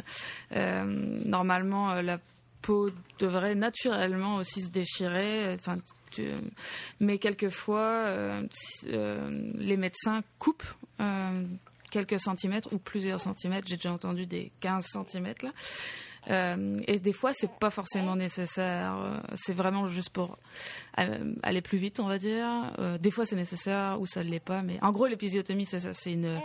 euh, 0.54 0.84
normalement 1.26 2.02
la 2.02 2.20
peau 2.62 2.90
devrait 3.20 3.56
naturellement 3.56 4.36
aussi 4.36 4.62
se 4.62 4.72
déchirer, 4.72 5.54
enfin, 5.54 5.78
mais 7.00 7.18
quelquefois 7.18 8.42
les 8.84 9.78
médecins 9.78 10.22
coupent 10.40 10.66
quelques 11.92 12.20
centimètres 12.20 12.74
ou 12.74 12.80
plusieurs 12.80 13.20
centimètres. 13.20 13.68
J'ai 13.68 13.78
déjà 13.78 13.94
entendu 13.94 14.26
des 14.26 14.52
15 14.60 14.86
centimètres 14.86 15.46
là. 15.46 15.52
Euh, 16.30 16.78
et 16.88 17.00
des 17.00 17.13
fois, 17.13 17.32
c'est 17.34 17.50
pas 17.60 17.70
forcément 17.70 18.16
nécessaire. 18.16 18.96
Euh, 18.98 19.18
C'est 19.36 19.54
vraiment 19.54 19.88
juste 19.88 20.10
pour 20.10 20.38
euh, 21.00 21.34
aller 21.44 21.62
plus 21.62 21.78
vite, 21.78 22.00
on 22.00 22.08
va 22.08 22.18
dire. 22.18 22.74
Euh, 22.80 22.98
des 22.98 23.12
fois, 23.12 23.26
c'est 23.26 23.36
nécessaire 23.36 23.98
ou 24.00 24.06
ça 24.06 24.24
ne 24.24 24.30
l'est 24.30 24.40
pas. 24.40 24.62
Mais 24.62 24.78
en 24.82 24.92
gros, 24.92 25.08
l'épisiotomie, 25.08 25.66
c'est 25.66 25.80
ça. 25.80 25.94
C'est 25.94 26.12
une, 26.13 26.40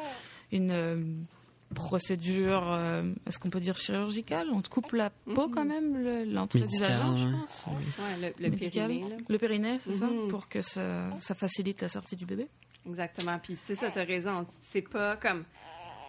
une 0.52 0.70
euh, 0.70 0.96
procédure, 1.74 2.70
euh, 2.72 3.02
est-ce 3.26 3.38
qu'on 3.38 3.50
peut 3.50 3.60
dire 3.60 3.76
chirurgicale? 3.76 4.48
On 4.52 4.60
te 4.60 4.68
coupe 4.68 4.92
la 4.92 5.10
peau 5.10 5.48
quand 5.48 5.64
même, 5.64 5.96
le- 6.02 6.24
l'entrée 6.24 6.60
du 6.60 6.78
vagin, 6.78 7.16
je 7.16 7.26
pense? 7.28 7.66
Ouais, 7.98 8.16
le, 8.38 8.44
le 8.44 8.50
Médical. 8.50 8.88
périnée, 8.88 9.08
là. 9.10 9.16
Le 9.28 9.38
périnée, 9.38 9.78
c'est 9.80 9.94
ça 9.94 10.06
Mhm. 10.06 10.28
Pour 10.28 10.48
que 10.48 10.60
ça, 10.62 11.10
ça 11.20 11.34
facilite 11.34 11.80
la 11.82 11.88
sortie 11.88 12.14
du 12.16 12.26
bébé? 12.26 12.46
Exactement. 12.86 13.38
Puis 13.42 13.56
c'est 13.56 13.74
ça, 13.74 13.90
t'as 13.92 14.04
raison. 14.04 14.46
C'est 14.70 14.82
pas 14.82 15.16
comme. 15.16 15.44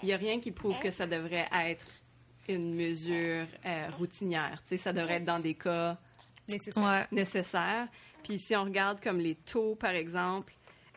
Il 0.01 0.07
n'y 0.07 0.13
a 0.13 0.17
rien 0.17 0.39
qui 0.41 0.51
prouve 0.51 0.77
que 0.79 0.91
ça 0.91 1.07
devrait 1.07 1.47
être 1.65 1.85
une 2.49 2.73
mesure 2.75 3.47
euh, 3.65 3.87
routinière. 3.97 4.61
Tu 4.63 4.69
sais, 4.69 4.77
ça 4.77 4.93
devrait 4.93 5.15
être 5.15 5.25
dans 5.25 5.39
des 5.39 5.55
cas. 5.55 5.97
Ouais. 6.75 7.07
nécessaires. 7.11 7.87
Puis 8.21 8.37
si 8.37 8.55
on 8.55 8.65
regarde 8.65 9.01
comme 9.01 9.19
les 9.19 9.35
taux, 9.35 9.75
par 9.75 9.91
exemple, 9.91 10.53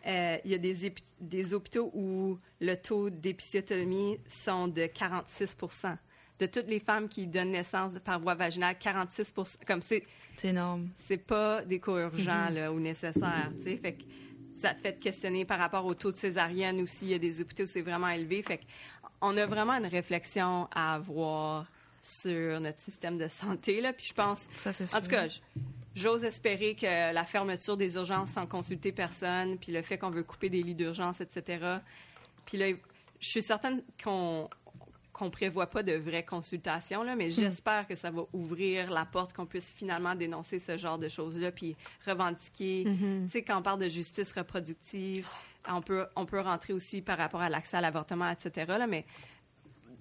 euh, 0.06 0.38
il 0.44 0.50
y 0.50 0.54
a 0.54 0.58
des, 0.58 1.54
hôpitaux 1.54 1.90
où 1.94 2.38
le 2.60 2.74
taux 2.76 3.10
d'épisiotomie 3.10 4.18
sont 4.28 4.68
de 4.68 4.86
46 4.86 5.56
De 6.38 6.46
toutes 6.46 6.68
les 6.68 6.80
femmes 6.80 7.08
qui 7.08 7.26
donnent 7.26 7.50
naissance 7.52 7.92
par 8.04 8.20
voie 8.20 8.34
vaginale, 8.34 8.76
46 8.78 9.34
Comme 9.66 9.82
c'est 9.82 10.04
C'est 10.36 10.48
énorme. 10.48 10.90
c'est 10.98 11.16
pas 11.16 11.62
des 11.62 11.80
cas 11.80 11.92
urgents 11.92 12.50
là, 12.50 12.72
ou 12.72 12.78
nécessaires. 12.78 13.50
tu 13.58 13.64
sais. 13.64 13.76
Fait 13.76 13.94
que 13.94 14.02
ça 14.58 14.72
te 14.74 14.80
fait 14.80 14.94
te 14.94 15.02
questionner 15.02 15.44
par 15.44 15.58
rapport 15.58 15.84
au 15.84 15.94
taux 15.94 16.12
de 16.12 16.16
césarienne 16.16 16.80
aussi. 16.80 17.06
Il 17.06 17.10
y 17.10 17.14
a 17.14 17.18
des 17.18 17.40
hôpitaux 17.40 17.64
où 17.64 17.66
c'est 17.66 17.82
vraiment 17.82 18.08
élevé. 18.08 18.42
Fait 18.42 18.58
que 18.58 18.64
on 19.20 19.36
a 19.36 19.46
vraiment 19.46 19.74
une 19.74 19.86
réflexion 19.86 20.68
à 20.74 20.94
avoir 20.94 21.66
sur 22.02 22.60
notre 22.60 22.80
système 22.80 23.18
de 23.18 23.28
santé. 23.28 23.80
Là. 23.80 23.92
Puis 23.92 24.06
je 24.08 24.14
pense, 24.14 24.46
Ça, 24.54 24.70
en 24.70 25.00
tout 25.00 25.08
cas, 25.08 25.26
j'ose 25.94 26.24
espérer 26.24 26.74
que 26.74 27.12
la 27.12 27.24
fermeture 27.24 27.76
des 27.76 27.96
urgences 27.96 28.30
sans 28.30 28.46
consulter 28.46 28.92
personne, 28.92 29.58
puis 29.58 29.72
le 29.72 29.82
fait 29.82 29.98
qu'on 29.98 30.10
veut 30.10 30.22
couper 30.22 30.48
des 30.48 30.62
lits 30.62 30.74
d'urgence, 30.74 31.20
etc. 31.20 31.78
Puis 32.44 32.58
là, 32.58 32.68
je 33.18 33.28
suis 33.28 33.42
certaine 33.42 33.82
qu'on 34.02 34.48
qu'on 35.16 35.30
prévoit 35.30 35.66
pas 35.66 35.82
de 35.82 35.94
vraies 35.94 36.26
consultations, 36.26 37.02
là, 37.02 37.16
mais 37.16 37.30
j'espère 37.30 37.86
que 37.86 37.94
ça 37.94 38.10
va 38.10 38.24
ouvrir 38.34 38.90
la 38.90 39.06
porte 39.06 39.32
qu'on 39.32 39.46
puisse 39.46 39.72
finalement 39.72 40.14
dénoncer 40.14 40.58
ce 40.58 40.76
genre 40.76 40.98
de 40.98 41.08
choses-là, 41.08 41.50
puis 41.52 41.74
revendiquer. 42.06 42.84
Tu 42.84 43.30
sais, 43.30 43.42
quand 43.42 43.58
on 43.58 43.62
parle 43.62 43.80
de 43.80 43.88
justice 43.88 44.30
reproductive, 44.32 45.26
on 45.68 45.80
peut, 45.82 46.06
on 46.16 46.26
peut 46.26 46.40
rentrer 46.40 46.72
aussi 46.72 47.00
par 47.02 47.18
rapport 47.18 47.40
à 47.40 47.48
l'accès 47.48 47.76
à 47.76 47.80
l'avortement, 47.80 48.30
etc., 48.30 48.66
là, 48.78 48.86
mais 48.86 49.04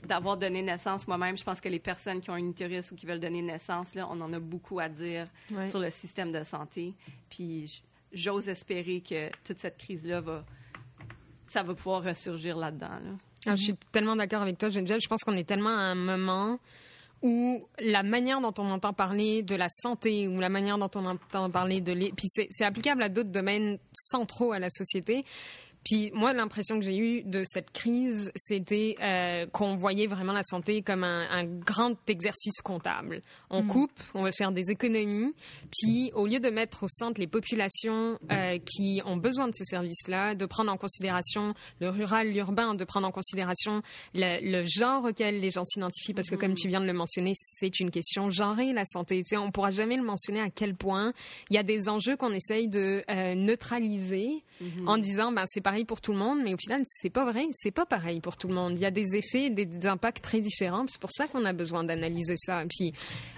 d'avoir 0.08 0.38
donné 0.38 0.62
naissance 0.62 1.08
moi-même, 1.08 1.36
je 1.38 1.44
pense 1.44 1.60
que 1.60 1.70
les 1.70 1.80
personnes 1.80 2.22
qui 2.22 2.30
ont 2.30 2.36
une 2.38 2.50
utérus 2.52 2.92
ou 2.92 2.96
qui 2.96 3.06
veulent 3.08 3.20
donner 3.20 3.42
naissance, 3.42 3.96
là, 3.96 4.08
on 4.12 4.22
en 4.22 4.32
a 4.34 4.40
beaucoup 4.40 4.80
à 4.80 4.88
dire 4.90 5.28
Ouais. 5.52 5.70
sur 5.70 5.80
le 5.80 5.90
système 5.90 6.32
de 6.32 6.44
santé. 6.44 6.94
Puis 7.30 7.82
j'ose 8.14 8.48
espérer 8.48 9.02
que 9.02 9.30
toute 9.44 9.58
cette 9.60 9.78
crise-là 9.78 10.22
va, 10.22 10.46
ça 11.48 11.64
va 11.64 11.74
pouvoir 11.74 12.04
ressurgir 12.04 12.56
là-dedans. 12.58 12.88
là. 12.90 13.12
Ah, 13.48 13.56
je 13.56 13.64
suis 13.64 13.76
tellement 13.92 14.16
d'accord 14.16 14.42
avec 14.42 14.58
toi, 14.58 14.70
Geneviève. 14.70 15.00
Je 15.02 15.08
pense 15.08 15.24
qu'on 15.24 15.36
est 15.38 15.44
tellement 15.48 15.70
à 15.76 15.82
un 15.92 15.96
moment 15.96 16.60
où 17.26 17.68
la 17.80 18.04
manière 18.04 18.40
dont 18.40 18.54
on 18.60 18.70
entend 18.70 18.94
parler 18.94 19.42
de 19.42 19.56
la 19.56 19.68
santé 19.68 20.28
ou 20.28 20.40
la 20.40 20.48
manière 20.48 20.78
dont 20.78 20.92
on 20.94 21.06
entend 21.08 21.50
parler 21.50 21.82
de 21.82 21.96
puis 22.16 22.28
c'est 22.30 22.64
applicable 22.64 23.02
à 23.02 23.10
d'autres 23.10 23.32
domaines 23.32 23.80
centraux 23.94 24.52
à 24.52 24.60
la 24.60 24.70
société. 24.70 25.26
Puis 25.86 26.12
moi, 26.14 26.34
l'impression 26.34 26.80
que 26.80 26.84
j'ai 26.84 26.98
eue 26.98 27.22
de 27.24 27.44
cette 27.46 27.72
crise, 27.72 28.32
c'était 28.36 28.96
euh, 29.02 29.46
qu'on 29.46 29.76
voyait 29.76 30.08
vraiment 30.08 30.34
la 30.34 30.44
santé 30.44 30.82
comme 30.82 31.04
un, 31.04 31.30
un 31.30 31.46
grand 31.46 31.96
exercice 32.10 32.60
comptable. 32.64 33.22
On 33.52 33.64
coupe, 33.66 33.92
on 34.16 34.24
veut 34.24 34.32
faire 34.32 34.52
des 34.52 34.72
économies, 34.72 35.34
puis 35.72 36.12
au 36.16 36.26
lieu 36.26 36.40
de 36.40 36.50
mettre 36.50 36.84
au 36.84 36.88
centre 36.90 37.20
les 37.22 37.28
populations 37.28 38.18
euh, 38.32 38.58
qui 38.58 39.02
ont 39.06 39.16
besoin 39.16 39.48
de 39.48 39.54
ces 39.54 39.64
services-là, 39.64 40.34
de 40.34 40.46
prendre 40.48 40.72
en 40.72 40.78
considération 40.78 41.54
le 41.80 41.90
rural, 41.90 42.32
l'urbain, 42.32 42.74
de 42.74 42.84
prendre 42.84 43.08
en 43.08 43.12
considération 43.12 43.84
le, 44.16 44.40
le 44.42 44.66
genre 44.66 45.06
auquel 45.06 45.40
les 45.40 45.52
gens 45.52 45.66
s'identifient, 45.66 46.16
parce 46.16 46.30
que 46.32 46.36
comme 46.36 46.56
tu 46.56 46.68
viens 46.68 46.82
de 46.82 46.88
le 46.88 46.94
mentionner, 46.94 47.34
c'est 47.36 47.80
une 47.80 47.92
question 47.92 48.32
genrée, 48.32 48.74
la 48.74 48.86
santé. 48.86 49.18
Tu 49.22 49.36
sais, 49.36 49.38
on 49.38 49.52
pourra 49.52 49.70
jamais 49.70 49.98
le 49.98 50.04
mentionner 50.04 50.42
à 50.42 50.50
quel 50.50 50.76
point 50.76 51.14
il 51.52 51.56
y 51.56 51.60
a 51.60 51.64
des 51.64 51.90
enjeux 51.90 52.18
qu'on 52.18 52.34
essaye 52.34 52.68
de 52.68 53.04
euh, 53.08 53.36
neutraliser 53.36 54.44
en 54.86 54.98
disant 54.98 55.32
ben 55.32 55.44
c'est 55.46 55.62
pareil 55.62 55.86
pour 55.86 56.02
tout 56.02 56.12
le 56.12 56.18
monde 56.18 56.40
mais 56.44 56.54
au 56.54 56.58
final 56.58 56.82
c'est 56.86 57.10
pas 57.10 57.26
vrai 57.26 57.46
c'est 57.52 57.72
pas 57.72 57.86
pareil 57.86 58.22
pour 58.22 58.38
tout 58.38 58.48
le 58.48 58.54
monde. 58.54 58.74
Il 58.76 58.82
y 58.82 58.86
a 58.86 58.92
des 58.92 59.16
effets 59.16 59.50
des, 59.50 59.88
impacts 59.88 60.24
très 60.24 60.42
différents. 60.42 60.86
C'est 60.88 61.00
pour 61.00 61.12
ça 61.12 61.28
qu'on 61.28 61.46
a 61.46 61.54
besoin 61.54 61.84
d'analyser 61.84 62.36
ça. 62.38 62.64
Et 62.82 62.94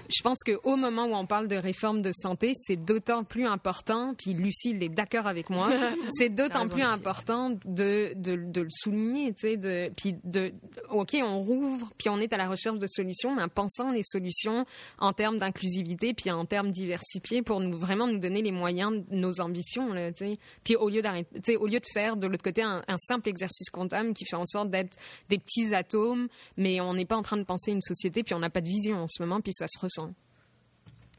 je 0.10 0.22
pense 0.24 0.40
qu'au 0.44 0.76
moment 0.76 1.06
où 1.06 1.14
on 1.14 1.26
parle 1.26 1.48
de 1.48 1.56
réforme 1.56 2.02
de 2.02 2.12
santé 2.12 2.54
c'est 2.56 2.76
d'autant 2.78 3.24
plus 3.24 3.46
important 3.46 4.14
puis 4.18 4.34
Lucille 4.34 4.82
est 4.82 4.90
d'accord 4.90 5.28
avec 5.28 5.50
moi 5.50 5.70
c'est 6.12 6.30
d'autant 6.30 6.68
plus 6.68 6.84
important 6.84 7.50
de, 7.66 8.14
de, 8.16 8.36
de 8.36 8.62
le 8.62 8.70
souligner 8.70 9.34
tu 9.34 9.42
sais 9.42 9.58
de 9.58 9.92
puis 9.96 10.16
de 10.24 10.54
ok 10.90 11.18
on 11.22 11.42
rouvre 11.42 11.92
puis 11.98 12.10
on 12.10 12.20
est 12.20 12.32
à 12.34 12.38
la 12.38 12.48
recherche 12.48 12.80
de 12.80 12.88
solutions 12.88 13.36
mais 13.36 13.44
en 13.44 13.50
pensant 13.50 13.92
les 13.92 14.04
solutions 14.04 14.66
en 15.00 15.14
termes 15.14 15.38
d'inclusivité 15.38 16.14
puis 16.14 16.32
en 16.32 16.46
termes 16.46 16.72
diversifiés 16.72 17.42
pour 17.42 17.60
nous 17.60 17.78
vraiment 17.78 18.08
nous 18.08 18.20
donner 18.20 18.42
les 18.42 18.52
moyens 18.52 18.92
de 18.92 19.16
nos 19.16 19.42
ambitions 19.42 19.92
là, 19.92 20.12
tu 20.12 20.26
sais. 20.26 20.40
puis 20.64 20.76
au 20.76 20.90
lieu 20.90 21.02
d'arrêter 21.02 21.30
tu 21.36 21.54
sais, 21.54 21.58
au 21.58 21.68
lieu 21.68 21.80
de 21.80 21.86
faire 21.94 22.16
de 22.16 22.28
l'autre 22.28 22.44
côté 22.44 22.62
un, 22.62 22.84
un 22.88 22.98
simple 22.98 23.30
exercice 23.30 23.70
comptable 23.70 24.14
qui 24.14 24.26
fait 24.26 24.36
en 24.36 24.46
sorte 24.46 24.70
d'être 24.70 24.96
des 25.30 25.38
petits 25.38 25.74
atomes 25.76 26.28
mais 26.56 26.80
on 26.80 26.94
n'est 26.94 27.06
pas 27.06 27.18
en 27.18 27.22
train 27.22 27.38
de 27.38 27.44
penser 27.44 27.72
une 27.72 27.82
société 27.82 28.24
puis 28.24 28.34
on 28.34 28.40
n'a 28.40 28.50
pas 28.50 28.62
de 28.62 28.70
vision 28.70 28.98
en 28.98 29.08
ce 29.08 29.22
moment 29.22 29.42
puis 29.42 29.54
ça 29.54 29.68
se 29.68 29.80
ressent 29.80 29.97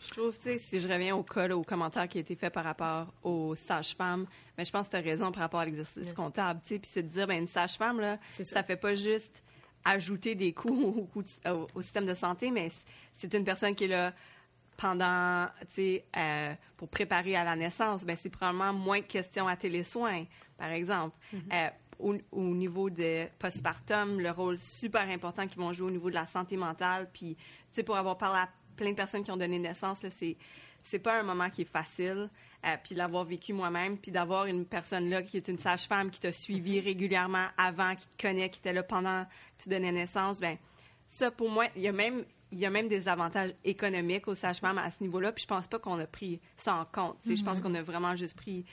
Je 0.01 0.11
trouve, 0.13 0.37
tu 0.39 0.45
sais, 0.45 0.59
si 0.59 0.81
je 0.81 0.87
reviens 0.89 1.17
au 1.17 1.23
cas, 1.25 1.49
là, 1.49 1.57
au 1.57 1.65
commentaire 1.65 2.07
qui 2.09 2.19
a 2.19 2.21
été 2.21 2.37
fait 2.37 2.51
par 2.51 2.65
rapport 2.65 3.13
aux 3.25 3.55
sages-femmes, 3.57 4.27
mais 4.57 4.65
je 4.65 4.71
pense 4.71 4.87
que 4.87 4.93
tu 4.93 4.97
as 4.97 5.01
raison 5.01 5.33
par 5.33 5.41
rapport 5.43 5.61
à 5.61 5.65
l'exercice 5.65 6.13
comptable, 6.15 6.61
tu 6.65 6.75
sais, 6.75 6.79
puis 6.79 6.91
c'est 6.93 7.03
de 7.03 7.09
dire, 7.09 7.27
ben, 7.27 7.41
une 7.41 7.49
sage-femme, 7.49 7.99
là, 8.01 8.19
ça. 8.45 8.55
ça 8.55 8.63
fait 8.63 8.77
pas 8.77 8.95
juste 8.95 9.43
ajouter 9.85 10.35
des 10.37 10.53
coûts 10.53 10.95
au, 10.99 11.03
coût- 11.07 11.25
au- 11.47 11.67
au 11.75 11.83
système 11.83 12.07
de 12.07 12.15
santé, 12.15 12.51
mais 12.53 12.71
c'est 13.15 13.35
une 13.35 13.45
personne 13.45 13.75
qui 13.75 13.85
est 13.85 13.89
là 13.89 14.13
pendant, 14.77 15.49
tu 15.71 15.75
sais, 15.75 16.05
euh, 16.17 16.55
pour 16.77 16.89
préparer 16.89 17.35
à 17.35 17.43
la 17.43 17.57
naissance, 17.57 18.05
ben, 18.05 18.17
c'est 18.17 18.31
probablement 18.31 18.73
moins 18.73 19.01
de 19.01 19.05
questions 19.07 19.49
à 19.49 19.57
télésoins, 19.57 20.25
par 20.57 20.71
exemple. 20.71 21.17
Euh, 21.53 21.69
au, 21.99 22.15
au 22.31 22.55
niveau 22.55 22.89
de 22.89 23.27
postpartum, 23.41 24.21
le 24.21 24.31
rôle 24.31 24.61
super 24.61 25.09
important 25.09 25.49
qu'ils 25.49 25.59
vont 25.59 25.73
jouer 25.73 25.89
au 25.89 25.91
niveau 25.91 26.11
de 26.11 26.15
la 26.15 26.27
santé 26.27 26.57
mentale, 26.57 27.09
puis, 27.13 27.35
tu 27.35 27.45
sais, 27.73 27.83
pour 27.83 27.97
avoir 27.97 28.17
parlé 28.17 28.39
à 28.39 28.49
plein 28.79 28.91
de 28.91 28.97
personnes 28.97 29.25
qui 29.25 29.31
ont 29.31 29.37
donné 29.37 29.59
naissance, 29.59 30.03
là, 30.03 30.11
c'est 30.11 30.37
c'est 30.85 30.99
pas 30.99 31.21
un 31.21 31.23
moment 31.23 31.51
qui 31.51 31.63
est 31.63 31.71
facile. 31.71 32.31
Euh, 32.65 32.77
puis 32.83 32.95
l'avoir 32.95 33.25
vécu 33.25 33.53
moi-même, 33.53 33.99
puis 33.99 34.11
d'avoir 34.11 34.47
une 34.47 34.65
personne 34.65 35.09
là 35.11 35.23
qui 35.23 35.37
est 35.37 35.47
une 35.47 35.59
sage-femme 35.59 36.11
qui 36.11 36.19
t'a 36.19 36.33
suivi 36.33 36.81
régulièrement 36.81 37.47
avant, 37.57 37.95
qui 37.95 38.09
te 38.09 38.23
connaît, 38.23 38.49
qui 38.49 38.59
était 38.59 38.73
là 38.73 38.83
pendant 38.83 39.25
que 39.25 39.63
tu 39.63 39.69
donnais 39.69 39.93
naissance, 39.93 40.41
ben 40.41 40.57
ça 41.09 41.31
pour 41.31 41.51
moi, 41.51 41.67
il 41.77 41.83
y 41.83 41.89
a 41.89 41.93
même 41.93 42.25
il 42.51 42.59
y 42.59 42.67
a 42.67 42.71
même 42.71 42.89
des 42.89 43.09
avantages 43.09 43.55
économiques 43.63 44.27
aux 44.27 44.35
sages-femmes 44.35 44.79
à 44.79 44.91
ce 44.91 45.03
niveau-là, 45.03 45.33
puis 45.33 45.43
je 45.43 45.47
pense 45.47 45.67
pas 45.67 45.79
qu'on 45.79 45.99
a 46.01 46.07
pris 46.07 46.41
ça 46.57 46.75
en 46.75 46.85
compte. 46.87 47.19
Tu 47.23 47.31
sais, 47.31 47.37
Je 47.37 47.45
pense 47.45 47.61
qu'on 47.61 47.75
a 47.75 47.83
vraiment 47.83 48.17
juste 48.17 48.37
pris 48.37 48.65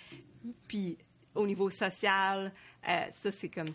puis 0.67 0.97
au 1.33 1.45
niveau 1.45 1.69
social, 1.69 2.53
euh, 2.87 3.05
ça 3.21 3.31
c'est 3.31 3.49
comme 3.49 3.71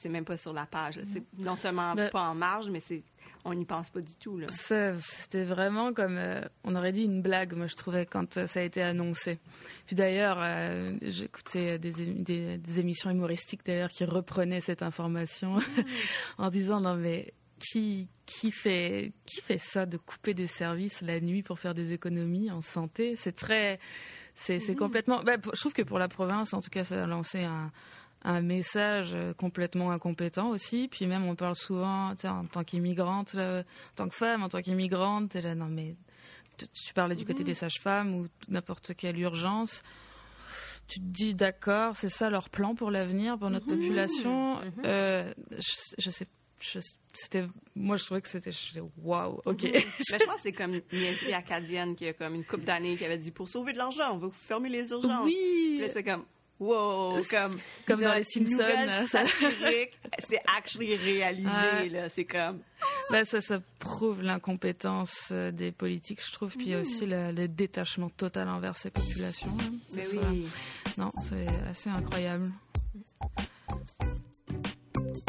c'est 0.00 0.08
même 0.08 0.24
pas 0.24 0.36
sur 0.36 0.52
la 0.52 0.66
page. 0.66 1.00
C'est 1.12 1.22
non 1.38 1.56
seulement 1.56 1.94
Ben- 1.94 2.10
pas 2.10 2.22
en 2.22 2.34
marge, 2.34 2.68
mais 2.70 2.80
c'est 2.80 3.02
on 3.44 3.54
n'y 3.54 3.64
pense 3.64 3.90
pas 3.90 4.00
du 4.00 4.14
tout 4.16 4.40
C'était 4.48 5.44
vraiment 5.44 5.92
comme, 5.92 6.16
euh, 6.16 6.40
on 6.64 6.74
aurait 6.74 6.90
dit 6.92 7.04
une 7.04 7.22
blague, 7.22 7.54
moi 7.54 7.66
je 7.68 7.76
trouvais, 7.76 8.04
quand 8.06 8.36
euh, 8.38 8.46
ça 8.46 8.60
a 8.60 8.62
été 8.64 8.82
annoncé. 8.82 9.38
Puis 9.86 9.94
d'ailleurs, 9.94 10.38
euh, 10.40 10.92
j'écoutais 11.02 11.78
des, 11.78 12.02
émi- 12.04 12.22
des, 12.24 12.58
des 12.58 12.80
émissions 12.80 13.10
humoristiques 13.10 13.60
d'ailleurs 13.64 13.90
qui 13.90 14.04
reprenaient 14.04 14.60
cette 14.60 14.82
information 14.82 15.56
en 16.38 16.50
disant 16.50 16.80
non 16.80 16.96
mais 16.96 17.32
qui, 17.58 18.08
qui, 18.26 18.50
fait, 18.50 19.12
qui 19.26 19.40
fait 19.40 19.58
ça 19.58 19.86
de 19.86 19.96
couper 19.96 20.34
des 20.34 20.46
services 20.48 21.00
la 21.02 21.20
nuit 21.20 21.42
pour 21.42 21.58
faire 21.58 21.74
des 21.74 21.92
économies 21.92 22.50
en 22.50 22.60
santé? 22.60 23.14
C'est 23.16 23.32
très. 23.34 23.78
C'est 24.34 24.58
c'est 24.58 24.74
complètement. 24.74 25.22
bah, 25.22 25.36
je 25.54 25.58
trouve 25.60 25.72
que 25.72 25.80
pour 25.82 25.98
la 25.98 26.08
province, 26.08 26.52
en 26.52 26.60
tout 26.60 26.68
cas, 26.68 26.84
ça 26.84 27.04
a 27.04 27.06
lancé 27.06 27.44
un, 27.44 27.70
un 28.22 28.40
message 28.40 29.12
euh, 29.14 29.32
complètement 29.32 29.90
incompétent 29.90 30.48
aussi. 30.48 30.88
Puis 30.88 31.06
même, 31.06 31.24
on 31.24 31.34
parle 31.34 31.54
souvent, 31.54 32.14
tu 32.14 32.22
sais, 32.22 32.28
en 32.28 32.44
tant 32.44 32.64
qu'immigrante, 32.64 33.34
en 33.36 33.62
tant 33.94 34.08
que 34.08 34.14
femme, 34.14 34.42
en 34.42 34.48
tant 34.48 34.62
qu'immigrante, 34.62 35.30
t'es 35.30 35.42
là, 35.42 35.54
non 35.54 35.66
mais 35.66 35.96
tu, 36.56 36.94
parlais 36.94 37.14
du 37.14 37.24
côté 37.24 37.44
des 37.44 37.54
sages-femmes 37.54 38.14
ou 38.14 38.28
n'importe 38.48 38.94
quelle 38.96 39.18
urgence. 39.18 39.82
Tu 40.88 41.00
te 41.00 41.04
dis, 41.04 41.34
d'accord, 41.34 41.96
c'est 41.96 42.08
ça 42.08 42.30
leur 42.30 42.48
plan 42.48 42.74
pour 42.74 42.90
l'avenir, 42.90 43.38
pour 43.38 43.50
notre 43.50 43.66
population. 43.66 44.60
Euh, 44.84 45.32
je, 45.50 45.94
je 45.98 46.10
sais, 46.10 46.26
c'était, 47.12 47.44
moi 47.74 47.96
je 47.96 48.04
trouvais 48.04 48.20
que 48.20 48.28
c'était, 48.28 48.50
waouh, 48.98 49.40
ok. 49.44 49.62
Mais 49.62 49.80
je 49.80 50.16
pense 50.26 50.36
que 50.36 50.42
c'est 50.42 50.52
comme 50.52 50.74
une 50.74 50.82
niaiserie 50.92 51.34
acadienne 51.34 51.94
qui 51.94 52.06
a 52.06 52.12
comme 52.12 52.34
une 52.34 52.44
couple 52.44 52.64
d'années 52.64 52.96
qui 52.96 53.04
avait 53.04 53.18
dit 53.18 53.30
pour 53.30 53.48
sauver 53.48 53.72
de 53.72 53.78
l'argent, 53.78 54.14
on 54.14 54.18
vous 54.18 54.30
fermer 54.30 54.68
les 54.68 54.90
urgences. 54.90 55.24
Oui. 55.24 55.82
c'est 55.88 56.04
comme 56.04 56.24
wow, 56.60 57.22
comme 57.30 57.56
Comme 57.86 58.00
dans 58.02 58.14
les 58.14 58.24
Simpsons, 58.24 59.06
c'est 60.28 60.40
actually 60.56 60.96
réalisé 60.96 61.48
Ouais. 61.48 61.88
là, 61.88 62.08
c'est 62.08 62.24
comme 62.24 62.60
Bah, 63.10 63.24
ça, 63.24 63.40
ça 63.40 63.60
prouve 63.78 64.22
l'incompétence 64.22 65.28
euh, 65.32 65.50
des 65.50 65.72
politiques, 65.72 66.20
je 66.26 66.32
trouve, 66.32 66.56
puis 66.56 66.74
aussi 66.76 67.06
le, 67.06 67.32
le 67.32 67.48
détachement 67.48 68.08
total 68.10 68.48
envers 68.48 68.76
ces 68.76 68.90
populations. 68.90 69.48
hein. 69.60 69.72
mais 69.92 70.06
oui. 70.08 70.46
Non, 70.98 71.12
c'est 71.22 71.46
assez 71.70 71.90
incroyable. 71.90 72.50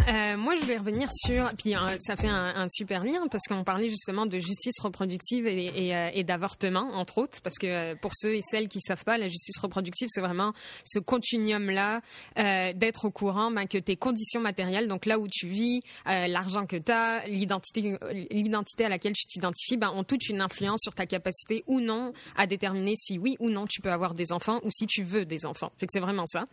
Euh, 0.08 0.38
moi, 0.38 0.56
je 0.56 0.66
vais 0.66 0.78
revenir 0.78 1.10
sur, 1.12 1.50
puis 1.58 1.76
euh, 1.76 1.80
ça 2.00 2.16
fait 2.16 2.30
un, 2.30 2.56
un 2.56 2.70
super 2.70 3.04
lien 3.04 3.28
parce 3.30 3.44
qu'on 3.44 3.66
parlait 3.66 3.90
justement 3.90 4.26
de 4.26 4.40
justice 4.40 4.80
reproductive 4.80 5.46
et, 5.48 5.88
et, 5.88 5.96
euh, 5.96 6.10
et 6.14 6.24
d'avortement, 6.24 6.92
entre 6.94 7.18
autres, 7.18 7.42
parce 7.42 7.58
que 7.58 7.68
euh, 7.68 7.96
pour 7.96 8.12
ceux 8.16 8.36
et 8.36 8.42
celles 8.42 8.70
qui 8.70 8.80
savent 8.80 9.04
pas, 9.04 9.18
la 9.18 9.28
justice 9.28 9.58
reproductive, 9.58 10.08
c'est 10.10 10.22
vraiment 10.22 10.54
ce 10.86 11.00
continuum-là 11.00 12.00
euh, 12.40 12.72
d'être 12.72 13.04
au 13.04 13.12
courant 13.12 13.52
ben, 13.52 13.66
que 13.66 13.78
tes 13.78 13.98
conditions 13.98 14.40
matérielles, 14.40 14.88
donc 14.88 15.06
là 15.06 15.20
où 15.20 15.28
tu 15.28 15.48
vis, 15.48 15.82
l'argent 16.06 16.66
que 16.66 16.78
tu 16.78 16.92
as, 16.92 17.28
l'identité, 17.28 18.86
à 18.86 18.90
laquelle 18.90 19.14
tu 19.14 19.26
t'identifies, 19.26 19.76
ben, 19.76 19.92
ont 19.94 20.06
toute 20.06 20.30
une 20.30 20.40
influence 20.40 20.84
sur 20.84 20.96
ta 20.96 21.06
capacité 21.06 21.66
ou 21.68 21.82
non 21.82 22.14
à 22.38 22.48
déterminer 22.48 22.94
si 22.96 23.18
oui 23.20 23.36
ou 23.40 23.50
non 23.50 23.66
tu 23.68 23.82
peux 23.82 23.92
avoir 23.92 24.14
des 24.14 24.32
enfants 24.32 24.62
ou 24.64 24.72
si 24.72 24.88
tu 24.88 25.04
veux 25.04 25.26
des 25.26 25.46
enfants. 25.46 25.72
Fait 25.78 25.86
que 25.86 25.92
c'est 25.92 26.00
vraiment 26.00 26.26
ça. 26.26 26.46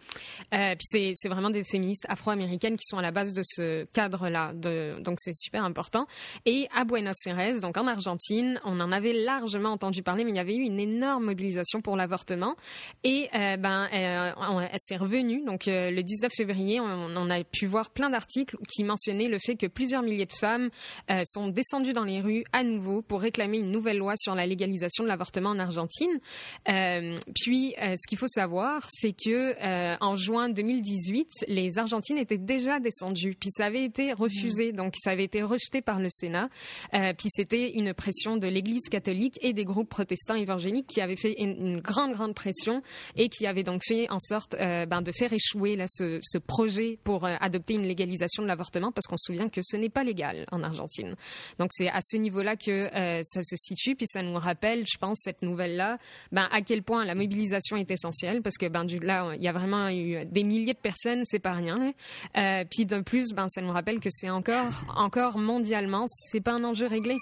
Puis 0.50 1.14
c'est 1.14 1.28
vraiment 1.28 1.50
des 1.50 1.62
féministes 1.62 2.06
afro-américaines 2.08 2.76
qui 2.76 2.86
sont 2.86 2.98
à 2.98 3.02
la 3.02 3.12
base 3.12 3.32
de 3.32 3.43
ce 3.44 3.84
cadre-là. 3.92 4.52
Donc 4.54 5.18
c'est 5.18 5.34
super 5.34 5.64
important. 5.64 6.06
Et 6.46 6.68
à 6.74 6.84
Buenos 6.84 7.26
Aires, 7.26 7.60
donc 7.60 7.76
en 7.76 7.86
Argentine, 7.86 8.60
on 8.64 8.80
en 8.80 8.92
avait 8.92 9.12
largement 9.12 9.70
entendu 9.70 10.02
parler, 10.02 10.24
mais 10.24 10.30
il 10.30 10.36
y 10.36 10.40
avait 10.40 10.56
eu 10.56 10.62
une 10.62 10.80
énorme 10.80 11.24
mobilisation 11.24 11.80
pour 11.80 11.96
l'avortement. 11.96 12.56
Et 13.02 13.28
euh, 13.34 13.56
ben, 13.56 13.88
euh, 13.92 14.32
s'est 14.78 14.96
revenue. 14.96 15.44
Donc 15.44 15.68
euh, 15.68 15.90
le 15.90 16.02
19 16.02 16.32
février, 16.34 16.80
on, 16.80 16.84
on 17.16 17.30
a 17.30 17.42
pu 17.44 17.66
voir 17.66 17.90
plein 17.90 18.10
d'articles 18.10 18.56
qui 18.68 18.84
mentionnaient 18.84 19.28
le 19.28 19.38
fait 19.38 19.56
que 19.56 19.66
plusieurs 19.66 20.02
milliers 20.02 20.26
de 20.26 20.32
femmes 20.32 20.70
euh, 21.10 21.22
sont 21.24 21.48
descendues 21.48 21.92
dans 21.92 22.04
les 22.04 22.20
rues 22.20 22.44
à 22.52 22.62
nouveau 22.62 23.02
pour 23.02 23.20
réclamer 23.20 23.58
une 23.58 23.70
nouvelle 23.70 23.98
loi 23.98 24.14
sur 24.16 24.34
la 24.34 24.46
légalisation 24.46 25.04
de 25.04 25.08
l'avortement 25.08 25.50
en 25.50 25.58
Argentine. 25.58 26.20
Euh, 26.68 27.16
puis, 27.34 27.74
ce 27.78 28.08
qu'il 28.08 28.18
faut 28.18 28.28
savoir, 28.28 28.86
c'est 28.90 29.12
que 29.12 29.54
en 30.02 30.16
juin 30.16 30.48
2018, 30.48 31.28
les 31.48 31.78
Argentines 31.78 32.18
étaient 32.18 32.38
déjà 32.38 32.80
descendues, 32.80 33.33
puis 33.38 33.50
ça 33.50 33.66
avait 33.66 33.84
été 33.84 34.12
refusé, 34.12 34.72
donc 34.72 34.94
ça 34.96 35.10
avait 35.10 35.24
été 35.24 35.42
rejeté 35.42 35.82
par 35.82 36.00
le 36.00 36.08
Sénat. 36.08 36.48
Euh, 36.94 37.12
puis 37.16 37.28
c'était 37.30 37.72
une 37.72 37.94
pression 37.94 38.36
de 38.36 38.46
l'Église 38.46 38.88
catholique 38.88 39.38
et 39.42 39.52
des 39.52 39.64
groupes 39.64 39.88
protestants 39.88 40.34
évangéliques 40.34 40.86
qui 40.86 41.00
avaient 41.00 41.16
fait 41.16 41.34
une, 41.38 41.66
une 41.66 41.80
grande, 41.80 42.12
grande 42.12 42.34
pression 42.34 42.82
et 43.16 43.28
qui 43.28 43.46
avaient 43.46 43.62
donc 43.62 43.82
fait 43.84 44.10
en 44.10 44.18
sorte 44.18 44.54
euh, 44.54 44.86
ben, 44.86 45.02
de 45.02 45.12
faire 45.12 45.32
échouer 45.32 45.76
là, 45.76 45.86
ce, 45.88 46.18
ce 46.22 46.38
projet 46.38 46.98
pour 47.04 47.24
euh, 47.24 47.34
adopter 47.40 47.74
une 47.74 47.86
légalisation 47.86 48.42
de 48.42 48.48
l'avortement, 48.48 48.92
parce 48.92 49.06
qu'on 49.06 49.16
se 49.16 49.32
souvient 49.32 49.48
que 49.48 49.60
ce 49.62 49.76
n'est 49.76 49.88
pas 49.88 50.04
légal 50.04 50.46
en 50.50 50.62
Argentine. 50.62 51.14
Donc 51.58 51.70
c'est 51.72 51.88
à 51.88 52.00
ce 52.00 52.16
niveau-là 52.16 52.56
que 52.56 52.88
ça 53.22 53.42
se 53.42 53.56
situe, 53.56 53.94
puis 53.94 54.06
ça 54.06 54.22
nous 54.22 54.34
rappelle, 54.34 54.84
je 54.86 54.98
pense, 54.98 55.20
cette 55.22 55.42
nouvelle-là, 55.42 55.98
ben, 56.32 56.48
à 56.50 56.62
quel 56.62 56.82
point 56.82 57.04
la 57.04 57.14
mobilisation 57.14 57.76
est 57.76 57.90
essentielle, 57.90 58.42
parce 58.42 58.56
que 58.56 58.66
ben, 58.66 58.84
du, 58.84 58.98
là, 58.98 59.32
il 59.36 59.42
y 59.42 59.48
a 59.48 59.52
vraiment 59.52 59.88
eu 59.88 60.24
des 60.26 60.42
milliers 60.42 60.74
de 60.74 60.78
personnes, 60.78 61.22
c'est 61.24 61.38
pas 61.38 61.52
rien. 61.52 61.92
Euh, 62.36 62.64
puis 62.70 62.86
de 62.86 63.00
plus, 63.00 63.23
ben, 63.32 63.48
ça 63.48 63.60
nous 63.60 63.72
rappelle 63.72 64.00
que 64.00 64.10
c'est 64.10 64.30
encore, 64.30 64.72
encore 64.88 65.38
mondialement, 65.38 66.04
c'est 66.08 66.40
pas 66.40 66.52
un 66.52 66.64
enjeu 66.64 66.86
réglé. 66.86 67.18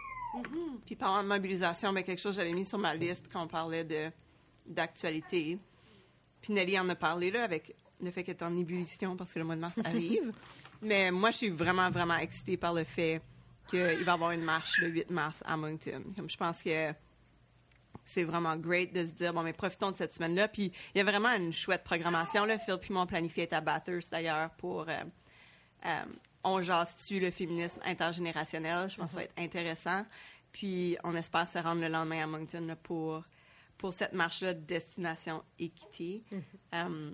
Puis 0.86 0.96
parlant 0.96 1.22
de 1.22 1.28
mobilisation, 1.28 1.92
ben, 1.92 2.03
quelque 2.03 2.20
chose 2.20 2.36
que 2.36 2.42
j'avais 2.42 2.55
mis 2.55 2.64
sur 2.64 2.78
ma 2.78 2.94
liste 2.94 3.28
quand 3.32 3.42
on 3.42 3.48
parlait 3.48 3.84
de 3.84 4.11
d'actualité. 4.66 5.59
Puis 6.40 6.53
Nelly 6.53 6.78
en 6.78 6.88
a 6.88 6.94
parlé 6.94 7.30
là 7.30 7.42
avec 7.44 7.74
le 8.00 8.11
fait 8.11 8.22
qu'elle 8.22 8.36
est 8.36 8.42
en 8.42 8.57
ébullition 8.57 9.16
parce 9.16 9.32
que 9.32 9.38
le 9.38 9.44
mois 9.44 9.57
de 9.57 9.61
mars 9.61 9.78
arrive. 9.84 10.32
Mais 10.80 11.11
moi, 11.11 11.30
je 11.30 11.38
suis 11.38 11.50
vraiment, 11.50 11.90
vraiment 11.90 12.16
excitée 12.16 12.57
par 12.57 12.74
le 12.74 12.84
fait 12.84 13.20
qu'il 13.68 13.80
va 13.80 13.92
y 13.92 14.09
avoir 14.09 14.32
une 14.32 14.42
marche 14.42 14.78
le 14.80 14.88
8 14.88 15.11
mars 15.11 15.42
à 15.46 15.57
Moncton. 15.57 16.03
Comme 16.16 16.28
je 16.28 16.36
pense 16.36 16.62
que 16.62 16.92
c'est 18.05 18.24
vraiment 18.24 18.57
great 18.57 18.92
de 18.92 19.05
se 19.05 19.11
dire, 19.12 19.32
bon, 19.32 19.42
mais 19.42 19.53
profitons 19.53 19.90
de 19.90 19.96
cette 19.96 20.14
semaine-là. 20.14 20.48
Puis 20.48 20.72
il 20.94 20.98
y 20.98 21.00
a 21.00 21.05
vraiment 21.05 21.30
une 21.30 21.53
chouette 21.53 21.84
programmation. 21.84 22.44
Là. 22.44 22.59
Phil 22.59 22.78
puis 22.80 22.92
moi, 22.92 23.03
on 23.03 23.07
planifie 23.07 23.42
être 23.42 23.53
à 23.53 23.61
Bathurst 23.61 24.11
d'ailleurs 24.11 24.50
pour 24.50 24.86
euh, 24.88 25.05
On 26.45 26.61
jase-tu 26.61 27.20
le 27.20 27.30
féminisme 27.30 27.80
intergénérationnel. 27.85 28.89
Je 28.91 28.97
pense 28.97 29.07
que 29.07 29.12
ça 29.12 29.18
va 29.18 29.24
être 29.24 29.39
intéressant. 29.39 30.05
Puis 30.53 30.97
on 31.05 31.14
espère 31.14 31.47
se 31.49 31.59
rendre 31.59 31.80
le 31.80 31.89
lendemain 31.89 32.24
à 32.24 32.26
Moncton 32.26 32.66
là, 32.66 32.76
pour, 32.76 33.22
pour 33.78 33.93
cette 33.93 34.12
marche-là 34.12 34.53
de 34.55 34.61
destination 34.61 35.43
équité. 35.59 36.22
Euh, 36.74 37.12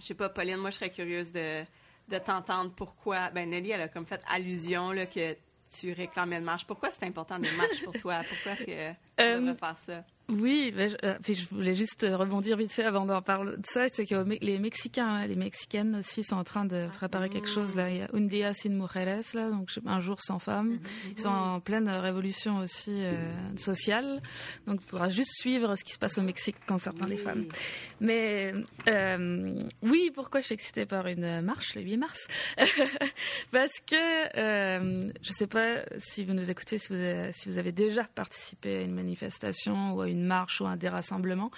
je 0.00 0.04
sais 0.04 0.14
pas, 0.14 0.28
Pauline, 0.28 0.56
moi, 0.58 0.70
je 0.70 0.76
serais 0.76 0.90
curieuse 0.90 1.32
de, 1.32 1.64
de 2.08 2.18
t'entendre 2.18 2.72
pourquoi. 2.74 3.30
Ben, 3.30 3.50
Nelly, 3.50 3.72
elle 3.72 3.82
a 3.82 3.88
comme 3.88 4.06
fait 4.06 4.22
allusion 4.28 4.92
là, 4.92 5.06
que 5.06 5.36
tu 5.78 5.92
réclamais 5.92 6.36
une 6.38 6.44
marche. 6.44 6.66
Pourquoi 6.66 6.90
c'est 6.92 7.04
important 7.04 7.38
des 7.38 7.50
marches 7.52 7.82
pour 7.82 7.94
toi? 7.94 8.22
Pourquoi 8.28 8.52
est-ce 8.52 8.64
que 8.64 8.90
tu 8.92 8.96
Euh, 9.20 9.40
devrais 9.40 9.56
faire 9.56 9.78
ça? 9.78 10.04
Oui, 10.28 10.72
mais 10.74 10.88
je, 10.88 10.96
euh, 11.04 11.14
je 11.28 11.46
voulais 11.54 11.74
juste 11.74 12.02
euh, 12.02 12.16
rebondir 12.16 12.56
vite 12.56 12.72
fait 12.72 12.82
avant 12.82 13.06
d'en 13.06 13.22
parler 13.22 13.52
de 13.56 13.66
ça, 13.66 13.86
c'est 13.92 14.04
que 14.04 14.24
les 14.44 14.58
Mexicains, 14.58 15.06
hein, 15.06 15.26
les 15.26 15.36
Mexicaines 15.36 15.96
aussi 15.96 16.24
sont 16.24 16.34
en 16.34 16.42
train 16.42 16.64
de 16.64 16.88
préparer 16.96 17.28
quelque 17.28 17.48
chose 17.48 17.76
là. 17.76 17.90
Il 17.90 17.98
y 17.98 18.02
a 18.02 18.08
Un 18.12 18.22
Día 18.22 18.52
Sin 18.52 18.70
Mujeres 18.70 19.22
là, 19.34 19.50
donc 19.50 19.70
un 19.86 20.00
jour 20.00 20.20
sans 20.20 20.40
femmes. 20.40 20.78
Ils 21.12 21.20
sont 21.20 21.28
en 21.28 21.60
pleine 21.60 21.88
révolution 21.88 22.56
aussi 22.56 23.04
euh, 23.04 23.10
sociale, 23.56 24.20
donc 24.66 24.80
il 24.82 24.88
faudra 24.88 25.10
juste 25.10 25.30
suivre 25.36 25.76
ce 25.76 25.84
qui 25.84 25.92
se 25.92 25.98
passe 25.98 26.18
au 26.18 26.22
Mexique 26.22 26.56
concernant 26.66 27.06
les 27.06 27.18
femmes. 27.18 27.46
Mais 28.00 28.52
euh, 28.88 29.54
oui, 29.82 30.10
pourquoi 30.12 30.40
je 30.40 30.46
suis 30.46 30.54
excitée 30.54 30.86
par 30.86 31.06
une 31.06 31.40
marche 31.42 31.76
le 31.76 31.82
8 31.82 31.96
mars? 31.98 32.26
Parce 33.52 33.78
que 33.86 34.38
euh, 34.38 35.08
je 35.22 35.32
sais 35.32 35.46
pas 35.46 35.84
si 35.98 36.24
vous 36.24 36.34
nous 36.34 36.50
écoutez, 36.50 36.78
si 36.78 36.88
vous 36.92 37.00
avez, 37.00 37.30
si 37.30 37.48
vous 37.48 37.58
avez 37.58 37.70
déjà 37.70 38.04
participé 38.04 38.78
à 38.78 38.80
une 38.82 38.94
manifestation 38.94 39.94
ou 39.94 40.00
à 40.00 40.08
une 40.08 40.15
marche 40.24 40.60
ou 40.60 40.66
un 40.66 40.76
dérassemblement, 40.76 41.50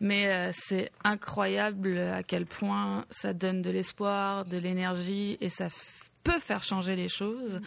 mais 0.00 0.28
euh, 0.28 0.50
c'est 0.52 0.90
incroyable 1.04 1.98
à 1.98 2.22
quel 2.22 2.46
point 2.46 3.04
ça 3.10 3.32
donne 3.32 3.62
de 3.62 3.70
l'espoir, 3.70 4.44
de 4.44 4.58
l'énergie 4.58 5.36
et 5.40 5.48
ça 5.48 5.68
peut 6.22 6.38
faire 6.40 6.62
changer 6.62 6.96
les 6.96 7.08
choses. 7.08 7.60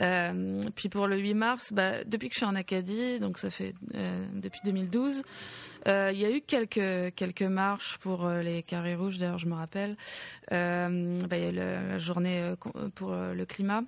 Euh, 0.00 0.60
puis 0.74 0.88
pour 0.88 1.06
le 1.06 1.18
8 1.18 1.34
mars, 1.34 1.72
bah, 1.72 2.04
depuis 2.04 2.28
que 2.28 2.34
je 2.34 2.38
suis 2.38 2.46
en 2.46 2.54
Acadie, 2.54 3.18
donc 3.18 3.38
ça 3.38 3.50
fait 3.50 3.74
euh, 3.94 4.24
depuis 4.34 4.60
2012, 4.64 5.22
euh, 5.88 6.10
il 6.12 6.20
y 6.20 6.24
a 6.24 6.30
eu 6.30 6.40
quelques, 6.40 7.42
marches 7.42 7.98
pour 7.98 8.28
les 8.28 8.62
carrés 8.62 8.94
rouges, 8.94 9.18
d'ailleurs 9.18 9.38
je 9.38 9.46
me 9.46 9.54
rappelle. 9.54 9.96
Bah, 10.50 11.38
la 11.52 11.98
journée 11.98 12.54
pour 12.94 13.12
le 13.12 13.44
climat. 13.44 13.82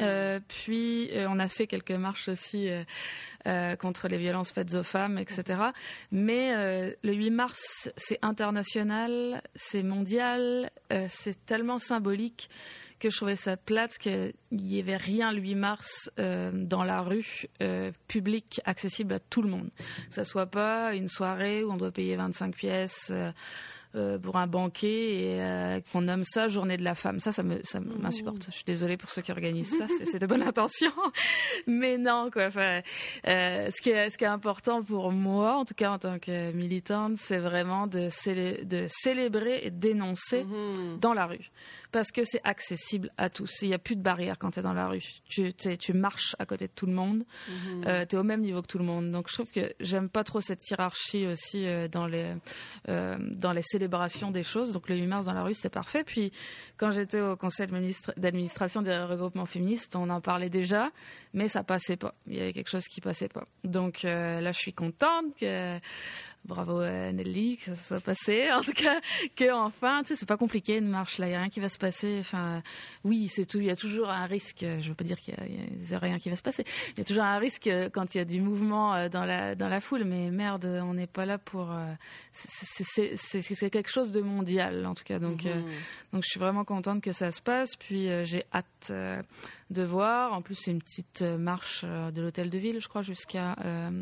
Euh, 0.00 0.40
puis 0.48 1.10
euh, 1.12 1.26
on 1.28 1.38
a 1.38 1.48
fait 1.48 1.66
quelques 1.66 1.92
marches 1.92 2.28
aussi 2.28 2.68
euh, 3.46 3.76
contre 3.76 4.08
les 4.08 4.18
violences 4.18 4.52
faites 4.52 4.74
aux 4.74 4.82
femmes, 4.82 5.18
etc. 5.18 5.60
Mais 6.10 6.54
euh, 6.54 6.92
le 7.02 7.12
8 7.12 7.30
mars, 7.30 7.90
c'est 7.96 8.18
international, 8.22 9.42
c'est 9.54 9.82
mondial, 9.82 10.70
c'est 11.08 11.44
tellement 11.46 11.78
symbolique 11.78 12.48
que 13.02 13.10
je 13.10 13.16
trouvais 13.16 13.36
ça 13.36 13.56
plate 13.56 13.98
qu'il 13.98 14.32
n'y 14.52 14.78
avait 14.78 14.96
rien 14.96 15.32
le 15.32 15.40
8 15.40 15.54
mars 15.56 16.10
euh, 16.20 16.52
dans 16.54 16.84
la 16.84 17.00
rue 17.00 17.46
euh, 17.60 17.90
publique 18.06 18.60
accessible 18.64 19.14
à 19.14 19.18
tout 19.18 19.42
le 19.42 19.50
monde. 19.50 19.70
Que 20.08 20.14
ça 20.14 20.22
soit 20.22 20.46
pas 20.46 20.94
une 20.94 21.08
soirée 21.08 21.64
où 21.64 21.72
on 21.72 21.76
doit 21.76 21.90
payer 21.90 22.14
25 22.14 22.54
pièces 22.54 23.08
euh, 23.10 23.32
euh, 23.94 24.18
pour 24.18 24.36
un 24.36 24.46
banquet 24.46 25.14
et 25.14 25.40
euh, 25.42 25.80
qu'on 25.92 26.02
nomme 26.02 26.24
ça 26.24 26.48
journée 26.48 26.76
de 26.76 26.84
la 26.84 26.94
femme. 26.94 27.20
Ça, 27.20 27.32
ça 27.32 27.42
me, 27.42 27.60
ça 27.62 27.80
m'insupporte. 27.80 28.46
Je 28.46 28.52
suis 28.52 28.64
désolée 28.64 28.96
pour 28.96 29.10
ceux 29.10 29.22
qui 29.22 29.30
organisent 29.32 29.76
ça. 29.78 29.86
C'est, 30.04 30.18
de 30.18 30.26
bonne 30.26 30.42
intention. 30.42 30.90
Mais 31.66 31.98
non, 31.98 32.30
quoi. 32.32 32.46
Enfin, 32.46 32.80
euh, 33.28 33.68
ce, 33.70 33.80
qui 33.82 33.90
est, 33.90 34.10
ce 34.10 34.18
qui 34.18 34.24
est 34.24 34.28
important 34.28 34.82
pour 34.82 35.12
moi, 35.12 35.56
en 35.56 35.64
tout 35.64 35.74
cas 35.74 35.90
en 35.90 35.98
tant 35.98 36.18
que 36.18 36.52
militante, 36.52 37.16
c'est 37.16 37.38
vraiment 37.38 37.86
de, 37.86 38.08
célé- 38.10 38.64
de 38.64 38.86
célébrer 38.88 39.60
et 39.64 39.70
dénoncer 39.70 40.44
Mhm. 40.44 40.98
dans 41.00 41.12
la 41.14 41.26
rue. 41.26 41.50
Parce 41.92 42.10
que 42.10 42.24
c'est 42.24 42.40
accessible 42.42 43.10
à 43.18 43.28
tous. 43.30 43.60
Il 43.62 43.68
n'y 43.68 43.74
a 43.74 43.78
plus 43.78 43.96
de 43.96 44.02
barrière 44.02 44.38
quand 44.38 44.50
tu 44.52 44.60
es 44.60 44.62
dans 44.62 44.72
la 44.72 44.88
rue. 44.88 45.02
Tu, 45.28 45.92
marches 45.92 46.34
à 46.38 46.46
côté 46.46 46.66
de 46.66 46.72
tout 46.74 46.86
le 46.86 46.92
monde. 46.94 47.24
tu 47.82 47.88
es 47.88 48.16
au 48.16 48.22
même 48.22 48.40
niveau 48.40 48.62
que 48.62 48.66
tout 48.66 48.78
le 48.78 48.84
monde. 48.84 49.10
Donc 49.10 49.28
je 49.28 49.34
trouve 49.34 49.50
que 49.50 49.74
j'aime 49.78 50.08
pas 50.08 50.24
trop 50.24 50.40
cette 50.40 50.68
hiérarchie 50.70 51.26
aussi 51.26 51.66
euh, 51.66 51.88
dans, 51.88 52.06
les, 52.06 52.34
euh, 52.88 53.16
dans 53.20 53.52
les 53.52 53.62
célébrations 53.62 54.30
des 54.30 54.42
choses. 54.42 54.72
Donc 54.72 54.88
le 54.88 54.96
8 54.96 55.06
mars 55.06 55.26
dans 55.26 55.34
la 55.34 55.42
rue, 55.42 55.54
c'est 55.54 55.68
parfait. 55.70 56.02
Puis 56.02 56.32
quand 56.78 56.90
j'étais 56.92 57.20
au 57.20 57.36
conseil 57.36 57.66
d'administra- 57.66 58.14
d'administration 58.16 58.80
des 58.82 58.96
regroupements 58.96 59.46
féministes, 59.46 59.94
on 59.94 60.08
en 60.08 60.20
parlait 60.20 60.48
déjà, 60.50 60.90
mais 61.34 61.46
ça 61.48 61.62
passait 61.62 61.96
pas. 61.96 62.14
Il 62.26 62.36
y 62.36 62.40
avait 62.40 62.52
quelque 62.54 62.70
chose 62.70 62.86
qui 62.86 63.00
passait 63.02 63.28
pas. 63.28 63.46
Donc 63.64 64.04
euh, 64.04 64.40
là, 64.40 64.52
je 64.52 64.58
suis 64.58 64.72
contente 64.72 65.36
que 65.38 65.78
bravo 66.44 66.80
à 66.80 67.12
Nelly 67.12 67.56
que 67.56 67.64
ça 67.64 67.74
se 67.74 67.84
soit 67.84 68.00
passé. 68.00 68.48
En 68.52 68.62
tout 68.62 68.72
cas, 68.72 69.00
que 69.34 69.50
enfin, 69.52 70.02
tu 70.02 70.08
sais, 70.08 70.16
c'est 70.16 70.26
pas 70.26 70.36
compliqué 70.36 70.76
une 70.76 70.88
marche 70.88 71.18
là, 71.18 71.26
il 71.26 71.32
y 71.32 71.34
a 71.34 71.40
rien 71.40 71.48
qui 71.48 71.60
va 71.60 71.68
se 71.68 71.78
passer. 71.78 72.18
Enfin, 72.20 72.62
oui, 73.04 73.28
c'est 73.28 73.46
tout. 73.46 73.58
Il 73.58 73.66
y 73.66 73.70
a 73.70 73.76
toujours 73.76 74.10
un 74.10 74.26
risque. 74.26 74.64
Je 74.80 74.88
veux 74.88 74.94
pas 74.94 75.04
dire 75.04 75.18
qu'il 75.18 75.34
y, 75.34 75.94
a 75.94 75.98
rien 75.98 76.18
qui 76.18 76.28
va 76.30 76.36
se 76.36 76.42
passer. 76.42 76.64
Il 76.90 76.98
y 76.98 77.00
a 77.00 77.04
toujours 77.04 77.24
un 77.24 77.38
risque 77.38 77.70
quand 77.92 78.14
il 78.14 78.18
y 78.18 78.20
a 78.20 78.24
du 78.24 78.40
mouvement 78.40 78.94
euh, 78.94 79.08
dans 79.08 79.24
la 79.24 79.54
dans 79.54 79.68
la 79.68 79.80
foule. 79.80 80.04
Mais 80.04 80.30
merde, 80.30 80.66
on 80.66 80.94
n'est 80.94 81.06
pas 81.06 81.26
là 81.26 81.38
pour. 81.38 81.72
Euh, 81.72 81.92
c'est 82.32 83.70
quelque 83.70 83.90
chose 83.90 84.12
de 84.12 84.20
mondial 84.20 84.86
en 84.86 84.94
tout 84.94 85.04
cas. 85.04 85.18
Donc, 85.18 85.46
euh, 85.46 85.54
mhm. 85.54 85.70
donc 86.12 86.22
je 86.24 86.28
suis 86.28 86.40
vraiment 86.40 86.64
contente 86.64 87.02
que 87.02 87.12
ça 87.12 87.30
se 87.30 87.40
passe. 87.40 87.76
Puis 87.76 88.08
j'ai 88.24 88.44
hâte 88.52 88.92
de 89.70 89.82
voir. 89.82 90.32
En 90.32 90.42
plus, 90.42 90.54
c'est 90.54 90.70
une 90.70 90.82
petite 90.82 91.22
marche 91.22 91.84
de 91.84 92.20
l'hôtel 92.20 92.50
de 92.50 92.58
ville, 92.58 92.80
je 92.80 92.88
crois, 92.88 93.02
jusqu'à 93.02 93.56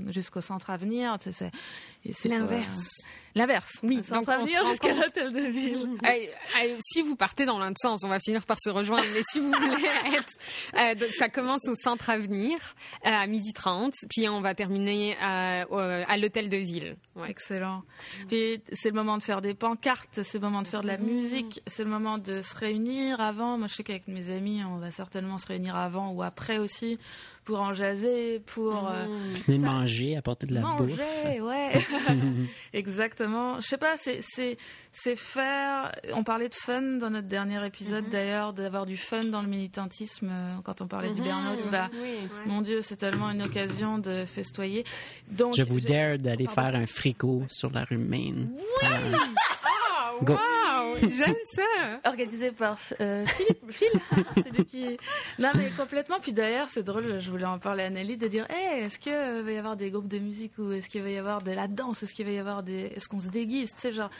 jusqu'au 0.09 0.41
centre 0.41 0.71
à 0.71 0.77
venir. 0.77 1.17
C'est 1.21 2.29
l'inverse. 2.29 2.91
L'inverse. 3.35 3.79
Oui, 3.83 4.01
donc 4.11 4.25
on 4.27 4.39
venir 4.39 4.65
jusqu'à 4.65 4.95
l'hôtel 4.95 5.33
de 5.33 5.49
ville. 5.51 5.99
si 6.81 7.03
vous 7.03 7.17
partez 7.17 7.45
dans 7.45 7.59
l'autre 7.59 7.79
sens, 7.81 8.03
on 8.05 8.09
va 8.09 8.19
finir 8.19 8.45
par 8.45 8.57
se 8.61 8.71
rejoindre. 8.71 9.07
Mais 9.15 9.23
si 9.31 9.39
vous 9.39 9.53
voulez 9.53 9.85
être, 10.17 11.03
euh, 11.03 11.09
ça 11.17 11.29
commence 11.29 11.67
au 11.69 11.75
centre 11.75 12.11
Avenir 12.11 12.59
euh, 13.07 13.11
à 13.11 13.27
midi 13.27 13.53
30, 13.53 13.93
puis 14.09 14.29
on 14.29 14.41
va 14.41 14.55
terminer 14.55 15.17
à, 15.21 15.63
à 15.63 16.17
l'hôtel 16.17 16.49
de 16.49 16.57
ville. 16.57 16.97
Excellent. 17.29 17.83
Puis 18.29 18.63
c'est 18.73 18.89
le 18.89 18.95
moment 18.95 19.19
de 19.19 19.23
faire 19.23 19.41
des 19.41 19.55
pancartes, 19.55 20.23
c'est 20.23 20.39
le 20.39 20.41
moment 20.41 20.63
de 20.63 20.69
faire 20.69 20.83
de 20.83 20.89
la 20.89 20.99
mmh. 20.99 21.05
musique, 21.05 21.63
c'est 21.67 21.85
le 21.85 21.91
moment 21.91 22.19
de 22.19 22.41
se 22.41 22.57
réunir 22.57 23.21
avant. 23.21 23.59
Moi, 23.59 23.69
je 23.69 23.75
sais 23.75 23.85
qu'avec 23.85 24.09
mes 24.09 24.31
amis, 24.31 24.63
on 24.65 24.79
va 24.79 24.91
certainement 24.91 25.39
se 25.39 25.47
réunir 25.47 25.77
avant 25.77 26.13
ou 26.13 26.23
après 26.23 26.59
aussi 26.59 26.99
pour 27.51 27.63
en 27.63 27.75
jaser, 27.75 28.41
pour 28.47 28.89
euh, 28.89 29.07
mmh. 29.49 29.57
manger, 29.59 30.17
apporter 30.17 30.47
de 30.47 30.55
la 30.55 30.61
manger, 30.61 31.41
ouais, 31.41 31.73
exactement. 32.73 33.61
Je 33.61 33.67
sais 33.67 33.77
pas, 33.77 33.95
c'est 33.97 35.17
faire. 35.17 35.91
On 36.15 36.23
parlait 36.23 36.49
de 36.49 36.55
fun 36.55 36.81
dans 36.81 37.11
notre 37.11 37.27
dernier 37.27 37.67
épisode 37.67 38.07
mmh. 38.07 38.11
d'ailleurs, 38.11 38.53
d'avoir 38.53 38.87
du 38.87 38.97
fun 38.97 39.25
dans 39.25 39.43
le 39.43 39.49
militantisme 39.49 40.29
euh, 40.31 40.55
quand 40.63 40.81
on 40.81 40.87
parlait 40.87 41.11
du 41.11 41.23
mmh. 41.23 41.25
burn-out. 41.25 41.59
Bah, 41.73 41.91
mon 42.47 42.63
Dieu, 42.63 42.83
c'est 42.83 42.99
tellement 42.99 43.31
une 43.31 43.43
occasion 43.43 43.99
de 43.99 44.27
festoyer. 44.27 44.85
Donc, 45.33 45.57
je 45.57 45.65
vous 45.65 45.81
dare 45.81 46.19
d'aller 46.19 46.47
faire 46.47 46.77
un 46.77 46.87
fricot 46.87 47.43
sur 47.49 47.73
la 47.73 47.83
rue 47.83 47.99
Maine. 47.99 48.53
Oui! 48.81 48.89
Wow! 50.27 50.97
J'aime 51.01 51.35
ça! 51.45 52.01
Organisé 52.05 52.51
par 52.51 52.79
euh, 53.01 53.25
Philippe. 53.27 53.71
Phil, 53.71 53.89
c'est 54.35 54.51
lui 54.51 54.65
qui. 54.65 54.99
Non, 55.39 55.51
mais 55.55 55.71
complètement. 55.77 56.19
Puis 56.21 56.33
d'ailleurs, 56.33 56.69
c'est 56.71 56.83
drôle, 56.83 57.21
je 57.21 57.31
voulais 57.31 57.45
en 57.47 57.59
parler 57.59 57.85
à 57.85 57.91
Nelly, 57.91 58.17
de 58.17 58.29
dire 58.29 58.47
hey, 58.51 58.85
est-ce 58.85 58.99
qu'il 58.99 59.13
va 59.13 59.53
y 59.53 59.59
avoir 59.59 59.77
des 59.77 59.91
groupes 59.91 60.09
de 60.09 60.19
musique 60.19 60.53
ou 60.59 60.73
est-ce 60.73 60.89
qu'il 60.89 61.03
va 61.03 61.11
y 61.11 61.19
avoir 61.19 61.43
de 61.43 61.53
la 61.53 61.69
danse? 61.69 62.03
Est-ce 62.03 62.15
qu'il 62.15 62.27
va 62.27 62.33
y 62.33 62.39
avoir 62.39 62.63
des. 62.63 62.93
Est-ce 62.97 63.09
qu'on 63.09 63.21
se 63.21 63.29
déguise? 63.29 63.71
Tu 63.75 63.81
sais, 63.81 63.93
genre 63.93 64.11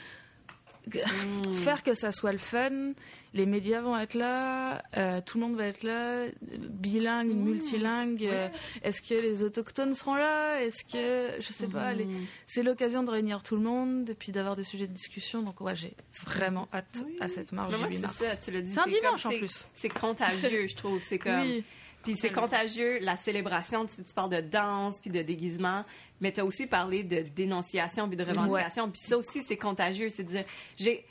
Hmm. 0.87 1.53
faire 1.63 1.83
que 1.83 1.93
ça 1.93 2.11
soit 2.11 2.31
le 2.31 2.37
fun. 2.37 2.93
Les 3.33 3.45
médias 3.45 3.81
vont 3.81 3.97
être 3.97 4.15
là, 4.15 4.83
euh, 4.97 5.21
tout 5.25 5.37
le 5.39 5.45
monde 5.45 5.55
va 5.55 5.67
être 5.67 5.83
là, 5.83 6.25
bilingue, 6.41 7.33
hmm. 7.33 7.43
multilingue. 7.43 8.25
Euh, 8.25 8.49
est-ce 8.83 9.01
que 9.01 9.13
les 9.13 9.43
autochtones 9.43 9.95
seront 9.95 10.15
là 10.15 10.61
Est-ce 10.61 10.83
que 10.83 11.39
je 11.39 11.53
sais 11.53 11.67
pas 11.67 11.93
hmm. 11.93 12.25
C'est 12.45 12.63
l'occasion 12.63 13.03
de 13.03 13.11
réunir 13.11 13.43
tout 13.43 13.55
le 13.55 13.61
monde 13.61 14.09
et 14.09 14.15
puis 14.15 14.31
d'avoir 14.31 14.55
des 14.55 14.63
sujets 14.63 14.87
de 14.87 14.93
discussion. 14.93 15.43
Donc 15.43 15.61
ouais, 15.61 15.75
j'ai 15.75 15.93
vraiment 16.25 16.67
hâte 16.73 17.05
à 17.19 17.27
cette 17.27 17.51
marche 17.51 17.75
du 17.77 17.95
8 17.95 17.99
mars. 17.99 18.23
C'est 18.41 18.77
un 18.77 18.87
dimanche 18.87 19.25
en 19.25 19.29
plus. 19.29 19.67
C'est 19.75 19.89
contagieux, 19.89 20.67
je 20.67 20.75
trouve. 20.75 21.01
C'est 21.03 21.19
comme. 21.19 21.61
Puis 22.03 22.15
c'est 22.15 22.31
contagieux, 22.31 22.99
la 22.99 23.15
célébration, 23.15 23.85
tu, 23.85 24.03
tu 24.03 24.13
parles 24.13 24.31
de 24.31 24.41
danse, 24.41 24.99
puis 24.99 25.09
de 25.09 25.21
déguisement, 25.21 25.85
mais 26.19 26.31
tu 26.31 26.39
as 26.39 26.45
aussi 26.45 26.67
parlé 26.67 27.03
de 27.03 27.21
dénonciation, 27.21 28.07
puis 28.07 28.17
de 28.17 28.23
revendication, 28.23 28.89
puis 28.89 29.01
ça 29.01 29.17
aussi, 29.17 29.43
c'est 29.43 29.57
contagieux. 29.57 30.09
C'est 30.09 30.23
dire, 30.23 30.45
j'ai... 30.77 31.05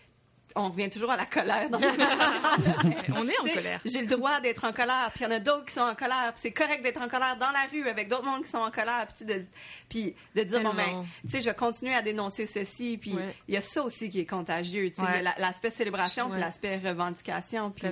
On 0.56 0.68
revient 0.68 0.90
toujours 0.90 1.12
à 1.12 1.16
la 1.16 1.26
colère. 1.26 1.68
on 1.72 3.28
est 3.28 3.38
en 3.38 3.54
colère. 3.54 3.80
J'ai 3.84 4.00
le 4.00 4.08
droit 4.08 4.40
d'être 4.40 4.64
en 4.64 4.72
colère, 4.72 5.12
puis 5.14 5.20
il 5.20 5.28
y 5.28 5.32
en 5.32 5.36
a 5.36 5.38
d'autres 5.38 5.66
qui 5.66 5.74
sont 5.74 5.80
en 5.80 5.94
colère, 5.94 6.32
puis 6.32 6.40
c'est 6.42 6.50
correct 6.50 6.82
d'être 6.82 7.00
en 7.00 7.06
colère 7.06 7.36
dans 7.36 7.52
la 7.52 7.66
rue 7.70 7.88
avec 7.88 8.08
d'autres 8.08 8.24
mondes 8.24 8.42
qui 8.42 8.50
sont 8.50 8.58
en 8.58 8.72
colère, 8.72 9.06
puis 9.14 9.24
de, 9.24 9.44
puis 9.88 10.14
de 10.34 10.42
dire, 10.42 10.60
bon, 10.60 10.74
ben, 10.74 11.06
tu 11.22 11.30
sais, 11.30 11.40
je 11.40 11.50
vais 11.50 11.54
continuer 11.54 11.94
à 11.94 12.02
dénoncer 12.02 12.46
ceci, 12.46 12.98
puis 12.98 13.14
il 13.46 13.54
y 13.54 13.56
a 13.56 13.62
ça 13.62 13.80
aussi 13.84 14.10
qui 14.10 14.18
est 14.18 14.26
contagieux, 14.26 14.90
tu 14.90 15.00
sais, 15.00 15.22
l'aspect 15.38 15.70
célébration, 15.70 16.28
puis 16.28 16.40
l'aspect 16.40 16.78
revendication. 16.78 17.70
Puis 17.70 17.86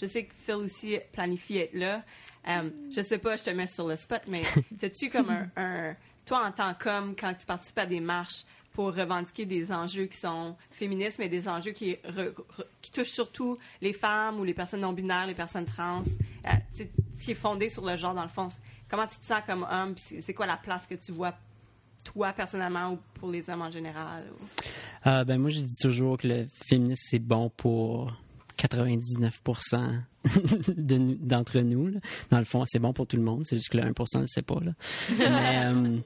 je 0.00 0.06
sais 0.06 0.22
que 0.22 0.34
Phil 0.46 0.54
aussi 0.54 0.96
planifie 1.12 1.58
être 1.58 1.74
là. 1.74 2.04
Euh, 2.48 2.70
je 2.94 3.00
sais 3.00 3.18
pas, 3.18 3.36
je 3.36 3.42
te 3.42 3.50
mets 3.50 3.66
sur 3.66 3.88
le 3.88 3.96
spot, 3.96 4.22
mais 4.28 4.42
as-tu 4.82 5.10
comme 5.10 5.30
un, 5.56 5.94
Toi, 6.26 6.46
en 6.46 6.52
tant 6.52 6.74
qu'homme, 6.74 7.14
quand 7.18 7.34
tu 7.34 7.46
participes 7.46 7.78
à 7.78 7.86
des 7.86 8.00
marches 8.00 8.44
pour 8.72 8.94
revendiquer 8.94 9.46
des 9.46 9.70
enjeux 9.72 10.06
qui 10.06 10.18
sont 10.18 10.56
féministes, 10.70 11.18
mais 11.20 11.28
des 11.28 11.48
enjeux 11.48 11.70
qui, 11.70 11.96
qui 12.82 12.90
touchent 12.90 13.12
surtout 13.12 13.56
les 13.80 13.92
femmes 13.92 14.40
ou 14.40 14.44
les 14.44 14.54
personnes 14.54 14.80
non-binaires, 14.80 15.26
les 15.26 15.34
personnes 15.34 15.64
trans, 15.64 16.02
euh, 16.46 16.84
qui 17.20 17.30
est 17.30 17.34
fondé 17.34 17.68
sur 17.68 17.86
le 17.86 17.96
genre, 17.96 18.14
dans 18.14 18.24
le 18.24 18.28
fond. 18.28 18.48
Comment 18.88 19.06
tu 19.06 19.18
te 19.18 19.26
sens 19.26 19.42
comme 19.46 19.66
homme? 19.70 19.94
C'est 19.96 20.34
quoi 20.34 20.46
la 20.46 20.56
place 20.56 20.86
que 20.86 20.96
tu 20.96 21.12
vois 21.12 21.34
toi 22.02 22.32
personnellement 22.32 22.92
ou 22.92 22.98
pour 23.14 23.30
les 23.30 23.48
hommes 23.48 23.62
en 23.62 23.70
général? 23.70 24.24
Euh, 25.06 25.24
ben 25.24 25.38
moi, 25.38 25.50
je 25.50 25.60
dis 25.60 25.76
toujours 25.80 26.18
que 26.18 26.28
le 26.28 26.46
féminisme, 26.52 27.02
c'est 27.10 27.18
bon 27.18 27.50
pour 27.50 28.12
99% 28.56 30.00
d'entre 31.20 31.60
nous. 31.60 31.92
Dans 32.30 32.38
le 32.38 32.44
fond, 32.44 32.64
c'est 32.66 32.78
bon 32.78 32.92
pour 32.92 33.06
tout 33.06 33.16
le 33.16 33.22
monde. 33.22 33.42
C'est 33.44 33.56
juste 33.56 33.68
que 33.68 33.76
le 33.76 33.84
1% 33.84 34.20
ne 34.20 34.26
sait 34.26 34.42
pas. 34.42 34.58
Là. 34.60 34.72
Mais 35.18 35.66
euh, 35.66 35.98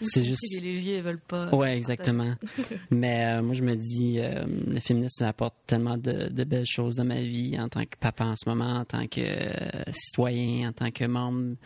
c'est 0.00 0.24
juste. 0.24 0.42
Les 0.52 0.58
privilégiés 0.58 1.00
veulent 1.00 1.20
pas. 1.20 1.50
Ouais, 1.54 1.76
exactement. 1.76 2.34
Mais 2.90 3.26
euh, 3.26 3.42
moi, 3.42 3.54
je 3.54 3.62
me 3.62 3.76
dis, 3.76 4.18
euh, 4.18 4.44
le 4.46 4.80
féminisme 4.80 5.14
ça 5.18 5.28
apporte 5.28 5.54
tellement 5.66 5.98
de, 5.98 6.44
belles 6.44 6.66
choses 6.66 6.96
dans 6.96 7.04
ma 7.04 7.20
vie 7.20 7.56
en 7.58 7.68
tant 7.68 7.84
que 7.84 7.96
papa 7.98 8.24
en 8.24 8.34
ce 8.36 8.48
moment, 8.48 8.78
en 8.78 8.84
tant 8.84 9.06
que 9.06 9.22
citoyen, 9.90 10.68
en 10.68 10.72
tant 10.72 10.90
que 10.90 11.04
membre 11.04 11.56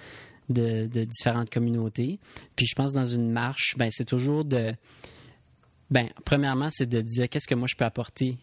de, 0.49 0.87
de, 0.87 1.05
différentes 1.05 1.51
communautés. 1.51 2.19
Puis 2.57 2.67
je 2.67 2.75
pense 2.75 2.93
dans 2.93 3.07
une 3.07 3.31
marche, 3.31 3.75
ben 3.77 3.89
c'est 3.91 4.05
toujours 4.05 4.45
de. 4.45 4.75
Ben, 5.91 6.09
premièrement, 6.25 6.69
c'est 6.71 6.87
de 6.87 7.01
dire 7.01 7.29
qu'est-ce 7.29 7.49
que 7.49 7.55
moi 7.55 7.67
je 7.69 7.75
peux 7.75 7.85
apporter 7.85 8.39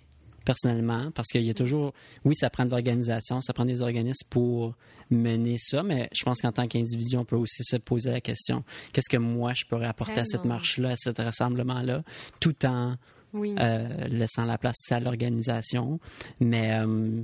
personnellement, 0.47 1.11
parce 1.11 1.27
qu'il 1.27 1.43
y 1.43 1.49
a 1.49 1.53
toujours, 1.53 1.93
oui, 2.23 2.33
ça 2.33 2.49
prend 2.49 2.63
de 2.63 2.71
l'organisation, 2.71 3.41
ça 3.41 3.51
prend 3.51 3.65
des 3.65 3.81
organismes 3.81 4.25
pour 4.29 4.75
mener 5.09 5.57
ça, 5.57 5.83
mais 5.83 6.09
je 6.13 6.23
pense 6.23 6.39
qu'en 6.39 6.53
tant 6.53 6.69
qu'individu, 6.69 7.17
on 7.17 7.25
peut 7.25 7.35
aussi 7.35 7.65
se 7.65 7.75
poser 7.75 8.11
la 8.11 8.21
question, 8.21 8.63
qu'est-ce 8.93 9.09
que 9.09 9.17
moi, 9.17 9.51
je 9.53 9.65
pourrais 9.65 9.87
apporter 9.87 10.21
à 10.21 10.25
cette 10.25 10.45
marche-là, 10.45 10.91
à 10.91 10.95
ce 10.95 11.09
rassemblement-là, 11.09 12.01
tout 12.39 12.65
en 12.65 12.95
euh, 13.35 14.07
laissant 14.07 14.45
la 14.45 14.57
place 14.57 14.77
à 14.89 15.01
l'organisation. 15.01 15.99
Mais 16.39 16.79
euh, 16.79 17.23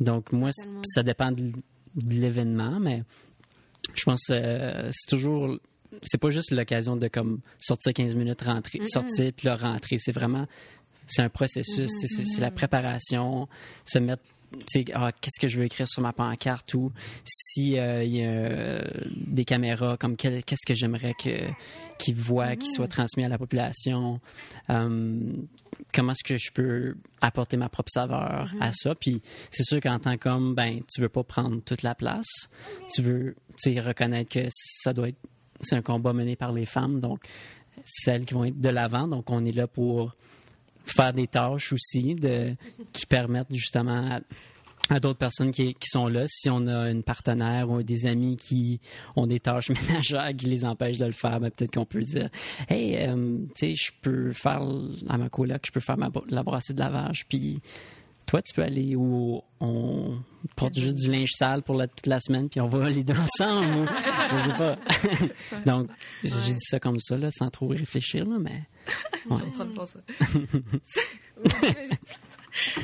donc, 0.00 0.32
moi, 0.32 0.48
ça 0.82 1.02
dépend 1.02 1.30
de, 1.30 1.52
l'événement, 2.08 2.80
mais 2.80 3.02
je 3.92 4.04
pense 4.04 4.28
que 4.28 4.32
euh, 4.32 4.88
c'est 4.92 5.10
toujours 5.10 5.58
c'est 6.02 6.18
pas 6.18 6.30
juste 6.30 6.52
l'occasion 6.52 6.96
de 6.96 7.06
comme 7.08 7.40
sortir 7.58 7.92
15 7.92 8.14
minutes, 8.14 8.40
rentrer, 8.40 8.80
sortir 8.84 9.30
puis 9.36 9.46
là 9.46 9.56
rentrer. 9.56 9.98
C'est 9.98 10.12
vraiment 10.12 10.46
c'est 11.06 11.22
un 11.22 11.28
processus, 11.28 11.90
c'est 11.98 12.40
la 12.40 12.50
préparation, 12.50 13.48
se 13.84 13.98
mettre 13.98 14.22
ah, 14.94 15.12
qu'est-ce 15.20 15.40
que 15.40 15.48
je 15.48 15.58
veux 15.58 15.64
écrire 15.64 15.88
sur 15.88 16.02
ma 16.02 16.12
pancarte 16.12 16.74
ou 16.74 16.92
si 17.24 17.78
euh, 17.78 18.04
il 18.04 18.16
y 18.16 18.22
a 18.22 18.28
euh, 18.28 18.84
des 19.16 19.44
caméras 19.44 19.96
comme 19.96 20.16
qu'est-ce 20.16 20.66
que 20.66 20.74
j'aimerais 20.74 21.12
que 21.14 21.48
qu'ils 21.98 22.14
voient 22.14 22.56
qui 22.56 22.70
soit 22.70 22.88
transmis 22.88 23.24
à 23.24 23.28
la 23.28 23.38
population 23.38 24.20
hum, 24.68 25.46
comment 25.94 26.12
est-ce 26.12 26.24
que 26.24 26.36
je 26.36 26.50
peux 26.52 26.96
apporter 27.20 27.56
ma 27.56 27.68
propre 27.68 27.90
saveur 27.90 28.52
à 28.60 28.68
mm-hmm. 28.68 28.72
ça? 28.74 28.94
Puis 28.94 29.22
c'est 29.50 29.64
sûr 29.64 29.80
qu'en 29.80 29.98
tant 29.98 30.16
qu'homme 30.16 30.54
ben 30.54 30.80
tu 30.92 31.00
veux 31.00 31.08
pas 31.08 31.24
prendre 31.24 31.60
toute 31.62 31.82
la 31.82 31.94
place. 31.94 32.48
Tu 32.94 33.02
veux 33.02 33.36
reconnaître 33.64 34.30
que 34.30 34.46
ça 34.50 34.92
doit 34.92 35.08
être 35.08 35.18
c'est 35.60 35.76
un 35.76 35.82
combat 35.82 36.12
mené 36.12 36.36
par 36.36 36.52
les 36.52 36.66
femmes 36.66 37.00
donc 37.00 37.24
celles 37.84 38.24
qui 38.24 38.34
vont 38.34 38.44
être 38.44 38.60
de 38.60 38.68
l'avant 38.68 39.06
donc 39.06 39.30
on 39.30 39.44
est 39.44 39.52
là 39.52 39.66
pour 39.66 40.16
faire 40.84 41.12
des 41.12 41.26
tâches 41.26 41.72
aussi 41.72 42.14
de, 42.14 42.54
qui 42.92 43.06
permettent 43.06 43.54
justement 43.54 44.20
à, 44.90 45.00
d'autres 45.00 45.18
personnes 45.18 45.52
qui, 45.52 45.76
sont 45.84 46.08
là, 46.08 46.24
si 46.26 46.50
on 46.50 46.66
a 46.66 46.90
une 46.90 47.02
partenaire 47.02 47.70
ou 47.70 47.82
des 47.82 48.06
amis 48.06 48.36
qui 48.36 48.80
ont 49.16 49.26
des 49.26 49.40
tâches 49.40 49.70
ménagères 49.88 50.34
qui 50.36 50.46
les 50.46 50.64
empêchent 50.64 50.98
de 50.98 51.06
le 51.06 51.12
faire, 51.12 51.40
ben 51.40 51.50
peut-être 51.50 51.74
qu'on 51.74 51.86
peut 51.86 52.00
dire 52.00 52.28
Hey, 52.68 52.96
euh, 52.96 53.38
tu 53.54 53.74
sais, 53.74 53.74
je 53.74 53.92
peux 54.02 54.32
faire 54.32 54.60
à 55.08 55.18
ma 55.18 55.28
coloc, 55.28 55.62
je 55.64 55.70
peux 55.70 55.80
faire 55.80 55.96
ma, 55.96 56.10
la 56.28 56.42
brassée 56.42 56.74
de 56.74 56.80
lavage, 56.80 57.26
puis 57.28 57.60
toi, 58.26 58.42
tu 58.42 58.54
peux 58.54 58.62
aller 58.62 58.96
où 58.96 59.42
on 59.60 60.18
porte 60.56 60.78
juste 60.78 60.96
du 60.96 61.10
linge 61.10 61.32
sale 61.32 61.62
pour 61.62 61.74
la, 61.76 61.86
toute 61.86 62.06
la 62.06 62.20
semaine, 62.20 62.48
puis 62.48 62.60
on 62.60 62.66
va 62.68 62.88
les 62.90 63.04
deux 63.04 63.14
ensemble. 63.14 63.88
je 64.30 64.38
sais 64.38 64.56
pas. 64.56 64.78
Donc, 65.66 65.88
j'ai 66.22 66.54
dit 66.54 66.64
ça 66.64 66.80
comme 66.80 66.98
ça, 66.98 67.16
là, 67.16 67.30
sans 67.30 67.50
trop 67.50 67.68
réfléchir, 67.68 68.24
là, 68.26 68.38
mais. 68.38 68.62
Ouais. 69.30 69.30
Je 69.30 69.34
suis 69.36 69.44
en 69.44 69.50
train 69.50 69.64
de 69.66 69.72
penser. 69.72 69.98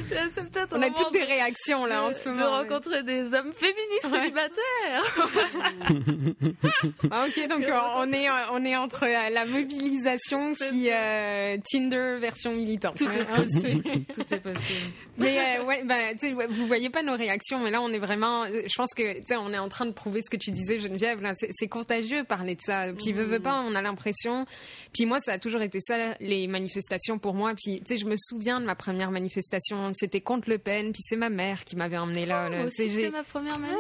C'est 0.09 0.51
peut-être 0.51 0.77
On 0.77 0.83
a 0.83 0.91
toutes 0.91 1.13
des 1.13 1.21
de- 1.21 1.27
réactions 1.27 1.85
là 1.87 2.05
en 2.05 2.09
de, 2.11 2.15
ce 2.15 2.25
de 2.29 2.35
moment. 2.35 2.51
rencontrer 2.51 3.03
des 3.03 3.35
hommes 3.35 3.53
féministes 3.53 4.05
Ouais. 4.05 4.21
célibataires. 4.21 5.05
Ah, 7.11 7.27
ok, 7.29 7.49
donc 7.49 7.63
euh, 7.65 7.79
on 7.97 8.13
est 8.13 8.29
euh, 8.29 8.33
on 8.53 8.65
est 8.65 8.77
entre 8.77 9.05
euh, 9.05 9.31
la 9.31 9.45
mobilisation 9.47 10.55
puis 10.55 10.91
euh, 10.91 11.57
Tinder 11.71 12.19
version 12.21 12.53
militante. 12.55 12.97
Tout 12.97 13.09
est 13.11 13.25
possible. 13.25 13.83
Tout 14.15 14.35
est 14.35 14.41
possible. 14.41 14.93
Mais 15.17 15.59
euh, 15.61 15.65
ouais, 15.65 15.85
vous 16.49 16.67
voyez 16.67 16.91
pas 16.91 17.03
nos 17.03 17.17
réactions, 17.17 17.59
mais 17.61 17.71
là 17.71 17.81
on 17.81 17.91
est 17.93 17.99
vraiment. 17.99 18.47
Je 18.47 18.75
pense 18.77 18.95
que 18.95 19.15
tu 19.19 19.23
sais, 19.27 19.37
on 19.37 19.53
est 19.53 19.59
en 19.59 19.69
train 19.69 19.87
de 19.87 19.93
prouver 19.93 20.21
ce 20.23 20.31
que 20.31 20.37
tu 20.41 20.51
disais, 20.51 20.79
Geneviève. 20.79 21.21
Là, 21.21 21.33
c'est, 21.35 21.69
contagieux 21.69 22.25
parler 22.25 22.55
de 22.55 22.61
ça. 22.63 22.87
Puis 22.97 23.13
veut, 23.13 23.25
veut 23.25 23.41
pas, 23.41 23.61
on 23.67 23.75
a 23.75 23.83
l'impression. 23.83 24.47
Puis 24.95 25.05
moi, 25.07 25.21
ça 25.21 25.33
a 25.33 25.39
toujours 25.39 25.63
été 25.63 25.81
ça 25.81 26.15
les 26.21 26.47
manifestations 26.47 27.19
pour 27.19 27.35
moi. 27.35 27.53
Puis 27.55 27.81
tu 27.85 27.95
sais, 27.95 28.01
je 28.01 28.07
me 28.07 28.15
souviens 28.17 28.61
de 28.61 28.67
ma 28.67 28.75
première 28.75 29.11
manifestation. 29.11 29.58
C'était 29.95 30.21
contre 30.21 30.49
Le 30.51 30.59
Pen. 30.59 30.93
Puis 30.93 31.03
c'est 31.03 31.17
ma 31.17 31.29
mère 31.31 31.65
qui 31.65 31.77
m'avait 31.77 31.99
emmenée 31.99 32.27
là. 32.27 32.49
j'ai- 32.77 32.89
c'était 32.89 33.11
ma 33.11 33.23
première 33.25 33.59
manif. 33.59 33.77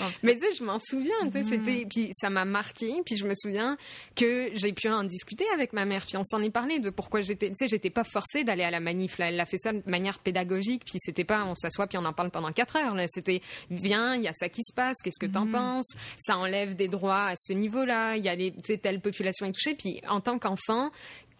Oh, 0.00 0.04
mais 0.22 0.34
tu 0.36 0.40
sais, 0.40 0.54
je 0.54 0.64
m'en 0.64 0.78
souviens, 0.78 1.14
tu 1.26 1.32
sais, 1.32 1.44
c'était, 1.44 1.86
puis 1.88 2.10
ça 2.14 2.30
m'a 2.30 2.44
marqué, 2.44 2.92
puis 3.04 3.16
je 3.16 3.26
me 3.26 3.34
souviens 3.36 3.76
que 4.16 4.50
j'ai 4.54 4.72
pu 4.72 4.88
en 4.88 5.04
discuter 5.04 5.44
avec 5.54 5.72
ma 5.72 5.84
mère, 5.84 6.04
puis 6.06 6.16
on 6.16 6.24
s'en 6.24 6.42
est 6.42 6.50
parlé 6.50 6.78
de 6.78 6.90
pourquoi 6.90 7.20
j'étais, 7.22 7.48
tu 7.48 7.54
sais, 7.56 7.68
j'étais 7.68 7.90
pas 7.90 8.04
forcée 8.04 8.44
d'aller 8.44 8.64
à 8.64 8.70
la 8.70 8.80
manif, 8.80 9.18
là, 9.18 9.28
elle 9.28 9.40
a 9.40 9.46
fait 9.46 9.58
ça 9.58 9.72
de 9.72 9.82
manière 9.86 10.18
pédagogique, 10.18 10.84
puis 10.84 10.94
c'était 10.98 11.24
pas, 11.24 11.44
on 11.44 11.54
s'assoit 11.54 11.86
puis 11.86 11.98
on 11.98 12.04
en 12.04 12.12
parle 12.12 12.30
pendant 12.30 12.52
quatre 12.52 12.76
heures, 12.76 12.94
là, 12.94 13.04
c'était, 13.06 13.40
viens, 13.70 14.14
il 14.16 14.22
y 14.22 14.28
a 14.28 14.32
ça 14.32 14.48
qui 14.48 14.62
se 14.62 14.72
passe, 14.74 14.96
qu'est-ce 15.02 15.24
que 15.24 15.30
t'en 15.30 15.46
penses, 15.52 15.88
ça 16.18 16.36
enlève 16.36 16.74
des 16.74 16.88
droits 16.88 17.26
à 17.28 17.34
ce 17.36 17.52
niveau-là, 17.52 18.16
il 18.16 18.24
y 18.24 18.28
a 18.28 18.34
les, 18.34 18.52
telle 18.52 19.00
population 19.00 19.46
est 19.46 19.52
touchée, 19.52 19.74
puis 19.74 20.00
en 20.08 20.20
tant 20.20 20.38
qu'enfant, 20.38 20.90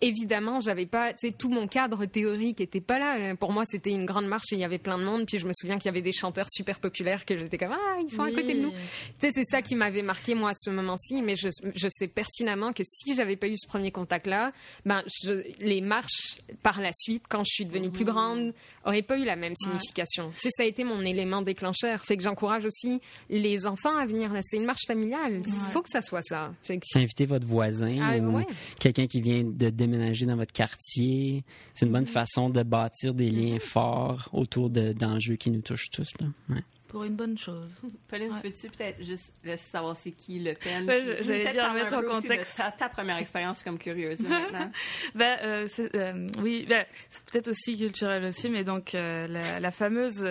évidemment, 0.00 0.60
j'avais 0.60 0.86
pas, 0.86 1.12
tu 1.12 1.28
sais, 1.28 1.34
tout 1.36 1.48
mon 1.48 1.66
cadre 1.66 2.04
théorique 2.06 2.60
était 2.60 2.80
pas 2.80 2.98
là. 2.98 3.34
Pour 3.36 3.52
moi, 3.52 3.64
c'était 3.64 3.90
une 3.90 4.04
grande 4.06 4.26
marche 4.26 4.52
et 4.52 4.56
il 4.56 4.60
y 4.60 4.64
avait 4.64 4.78
plein 4.78 4.98
de 4.98 5.04
monde. 5.04 5.26
Puis 5.26 5.38
je 5.38 5.46
me 5.46 5.52
souviens 5.54 5.76
qu'il 5.78 5.86
y 5.86 5.88
avait 5.88 6.02
des 6.02 6.12
chanteurs 6.12 6.46
super 6.50 6.78
populaires 6.80 7.24
que 7.24 7.36
j'étais 7.38 7.58
comme 7.58 7.72
ah, 7.72 7.96
ils 8.02 8.10
sont 8.10 8.22
à 8.22 8.30
côté 8.30 8.54
de 8.54 8.60
nous. 8.60 8.70
Tu 8.70 8.76
sais, 9.20 9.30
c'est 9.32 9.44
ça 9.44 9.62
qui 9.62 9.74
m'avait 9.74 10.02
marqué 10.02 10.34
moi 10.34 10.50
à 10.50 10.54
ce 10.56 10.70
moment-ci. 10.70 11.22
Mais 11.22 11.36
je, 11.36 11.48
je 11.74 11.88
sais 11.90 12.08
pertinemment 12.08 12.72
que 12.72 12.82
si 12.86 13.14
j'avais 13.14 13.36
pas 13.36 13.48
eu 13.48 13.56
ce 13.56 13.66
premier 13.66 13.90
contact-là, 13.90 14.52
ben 14.84 15.02
je- 15.22 15.42
les 15.60 15.80
marches 15.80 16.38
par 16.62 16.80
la 16.80 16.90
suite, 16.92 17.24
quand 17.28 17.42
je 17.44 17.50
suis 17.50 17.66
devenue 17.66 17.90
plus 17.90 18.04
grande, 18.04 18.52
auraient 18.84 19.02
pas 19.02 19.18
eu 19.18 19.24
la 19.24 19.36
même 19.36 19.54
signification. 19.56 20.30
Tu 20.32 20.40
sais, 20.42 20.48
ça 20.52 20.62
a 20.64 20.66
été 20.66 20.84
mon 20.84 21.00
élément 21.02 21.40
déclencheur. 21.42 22.00
Fait 22.00 22.16
que 22.16 22.22
j'encourage 22.22 22.64
aussi 22.66 23.00
les 23.30 23.66
enfants 23.66 23.96
à 23.96 24.04
venir. 24.06 24.32
là. 24.32 24.40
C'est 24.42 24.56
une 24.58 24.66
marche 24.66 24.86
familiale. 24.86 25.42
Faut 25.72 25.80
que 25.82 25.88
ça 25.88 26.02
soit 26.02 26.22
ça. 26.22 26.52
Fait 26.62 26.78
que- 26.78 26.98
Inviter 26.98 27.26
votre 27.26 27.46
voisin 27.46 27.98
Ah, 28.02 28.18
ou 28.18 28.36
ouais. 28.36 28.46
quelqu'un 28.78 29.06
qui 29.06 29.20
vient 29.20 29.42
de 29.44 29.70
déménager 29.86 30.26
dans 30.26 30.36
votre 30.36 30.52
quartier. 30.52 31.44
C'est 31.74 31.86
une 31.86 31.92
bonne 31.92 32.06
façon 32.06 32.50
de 32.50 32.62
bâtir 32.62 33.14
des 33.14 33.30
liens 33.30 33.58
forts 33.60 34.28
autour 34.32 34.70
de- 34.70 34.92
d'enjeux 34.92 35.36
qui 35.36 35.50
nous 35.50 35.60
touchent 35.62 35.90
tous. 35.90 36.12
Là. 36.20 36.26
Ouais. 36.48 36.62
Pour 36.94 37.02
une 37.04 37.16
bonne 37.16 37.36
chose. 37.36 37.70
Pauline, 38.08 38.30
Ouais. 38.30 38.40
tu 38.40 38.46
veux-tu 38.46 38.68
peut-être 38.68 39.02
juste 39.02 39.32
laisser 39.42 39.68
savoir 39.70 39.96
c'est 39.96 40.12
qui 40.12 40.38
Le 40.38 40.54
Pen? 40.54 40.86
Je- 40.88 41.24
j'allais 41.24 41.42
peut-être 41.42 41.52
dire, 41.52 41.74
mettre 41.74 41.94
en 41.94 41.98
aussi 42.02 42.06
de 42.06 42.28
contexte. 42.28 42.56
Ta, 42.56 42.70
ta 42.70 42.88
première 42.88 43.16
expérience, 43.18 43.64
comme 43.64 43.78
curieuse 43.78 44.20
là, 44.22 44.28
maintenant. 44.52 44.70
Ben, 45.16 45.38
euh, 45.42 45.68
euh, 45.96 46.28
oui, 46.40 46.64
ben, 46.68 46.86
c'est 47.10 47.24
peut-être 47.24 47.48
aussi 47.48 47.76
culturel 47.76 48.24
aussi, 48.24 48.48
mais 48.48 48.62
donc 48.62 48.94
euh, 48.94 49.26
la, 49.26 49.58
la 49.58 49.70
fameuse 49.72 50.24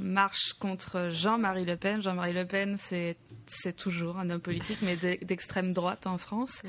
marche 0.00 0.52
contre 0.60 1.08
Jean-Marie 1.10 1.64
Le 1.64 1.76
Pen. 1.76 2.02
Jean-Marie 2.02 2.34
Le 2.34 2.46
Pen, 2.46 2.76
c'est 2.76 3.16
c'est 3.46 3.74
toujours 3.74 4.18
un 4.18 4.30
homme 4.30 4.40
politique, 4.40 4.78
mais 4.82 4.96
d'e- 4.96 5.24
d'extrême 5.24 5.72
droite 5.72 6.06
en 6.06 6.18
France. 6.18 6.62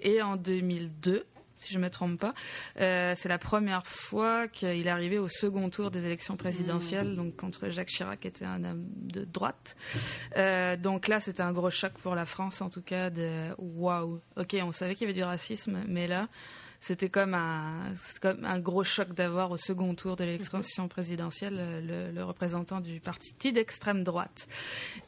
Et 0.00 0.20
en 0.20 0.36
2002, 0.36 1.24
si 1.56 1.72
je 1.72 1.78
me 1.78 1.90
trompe 1.90 2.20
pas, 2.20 2.34
euh, 2.80 3.14
c'est 3.16 3.28
la 3.28 3.38
première 3.38 3.86
fois 3.86 4.48
qu'il 4.48 4.86
est 4.86 4.90
arrivé 4.90 5.18
au 5.18 5.28
second 5.28 5.68
tour 5.70 5.90
des 5.90 6.06
élections 6.06 6.36
présidentielles, 6.36 7.16
donc 7.16 7.36
contre 7.36 7.68
Jacques 7.70 7.88
Chirac, 7.88 8.20
qui 8.20 8.28
était 8.28 8.44
un 8.44 8.64
homme 8.64 8.86
de 8.94 9.24
droite. 9.24 9.76
Euh, 10.36 10.76
donc 10.76 11.08
là, 11.08 11.20
c'était 11.20 11.42
un 11.42 11.52
gros 11.52 11.70
choc 11.70 11.92
pour 12.02 12.14
la 12.14 12.26
France, 12.26 12.60
en 12.60 12.70
tout 12.70 12.82
cas, 12.82 13.10
de 13.10 13.48
waouh. 13.58 14.20
Ok, 14.36 14.56
on 14.62 14.72
savait 14.72 14.94
qu'il 14.94 15.06
y 15.06 15.10
avait 15.10 15.18
du 15.18 15.24
racisme, 15.24 15.84
mais 15.86 16.06
là, 16.06 16.28
c'était 16.80 17.08
comme 17.08 17.34
un, 17.34 17.94
c'est 18.00 18.18
comme 18.20 18.44
un 18.44 18.60
gros 18.60 18.84
choc 18.84 19.14
d'avoir 19.14 19.50
au 19.50 19.56
second 19.56 19.94
tour 19.94 20.16
de 20.16 20.24
l'élection 20.24 20.88
présidentielle 20.88 21.56
euh, 21.58 21.80
le, 21.80 22.12
le 22.12 22.24
représentant 22.24 22.80
du 22.80 23.00
parti 23.00 23.52
d'extrême 23.52 24.04
droite. 24.04 24.46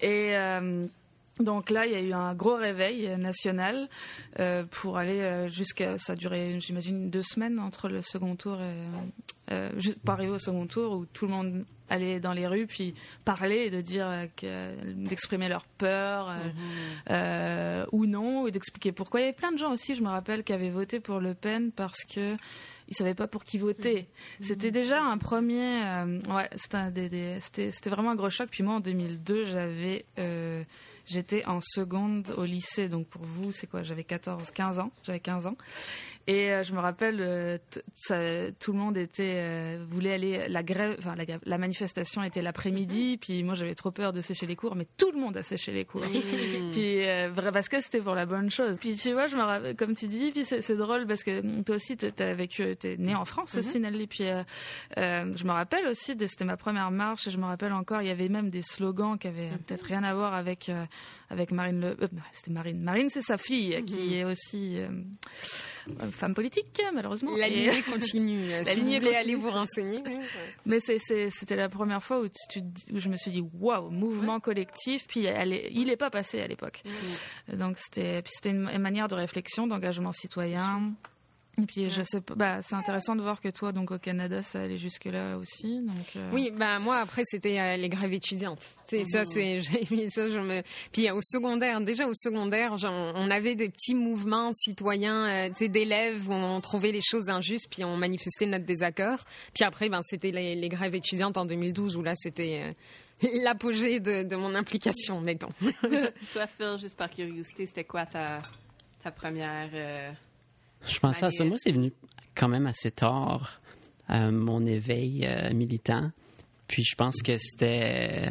Et 0.01 0.37
euh, 0.37 0.87
donc 1.41 1.71
là, 1.71 1.87
il 1.87 1.93
y 1.93 1.95
a 1.95 2.01
eu 2.01 2.13
un 2.13 2.35
gros 2.35 2.57
réveil 2.57 3.07
euh, 3.07 3.17
national 3.17 3.89
euh, 4.41 4.65
pour 4.71 4.99
aller 4.99 5.21
euh, 5.21 5.49
jusqu'à. 5.49 5.99
Ça 5.99 6.13
a 6.13 6.17
duré, 6.17 6.59
j'imagine, 6.61 7.11
deux 7.11 7.23
semaines 7.23 7.59
entre 7.59 7.89
le 7.89 8.03
second 8.03 8.37
tour 8.37 8.61
et. 8.61 8.75
Euh, 9.51 9.71
juste 9.79 9.99
pour 10.01 10.11
arriver 10.13 10.33
au 10.33 10.39
second 10.39 10.67
tour 10.67 10.93
où 10.93 11.07
tout 11.07 11.25
le 11.27 11.33
monde 11.33 11.65
allait 11.89 12.21
dans 12.21 12.35
les 12.35 12.47
rues 12.47 12.67
puis 12.67 12.95
parler 13.25 13.61
et 13.61 13.71
de 13.71 13.81
dire 13.81 14.07
euh, 14.45 14.77
d'exprimer 14.95 15.49
leur 15.49 15.65
peur 15.65 16.29
euh, 16.29 16.35
euh, 17.11 17.87
ou 17.93 18.05
non 18.05 18.47
et 18.47 18.51
d'expliquer 18.51 18.93
pourquoi. 18.93 19.21
Il 19.21 19.23
y 19.23 19.27
avait 19.29 19.33
plein 19.37 19.51
de 19.53 19.57
gens 19.57 19.73
aussi, 19.73 19.95
je 19.95 20.03
me 20.03 20.09
rappelle, 20.09 20.45
qui 20.45 20.53
avaient 20.53 20.69
voté 20.69 21.01
pour 21.01 21.19
Le 21.21 21.33
Pen 21.33 21.73
parce 21.73 22.05
que 22.05 22.37
ils 22.91 22.95
savaient 22.95 23.15
pas 23.15 23.27
pour 23.27 23.45
qui 23.45 23.57
voter. 23.57 24.07
C'était 24.41 24.71
déjà 24.71 25.03
un 25.03 25.17
premier. 25.19 25.83
euh, 25.83 26.21
ouais, 26.31 26.51
c'était 26.57 27.91
vraiment 27.91 28.11
un 28.11 28.17
gros 28.17 28.31
choc. 28.31 28.49
Puis 28.51 28.63
moi, 28.63 28.75
en 28.75 28.81
2002, 28.81 29.45
j'avais. 29.45 30.05
euh, 30.19 30.63
J'étais 31.09 31.45
en 31.47 31.61
seconde 31.63 32.35
au 32.37 32.45
lycée, 32.45 32.89
donc 32.89 33.07
pour 33.07 33.23
vous, 33.25 33.51
c'est 33.51 33.67
quoi? 33.67 33.83
J'avais 33.83 34.05
14, 34.05 34.51
15 34.51 34.79
ans. 34.79 34.91
J'avais 35.05 35.21
15 35.21 35.47
ans. 35.47 35.57
Et 36.31 36.53
euh, 36.53 36.63
je 36.63 36.75
me 36.75 36.79
rappelle, 36.81 37.17
euh, 37.21 37.57
ça- 37.95 38.53
tout 38.61 38.73
le 38.73 38.79
monde 38.79 38.99
était 38.99 39.37
euh, 39.39 39.83
voulait 39.91 40.13
aller 40.13 40.47
la 40.49 40.63
grève, 40.63 40.95
enfin 40.99 41.15
la, 41.17 41.25
grève- 41.25 41.41
la 41.47 41.57
manifestation 41.57 42.23
était 42.23 42.43
l'après-midi, 42.43 43.17
puis 43.17 43.43
moi 43.43 43.55
j'avais 43.55 43.75
trop 43.75 43.91
peur 43.91 44.13
de 44.13 44.21
sécher 44.21 44.45
les 44.47 44.55
cours, 44.55 44.77
mais 44.77 44.87
tout 44.99 45.11
le 45.11 45.19
monde 45.19 45.39
a 45.39 45.43
séché 45.43 45.73
les 45.73 45.87
cours. 45.87 46.03
puis 46.73 47.01
parce 47.53 47.71
que 47.71 47.81
c'était 47.81 48.03
pour 48.03 48.15
la 48.15 48.27
bonne 48.27 48.51
chose. 48.51 48.77
Puis 48.79 48.95
tu 48.97 49.13
vois, 49.13 49.27
je 49.27 49.37
me 49.37 49.43
rappelle, 49.43 49.75
comme 49.75 49.95
tu 49.97 50.07
dis, 50.07 50.31
puis 50.31 50.45
c'est 50.45 50.77
drôle 50.77 51.07
parce 51.07 51.25
que 51.25 51.41
mm, 51.41 51.65
toi 51.65 51.77
aussi 51.77 51.97
t'as 51.97 52.35
vécu, 52.35 52.77
t'es 52.77 52.97
né 52.99 53.15
en 53.15 53.25
France 53.25 53.57
aussi, 53.57 53.81
Nelly. 53.81 54.07
Puis 54.07 54.25
je 54.97 55.45
me 55.45 55.51
rappelle 55.53 55.87
aussi, 55.87 56.15
c'était 56.27 56.45
ma 56.45 56.59
première 56.59 56.91
marche, 56.91 57.27
et 57.27 57.31
je 57.31 57.39
me 57.39 57.47
rappelle 57.47 57.73
encore, 57.73 58.03
il 58.03 58.09
y 58.09 58.13
avait 58.13 58.29
même 58.29 58.51
des 58.51 58.61
slogans 58.63 59.17
qui 59.19 59.29
avaient 59.29 59.49
peut-être 59.67 59.87
rien 59.87 60.05
à 60.05 60.13
voir 60.13 60.35
avec 60.35 60.71
avec 61.31 61.51
Marine 61.53 61.81
Le, 61.81 61.87
euh, 62.05 62.09
c'était 62.33 62.51
Marine. 62.53 62.81
Marine, 62.83 63.09
c'est 63.11 63.21
sa 63.21 63.37
fille 63.39 63.83
qui 63.85 64.15
est 64.17 64.25
aussi 64.25 64.79
euh, 64.81 64.89
euh, 66.01 66.11
femme 66.11 66.35
politique, 66.35 66.81
malheureusement. 66.95 67.37
La 67.37 67.49
lignée 67.49 67.83
continue. 67.91 68.49
La 68.49 68.65
si 68.65 68.75
vous 68.75 68.81
lignée 68.81 68.99
voulez 68.99 69.11
continue. 69.13 69.17
aller 69.33 69.35
vous 69.35 69.51
renseigner. 69.51 70.03
Mais 70.67 70.79
c'était 70.81 71.57
la 71.57 71.69
première 71.69 72.03
fois 72.03 72.21
où, 72.21 72.29
tu- 72.51 72.61
je 72.95 73.09
me 73.09 73.17
suis 73.17 73.31
dit 73.31 73.45
waouh, 73.55 73.91
mouvement 73.91 74.41
collectif. 74.41 75.07
Puis 75.07 75.25
elle 75.27 75.53
est- 75.53 75.71
il 75.73 75.87
n'est 75.89 75.97
pas 75.97 76.11
passé 76.11 76.41
à 76.41 76.47
l'époque. 76.47 76.83
Donc 77.53 77.77
c'était 77.79 78.23
une 78.51 78.79
manière 78.79 79.09
de 79.09 79.15
réflexion, 79.15 79.67
d'engagement 79.67 80.13
citoyen. 80.13 80.93
Et 81.61 81.67
puis 81.67 81.91
je 81.91 82.03
sais 82.03 82.21
pas, 82.21 82.35
bah, 82.37 82.63
c'est 82.63 82.77
intéressant 82.77 83.17
de 83.17 83.23
voir 83.23 83.41
que 83.41 83.49
toi, 83.49 83.73
donc 83.73 83.91
au 83.91 83.99
Canada, 83.99 84.43
ça 84.43 84.61
allait 84.61 84.79
jusque 84.79 85.07
là 85.07 85.37
aussi. 85.39 85.81
Donc 85.81 86.15
euh, 86.17 86.31
Oui, 86.33 86.53
ben 86.57 86.79
moi 86.79 86.99
après 86.99 87.23
c'était 87.25 87.59
euh, 87.59 87.77
les 87.77 87.89
grèves 87.89 88.13
étudiantes. 88.13 88.63
Tu 88.89 88.99
sais, 88.99 89.05
ça 89.05 89.25
c'est 89.25 89.59
j'ai 89.61 89.87
mis 89.91 90.09
ça 90.11 90.31
je 90.31 90.39
me 90.39 90.63
puis 90.93 91.09
euh, 91.09 91.15
au 91.15 91.21
secondaire 91.23 91.81
déjà 91.81 92.07
au 92.07 92.15
secondaire 92.15 92.77
j'en- 92.77 93.13
on 93.17 93.31
avait 93.31 93.57
des 93.57 93.69
petits 93.71 93.95
mouvements 93.97 94.53
citoyens 94.53 95.27
euh, 95.27 95.49
tu 95.49 95.65
sais 95.65 95.69
d'élèves 95.69 96.29
où 96.29 96.33
on 96.33 96.61
trouvait 96.61 96.93
les 96.93 97.03
choses 97.03 97.29
injustes 97.29 97.67
puis 97.71 97.83
on 97.85 97.97
manifestait 97.97 98.47
notre 98.47 98.65
désaccord. 98.65 99.19
Puis 99.53 99.65
après 99.65 99.89
ben 99.89 100.01
c'était 100.03 100.31
les, 100.31 100.55
les 100.55 100.69
grèves 100.69 100.95
étudiantes 100.95 101.37
en 101.39 101.45
2012 101.45 101.97
où 101.97 102.03
là 102.03 102.13
c'était 102.15 102.73
euh, 103.25 103.29
l'apogée 103.43 103.99
de, 103.99 104.23
de 104.23 104.37
mon 104.37 104.55
implication 104.55 105.21
mettons. 105.21 105.49
Toi, 106.33 106.47
Phil, 106.47 106.77
juste 106.79 106.97
par 106.97 107.11
curiosité, 107.11 107.67
c'était 107.67 107.83
quoi 107.83 108.07
ta, 108.07 108.43
ta 109.03 109.11
première. 109.11 109.71
Je 110.87 110.99
pensais 110.99 111.27
à 111.27 111.31
ça. 111.31 111.45
Moi, 111.45 111.57
c'est 111.59 111.73
venu 111.73 111.93
quand 112.35 112.49
même 112.49 112.67
assez 112.67 112.91
tard, 112.91 113.61
euh, 114.11 114.31
mon 114.31 114.65
éveil 114.67 115.27
euh, 115.27 115.53
militant. 115.53 116.11
Puis 116.69 116.85
je 116.85 116.95
pense 116.95 117.23
que 117.23 117.37
c'était 117.37 118.27
euh, 118.29 118.31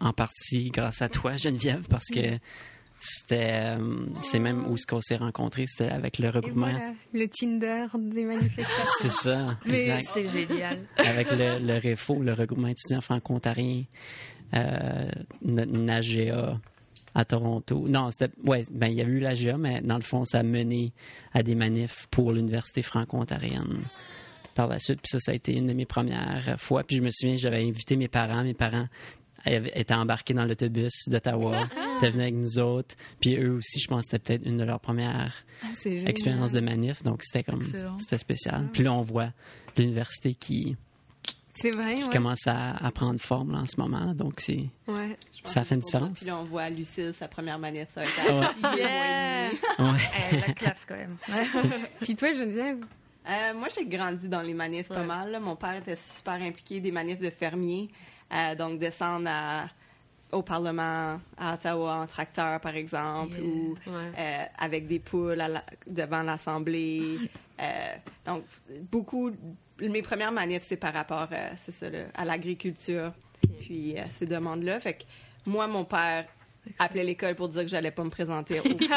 en 0.00 0.12
partie 0.12 0.70
grâce 0.70 1.02
à 1.02 1.08
toi, 1.08 1.36
Geneviève, 1.36 1.86
parce 1.88 2.06
que 2.06 2.38
c'était. 3.00 3.76
euh, 3.76 4.06
c'est 4.20 4.38
même 4.38 4.66
où 4.70 4.76
ce 4.76 4.86
qu'on 4.86 5.00
s'est 5.00 5.16
rencontrés, 5.16 5.66
c'était 5.66 5.90
avec 5.90 6.18
le 6.18 6.30
regroupement. 6.30 6.70
voilà, 6.70 6.94
le 7.12 7.28
Tinder 7.28 7.86
des 7.98 8.24
manifestations. 8.24 8.92
C'est 9.00 9.10
ça, 9.10 9.58
mais 9.66 9.82
exact. 9.82 10.08
c'est 10.14 10.28
génial. 10.28 10.78
avec 10.96 11.30
le, 11.32 11.58
le 11.58 11.78
REFO, 11.78 12.22
le 12.22 12.32
regroupement 12.32 12.68
étudiant 12.68 13.00
franco-ontarien, 13.00 13.82
notre 15.42 15.72
NAGEA 15.72 16.58
à 17.14 17.24
Toronto. 17.24 17.86
Non, 17.88 18.10
c'était. 18.10 18.32
Ouais, 18.44 18.64
ben, 18.70 18.88
il 18.88 18.96
y 18.96 19.00
a 19.00 19.04
eu 19.04 19.20
l'AGA, 19.20 19.56
mais 19.56 19.80
dans 19.80 19.96
le 19.96 20.02
fond, 20.02 20.24
ça 20.24 20.40
a 20.40 20.42
mené 20.42 20.92
à 21.32 21.42
des 21.42 21.54
manifs 21.54 22.06
pour 22.10 22.32
l'Université 22.32 22.82
franco-ontarienne 22.82 23.82
par 24.54 24.68
la 24.68 24.78
suite. 24.78 25.00
Puis 25.02 25.10
ça, 25.10 25.18
ça 25.20 25.32
a 25.32 25.34
été 25.34 25.56
une 25.56 25.66
de 25.66 25.72
mes 25.72 25.86
premières 25.86 26.56
fois. 26.58 26.84
Puis 26.84 26.96
je 26.96 27.02
me 27.02 27.10
souviens, 27.10 27.36
j'avais 27.36 27.62
invité 27.62 27.96
mes 27.96 28.08
parents. 28.08 28.42
Mes 28.42 28.54
parents 28.54 28.88
étaient 29.46 29.94
embarqués 29.94 30.34
dans 30.34 30.44
l'autobus 30.44 31.08
d'Ottawa. 31.08 31.68
Ils 31.76 31.96
étaient 31.96 32.10
venus 32.10 32.22
avec 32.22 32.34
nous 32.34 32.58
autres. 32.58 32.94
Puis 33.20 33.36
eux 33.36 33.52
aussi, 33.52 33.78
je 33.78 33.88
pense 33.88 34.04
que 34.06 34.10
c'était 34.12 34.38
peut-être 34.38 34.46
une 34.46 34.56
de 34.56 34.64
leurs 34.64 34.80
premières 34.80 35.34
génial. 35.82 36.08
expériences 36.08 36.52
de 36.52 36.60
manif. 36.60 37.02
Donc 37.02 37.22
c'était 37.22 37.44
comme. 37.44 37.60
Excellent. 37.62 37.98
C'était 37.98 38.18
spécial. 38.18 38.68
Puis 38.72 38.82
là, 38.82 38.92
on 38.92 39.02
voit 39.02 39.32
l'université 39.76 40.34
qui 40.34 40.76
C'est 41.54 41.70
vrai, 41.70 41.94
qui 41.94 42.02
ouais. 42.04 42.10
commence 42.10 42.46
à, 42.46 42.72
à 42.84 42.90
prendre 42.90 43.20
forme 43.20 43.52
là, 43.52 43.58
en 43.60 43.66
ce 43.66 43.80
moment. 43.80 44.12
Donc, 44.14 44.34
c'est 44.40 44.66
Ouais. 44.88 45.16
Ça 45.44 45.62
fait 45.64 45.76
une 45.76 45.80
différence. 45.82 46.18
Puis 46.20 46.26
là, 46.26 46.36
on 46.38 46.44
voit 46.44 46.68
Lucille, 46.68 47.12
sa 47.14 47.28
première 47.28 47.58
manif, 47.58 47.88
ça 47.88 48.02
va 48.02 48.06
être 48.08 48.76
Yeah! 48.76 49.50
ouais. 49.78 50.40
La 50.48 50.52
classe 50.54 50.84
quand 50.84 50.96
même. 50.96 51.16
Puis 52.00 52.16
toi, 52.16 52.32
Geneviève? 52.32 52.84
Euh, 53.28 53.54
moi, 53.54 53.68
j'ai 53.74 53.86
grandi 53.86 54.28
dans 54.28 54.42
les 54.42 54.52
manifs 54.54 54.88
pas 54.88 55.02
mal. 55.04 55.30
là. 55.30 55.40
Mon 55.40 55.56
père 55.56 55.76
était 55.76 55.96
super 55.96 56.34
impliqué 56.34 56.80
des 56.80 56.90
manifs 56.90 57.20
de 57.20 57.30
fermiers. 57.30 57.88
Euh, 58.32 58.54
donc, 58.54 58.78
descendre 58.78 59.28
à- 59.30 59.66
au 60.32 60.42
Parlement 60.42 61.20
à 61.38 61.54
Ottawa 61.54 61.94
en 62.02 62.06
tracteur, 62.06 62.58
par 62.60 62.74
exemple, 62.74 63.34
Yeah. 63.36 63.44
ou 63.44 63.74
Ouais. 63.86 64.12
euh, 64.18 64.44
avec 64.58 64.86
des 64.88 64.98
poules 64.98 65.34
la- 65.34 65.64
devant 65.86 66.22
l'Assemblée. 66.22 67.18
Euh, 67.60 67.94
donc, 68.26 68.42
beaucoup. 68.90 69.30
Mes 69.80 70.02
premières 70.02 70.32
manifs, 70.32 70.62
c'est 70.62 70.76
par 70.76 70.92
rapport 70.94 71.28
euh, 71.32 71.50
c'est 71.56 71.72
ça, 71.72 71.90
là, 71.90 72.04
à 72.14 72.24
l'agriculture, 72.24 73.12
puis 73.60 73.98
euh, 73.98 74.02
ces 74.10 74.26
demandes-là. 74.26 74.78
Fait 74.80 74.94
que 74.94 75.02
moi, 75.50 75.66
mon 75.66 75.84
père 75.84 76.26
appelait 76.78 77.04
l'école 77.04 77.34
pour 77.34 77.48
dire 77.48 77.62
que 77.62 77.68
j'allais 77.68 77.90
pas 77.90 78.04
me 78.04 78.10
présenter 78.10 78.60
au 78.60 78.62
cours, 78.68 78.76
puis 78.78 78.88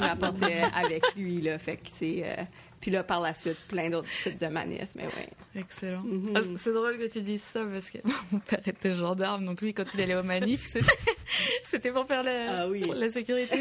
m'apportait 0.00 0.62
avec 0.74 1.02
lui. 1.16 1.40
Là, 1.40 1.58
fait 1.58 1.76
que 1.76 1.88
c'est. 1.92 2.22
euh, 2.24 2.44
puis 2.80 2.90
là, 2.90 3.02
par 3.02 3.20
la 3.20 3.34
suite, 3.34 3.56
plein 3.68 3.90
d'autres 3.90 4.08
types 4.22 4.38
de 4.40 4.46
manifs, 4.46 4.88
mais 4.94 5.04
ouais. 5.04 5.28
Excellent. 5.56 6.02
Mhm. 6.02 6.32
Ah, 6.34 6.40
c'est 6.58 6.72
drôle 6.72 6.98
que 6.98 7.10
tu 7.10 7.22
dises 7.22 7.42
ça 7.42 7.64
parce 7.64 7.88
que 7.90 7.98
mon 8.32 8.38
père 8.40 8.60
était 8.66 8.92
gendarme, 8.92 9.46
donc 9.46 9.60
lui, 9.62 9.72
quand 9.74 9.84
il 9.94 10.00
allait 10.02 10.14
au 10.14 10.22
manif, 10.22 10.66
c'était, 11.64 11.90
pour 11.92 12.06
faire 12.06 12.22
la, 12.22 12.54
Ah 12.58 12.68
oui. 12.68 12.80
pour 12.82 12.94
la 12.94 13.08
sécurité. 13.08 13.56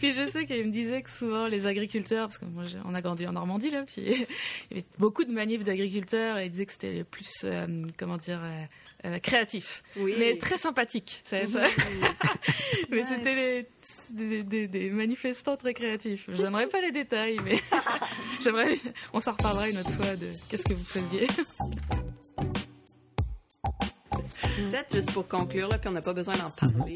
Puis 0.00 0.12
je 0.12 0.28
sais 0.30 0.44
qu'il 0.46 0.66
me 0.66 0.72
disait 0.72 1.02
que 1.02 1.10
souvent 1.10 1.46
les 1.46 1.66
agriculteurs, 1.66 2.26
parce 2.28 2.38
que 2.38 2.44
moi 2.46 2.64
on 2.84 2.94
a 2.94 3.00
grandi 3.00 3.26
en 3.26 3.32
Normandie 3.32 3.70
là, 3.70 3.84
puis 3.86 4.02
il 4.70 4.76
y 4.76 4.78
avait 4.80 4.84
beaucoup 4.98 5.24
de 5.24 5.32
manifs 5.32 5.64
d'agriculteurs 5.64 6.38
et 6.38 6.46
il 6.46 6.50
disait 6.50 6.66
que 6.66 6.72
c'était 6.72 6.92
le 6.92 7.04
plus, 7.04 7.30
euh, 7.44 7.66
comment 7.98 8.16
dire, 8.16 8.40
euh, 8.42 8.62
euh, 9.04 9.18
créatif, 9.20 9.82
Oui. 9.96 10.14
mais 10.18 10.36
très 10.38 10.58
sympathique. 10.58 11.22
tu 11.24 11.30
sais, 11.30 11.46
je- 11.46 11.58
mais 12.90 12.98
Nice. 12.98 13.06
c'était 13.08 13.68
des, 14.10 14.42
des- 14.42 14.66
des 14.68 14.90
manifestants 14.90 15.56
très 15.56 15.74
créatifs. 15.74 16.28
J'aimerais 16.32 16.66
pas 16.66 16.80
les 16.80 16.90
détails, 16.92 17.38
mais 17.44 17.56
j'aimerais. 18.42 18.78
On 19.12 19.20
s'en 19.20 19.32
reparlera 19.32 19.68
une 19.68 19.78
autre 19.78 19.92
fois 19.92 20.16
de 20.16 20.28
qu'est-ce 20.48 20.64
que 20.64 20.74
vous 20.74 20.84
faisiez. 20.84 21.26
Peut-être 24.56 24.92
juste 24.92 25.12
pour 25.12 25.28
conclure, 25.28 25.68
là, 25.68 25.78
puis 25.78 25.88
on 25.88 25.92
n'a 25.92 26.00
pas 26.00 26.12
besoin 26.12 26.34
d'en 26.34 26.50
parler, 26.50 26.94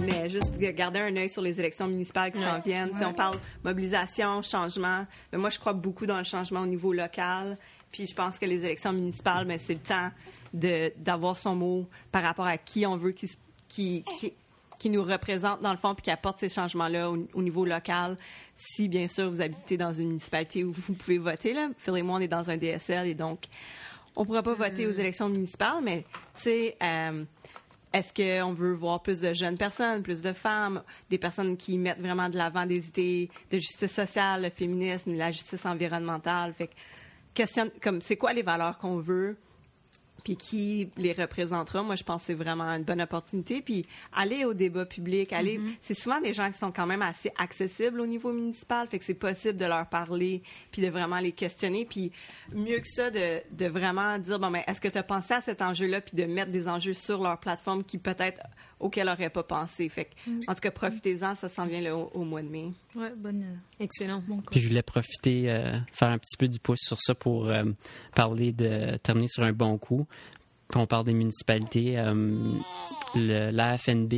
mais 0.00 0.28
juste 0.28 0.58
de 0.58 0.70
garder 0.70 1.00
un 1.00 1.16
œil 1.16 1.28
sur 1.28 1.42
les 1.42 1.58
élections 1.58 1.86
municipales 1.86 2.32
qui 2.32 2.40
s'en 2.40 2.58
viennent. 2.60 2.94
Si 2.96 3.04
on 3.04 3.14
parle 3.14 3.38
mobilisation, 3.64 4.42
changement, 4.42 5.06
mais 5.32 5.38
moi 5.38 5.50
je 5.50 5.58
crois 5.58 5.72
beaucoup 5.72 6.06
dans 6.06 6.18
le 6.18 6.24
changement 6.24 6.60
au 6.60 6.66
niveau 6.66 6.92
local. 6.92 7.56
Puis 7.92 8.06
je 8.06 8.14
pense 8.14 8.38
que 8.38 8.46
les 8.46 8.64
élections 8.64 8.92
municipales, 8.92 9.46
mais 9.46 9.58
c'est 9.58 9.74
le 9.74 9.80
temps 9.80 10.10
d'avoir 10.52 11.38
son 11.38 11.54
mot 11.54 11.88
par 12.10 12.22
rapport 12.22 12.46
à 12.46 12.58
qui 12.58 12.86
on 12.86 12.96
veut 12.96 13.12
qui 13.12 13.30
qui, 13.68 14.04
qui 14.18 14.32
qui 14.78 14.90
nous 14.90 15.02
représente 15.02 15.62
dans 15.62 15.72
le 15.72 15.78
fond 15.78 15.94
puis 15.94 16.02
qui 16.02 16.10
apporte 16.10 16.38
ces 16.38 16.48
changements-là 16.48 17.10
au, 17.10 17.18
au 17.34 17.42
niveau 17.42 17.64
local. 17.64 18.16
Si 18.54 18.88
bien 18.88 19.08
sûr 19.08 19.30
vous 19.30 19.40
habitez 19.40 19.76
dans 19.76 19.92
une 19.92 20.08
municipalité 20.08 20.64
où 20.64 20.72
vous 20.72 20.94
pouvez 20.94 21.18
voter 21.18 21.52
là, 21.52 21.68
Phil 21.78 21.96
et 21.96 22.02
moi 22.02 22.16
on 22.16 22.20
est 22.20 22.28
dans 22.28 22.50
un 22.50 22.56
DSL 22.56 23.08
et 23.08 23.14
donc 23.14 23.46
on 24.16 24.24
pourra 24.24 24.42
pas 24.42 24.54
voter 24.54 24.86
aux 24.86 24.92
élections 24.92 25.28
municipales, 25.28 25.82
mais 25.82 26.04
tu 26.34 26.42
sais, 26.42 26.76
euh, 26.82 27.24
est-ce 27.92 28.12
qu'on 28.12 28.52
veut 28.54 28.72
voir 28.72 29.02
plus 29.02 29.20
de 29.20 29.32
jeunes 29.32 29.56
personnes, 29.56 30.02
plus 30.02 30.20
de 30.22 30.32
femmes, 30.32 30.82
des 31.10 31.18
personnes 31.18 31.56
qui 31.56 31.78
mettent 31.78 32.00
vraiment 32.00 32.28
de 32.28 32.36
l'avant 32.36 32.66
des 32.66 32.88
idées 32.88 33.30
de 33.50 33.58
justice 33.58 33.92
sociale, 33.92 34.42
le 34.42 34.50
féminisme, 34.50 35.14
la 35.14 35.30
justice 35.30 35.64
environnementale? 35.66 36.54
Fait 36.54 36.68
que, 36.68 36.72
questionne, 37.34 37.70
comme, 37.82 38.00
c'est 38.00 38.16
quoi 38.16 38.32
les 38.32 38.42
valeurs 38.42 38.78
qu'on 38.78 38.98
veut? 38.98 39.36
Puis 40.26 40.36
qui 40.36 40.90
les 40.96 41.12
représentera? 41.12 41.84
Moi, 41.84 41.94
je 41.94 42.02
pense 42.02 42.22
que 42.22 42.26
c'est 42.26 42.34
vraiment 42.34 42.64
une 42.64 42.82
bonne 42.82 43.00
opportunité. 43.00 43.62
Puis 43.62 43.86
aller 44.12 44.44
au 44.44 44.54
débat 44.54 44.84
public, 44.84 45.32
aller, 45.32 45.60
c'est 45.80 45.94
souvent 45.94 46.20
des 46.20 46.32
gens 46.32 46.50
qui 46.50 46.58
sont 46.58 46.72
quand 46.72 46.84
même 46.84 47.02
assez 47.02 47.30
accessibles 47.38 48.00
au 48.00 48.06
niveau 48.06 48.32
municipal, 48.32 48.88
fait 48.88 48.98
que 48.98 49.04
c'est 49.04 49.14
possible 49.14 49.56
de 49.56 49.66
leur 49.66 49.88
parler, 49.88 50.42
puis 50.72 50.82
de 50.82 50.88
vraiment 50.88 51.20
les 51.20 51.30
questionner. 51.30 51.84
Puis 51.84 52.10
mieux 52.52 52.80
que 52.80 52.88
ça, 52.88 53.08
de, 53.12 53.40
de 53.52 53.66
vraiment 53.66 54.18
dire, 54.18 54.40
bon, 54.40 54.50
mais 54.50 54.64
est-ce 54.66 54.80
que 54.80 54.88
tu 54.88 54.98
as 54.98 55.04
pensé 55.04 55.34
à 55.34 55.42
cet 55.42 55.62
enjeu-là, 55.62 56.00
puis 56.00 56.16
de 56.16 56.24
mettre 56.24 56.50
des 56.50 56.66
enjeux 56.66 56.94
sur 56.94 57.22
leur 57.22 57.38
plateforme 57.38 57.84
qui 57.84 57.98
peut-être 57.98 58.40
auxquels 58.80 59.06
n'auraient 59.06 59.30
pas 59.30 59.42
pensé. 59.42 59.88
Fait 59.88 60.04
que, 60.06 60.10
en 60.50 60.54
tout 60.54 60.60
cas, 60.60 60.70
profitez-en, 60.70 61.34
ça 61.34 61.48
s'en 61.48 61.66
vient 61.66 61.80
là, 61.80 61.96
au, 61.96 62.10
au 62.14 62.24
mois 62.24 62.42
de 62.42 62.48
mai. 62.48 62.72
Ouais, 62.94 63.12
bonne. 63.16 63.42
euh, 63.42 63.54
Excellent. 63.84 64.22
Bon 64.26 64.42
Puis 64.50 64.60
je 64.60 64.68
voulais 64.68 64.82
profiter, 64.82 65.50
euh, 65.50 65.78
faire 65.92 66.08
un 66.10 66.18
petit 66.18 66.36
peu 66.36 66.48
du 66.48 66.58
pouce 66.58 66.80
sur 66.82 66.98
ça 67.00 67.14
pour 67.14 67.46
euh, 67.48 67.64
parler 68.14 68.52
de 68.52 68.96
terminer 68.98 69.28
sur 69.28 69.42
un 69.42 69.52
bon 69.52 69.78
coup. 69.78 70.06
Quand 70.68 70.82
on 70.82 70.86
parle 70.86 71.04
des 71.06 71.14
municipalités, 71.14 71.96
euh, 71.96 72.34
l'AFNB, 73.14 74.12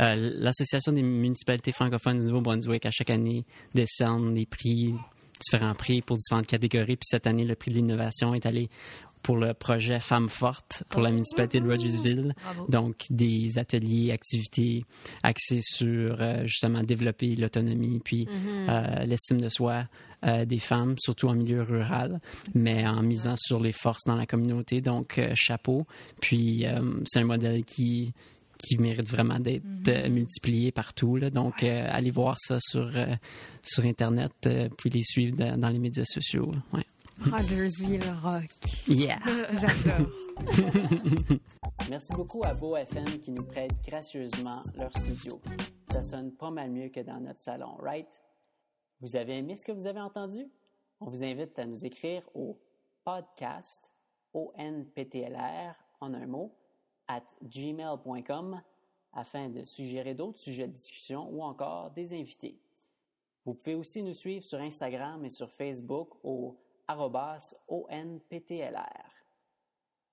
euh, 0.00 0.14
l'Association 0.38 0.92
des 0.92 1.02
municipalités 1.02 1.72
francophones 1.72 2.18
du 2.20 2.26
Nouveau-Brunswick, 2.26 2.86
à 2.86 2.90
chaque 2.90 3.10
année 3.10 3.44
décerne 3.74 4.34
des 4.34 4.46
prix, 4.46 4.94
différents 5.40 5.74
prix 5.74 6.00
pour 6.02 6.16
différentes 6.16 6.46
catégories. 6.46 6.96
Puis 6.96 7.06
cette 7.08 7.26
année, 7.26 7.44
le 7.44 7.54
prix 7.56 7.70
de 7.72 7.76
l'innovation 7.76 8.34
est 8.34 8.46
allé 8.46 8.70
pour 9.22 9.36
le 9.36 9.54
projet 9.54 10.00
Femmes 10.00 10.28
fortes 10.28 10.84
pour 10.90 11.00
la 11.00 11.10
municipalité 11.10 11.60
de 11.60 11.68
Rogersville. 11.68 12.34
Bravo. 12.42 12.66
Donc, 12.68 13.06
des 13.10 13.58
ateliers, 13.58 14.12
activités 14.12 14.84
axés 15.22 15.60
sur 15.62 16.16
euh, 16.20 16.46
justement 16.46 16.82
développer 16.82 17.34
l'autonomie 17.36 18.00
puis 18.04 18.28
euh, 18.68 19.04
l'estime 19.04 19.40
de 19.40 19.48
soi 19.48 19.84
euh, 20.24 20.44
des 20.44 20.58
femmes, 20.58 20.94
surtout 20.98 21.28
en 21.28 21.34
milieu 21.34 21.62
rural, 21.62 22.20
mais 22.54 22.86
en 22.86 23.02
misant 23.02 23.34
sur 23.36 23.60
les 23.60 23.72
forces 23.72 24.04
dans 24.04 24.16
la 24.16 24.26
communauté. 24.26 24.80
Donc, 24.80 25.20
chapeau. 25.34 25.86
Puis, 26.20 26.64
c'est 27.06 27.20
un 27.20 27.24
modèle 27.24 27.64
qui 27.64 28.12
qui 28.58 28.76
mérite 28.76 29.08
vraiment 29.08 29.38
d'être 29.38 29.62
euh, 29.86 30.08
multiplié 30.08 30.72
partout. 30.72 31.14
Là. 31.14 31.30
Donc, 31.30 31.62
allez 31.62 32.10
voir 32.10 32.34
ça 32.38 32.58
sur, 32.60 32.90
sur 33.62 33.84
Internet, 33.84 34.32
puis 34.76 34.90
les 34.90 35.04
suivre 35.04 35.36
dans, 35.36 35.56
dans 35.56 35.68
les 35.68 35.78
médias 35.78 36.04
sociaux. 36.04 36.50
Ouais. 36.72 36.82
Rogersville 37.20 38.02
Rock. 38.22 38.48
Yeah! 38.86 39.18
J'adore. 39.52 40.08
Merci 41.90 42.12
beaucoup 42.12 42.42
à 42.44 42.54
Beau 42.54 42.76
FM 42.76 43.06
qui 43.20 43.32
nous 43.32 43.44
prête 43.44 43.72
gracieusement 43.86 44.62
leur 44.76 44.90
studio. 44.96 45.40
Ça 45.90 46.02
sonne 46.02 46.32
pas 46.32 46.50
mal 46.50 46.70
mieux 46.70 46.88
que 46.88 47.00
dans 47.00 47.20
notre 47.20 47.40
salon, 47.40 47.76
right? 47.80 48.08
Vous 49.00 49.16
avez 49.16 49.38
aimé 49.38 49.56
ce 49.56 49.64
que 49.64 49.72
vous 49.72 49.86
avez 49.86 50.00
entendu? 50.00 50.46
On 51.00 51.06
vous 51.06 51.24
invite 51.24 51.58
à 51.58 51.66
nous 51.66 51.84
écrire 51.84 52.22
au 52.34 52.58
podcast, 53.04 53.90
O-N-P-T-L-R, 54.32 55.74
en 56.00 56.14
un 56.14 56.26
mot, 56.26 56.54
at 57.08 57.24
gmail.com 57.42 58.62
afin 59.12 59.48
de 59.48 59.64
suggérer 59.64 60.14
d'autres 60.14 60.38
sujets 60.38 60.68
de 60.68 60.72
discussion 60.72 61.28
ou 61.30 61.42
encore 61.42 61.90
des 61.90 62.12
invités. 62.12 62.60
Vous 63.44 63.54
pouvez 63.54 63.74
aussi 63.74 64.02
nous 64.02 64.12
suivre 64.12 64.44
sur 64.44 64.60
Instagram 64.60 65.24
et 65.24 65.30
sur 65.30 65.50
Facebook 65.50 66.10
au 66.22 66.56
ONPTLR. 67.68 69.08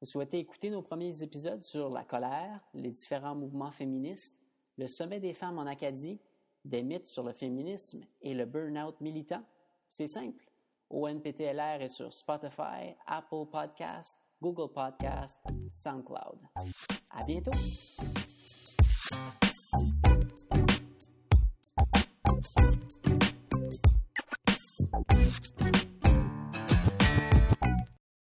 Vous 0.01 0.07
souhaitez 0.07 0.39
écouter 0.39 0.69
nos 0.69 0.82
premiers 0.82 1.23
épisodes 1.23 1.63
sur 1.63 1.89
la 1.89 2.03
colère, 2.03 2.59
les 2.73 2.91
différents 2.91 3.36
mouvements 3.36 3.71
féministes, 3.71 4.38
le 4.78 4.88
sommet 4.88 5.19
des 5.19 5.34
femmes 5.34 5.57
en 5.57 5.65
Acadie, 5.65 6.19
des 6.65 6.84
mythes 6.84 7.07
sur 7.07 7.23
le 7.23 7.32
féminisme 7.32 8.01
et 8.21 8.34
le 8.34 8.45
burn-out 8.45 8.99
militant? 8.99 9.43
C'est 9.88 10.07
simple. 10.07 10.51
ONPTLR 10.89 11.82
est 11.82 11.89
sur 11.89 12.13
Spotify, 12.13 12.95
Apple 13.07 13.45
Podcast, 13.51 14.17
Google 14.41 14.71
Podcast, 14.73 15.39
SoundCloud. 15.71 16.39
À 17.09 17.26
bientôt! 17.26 17.51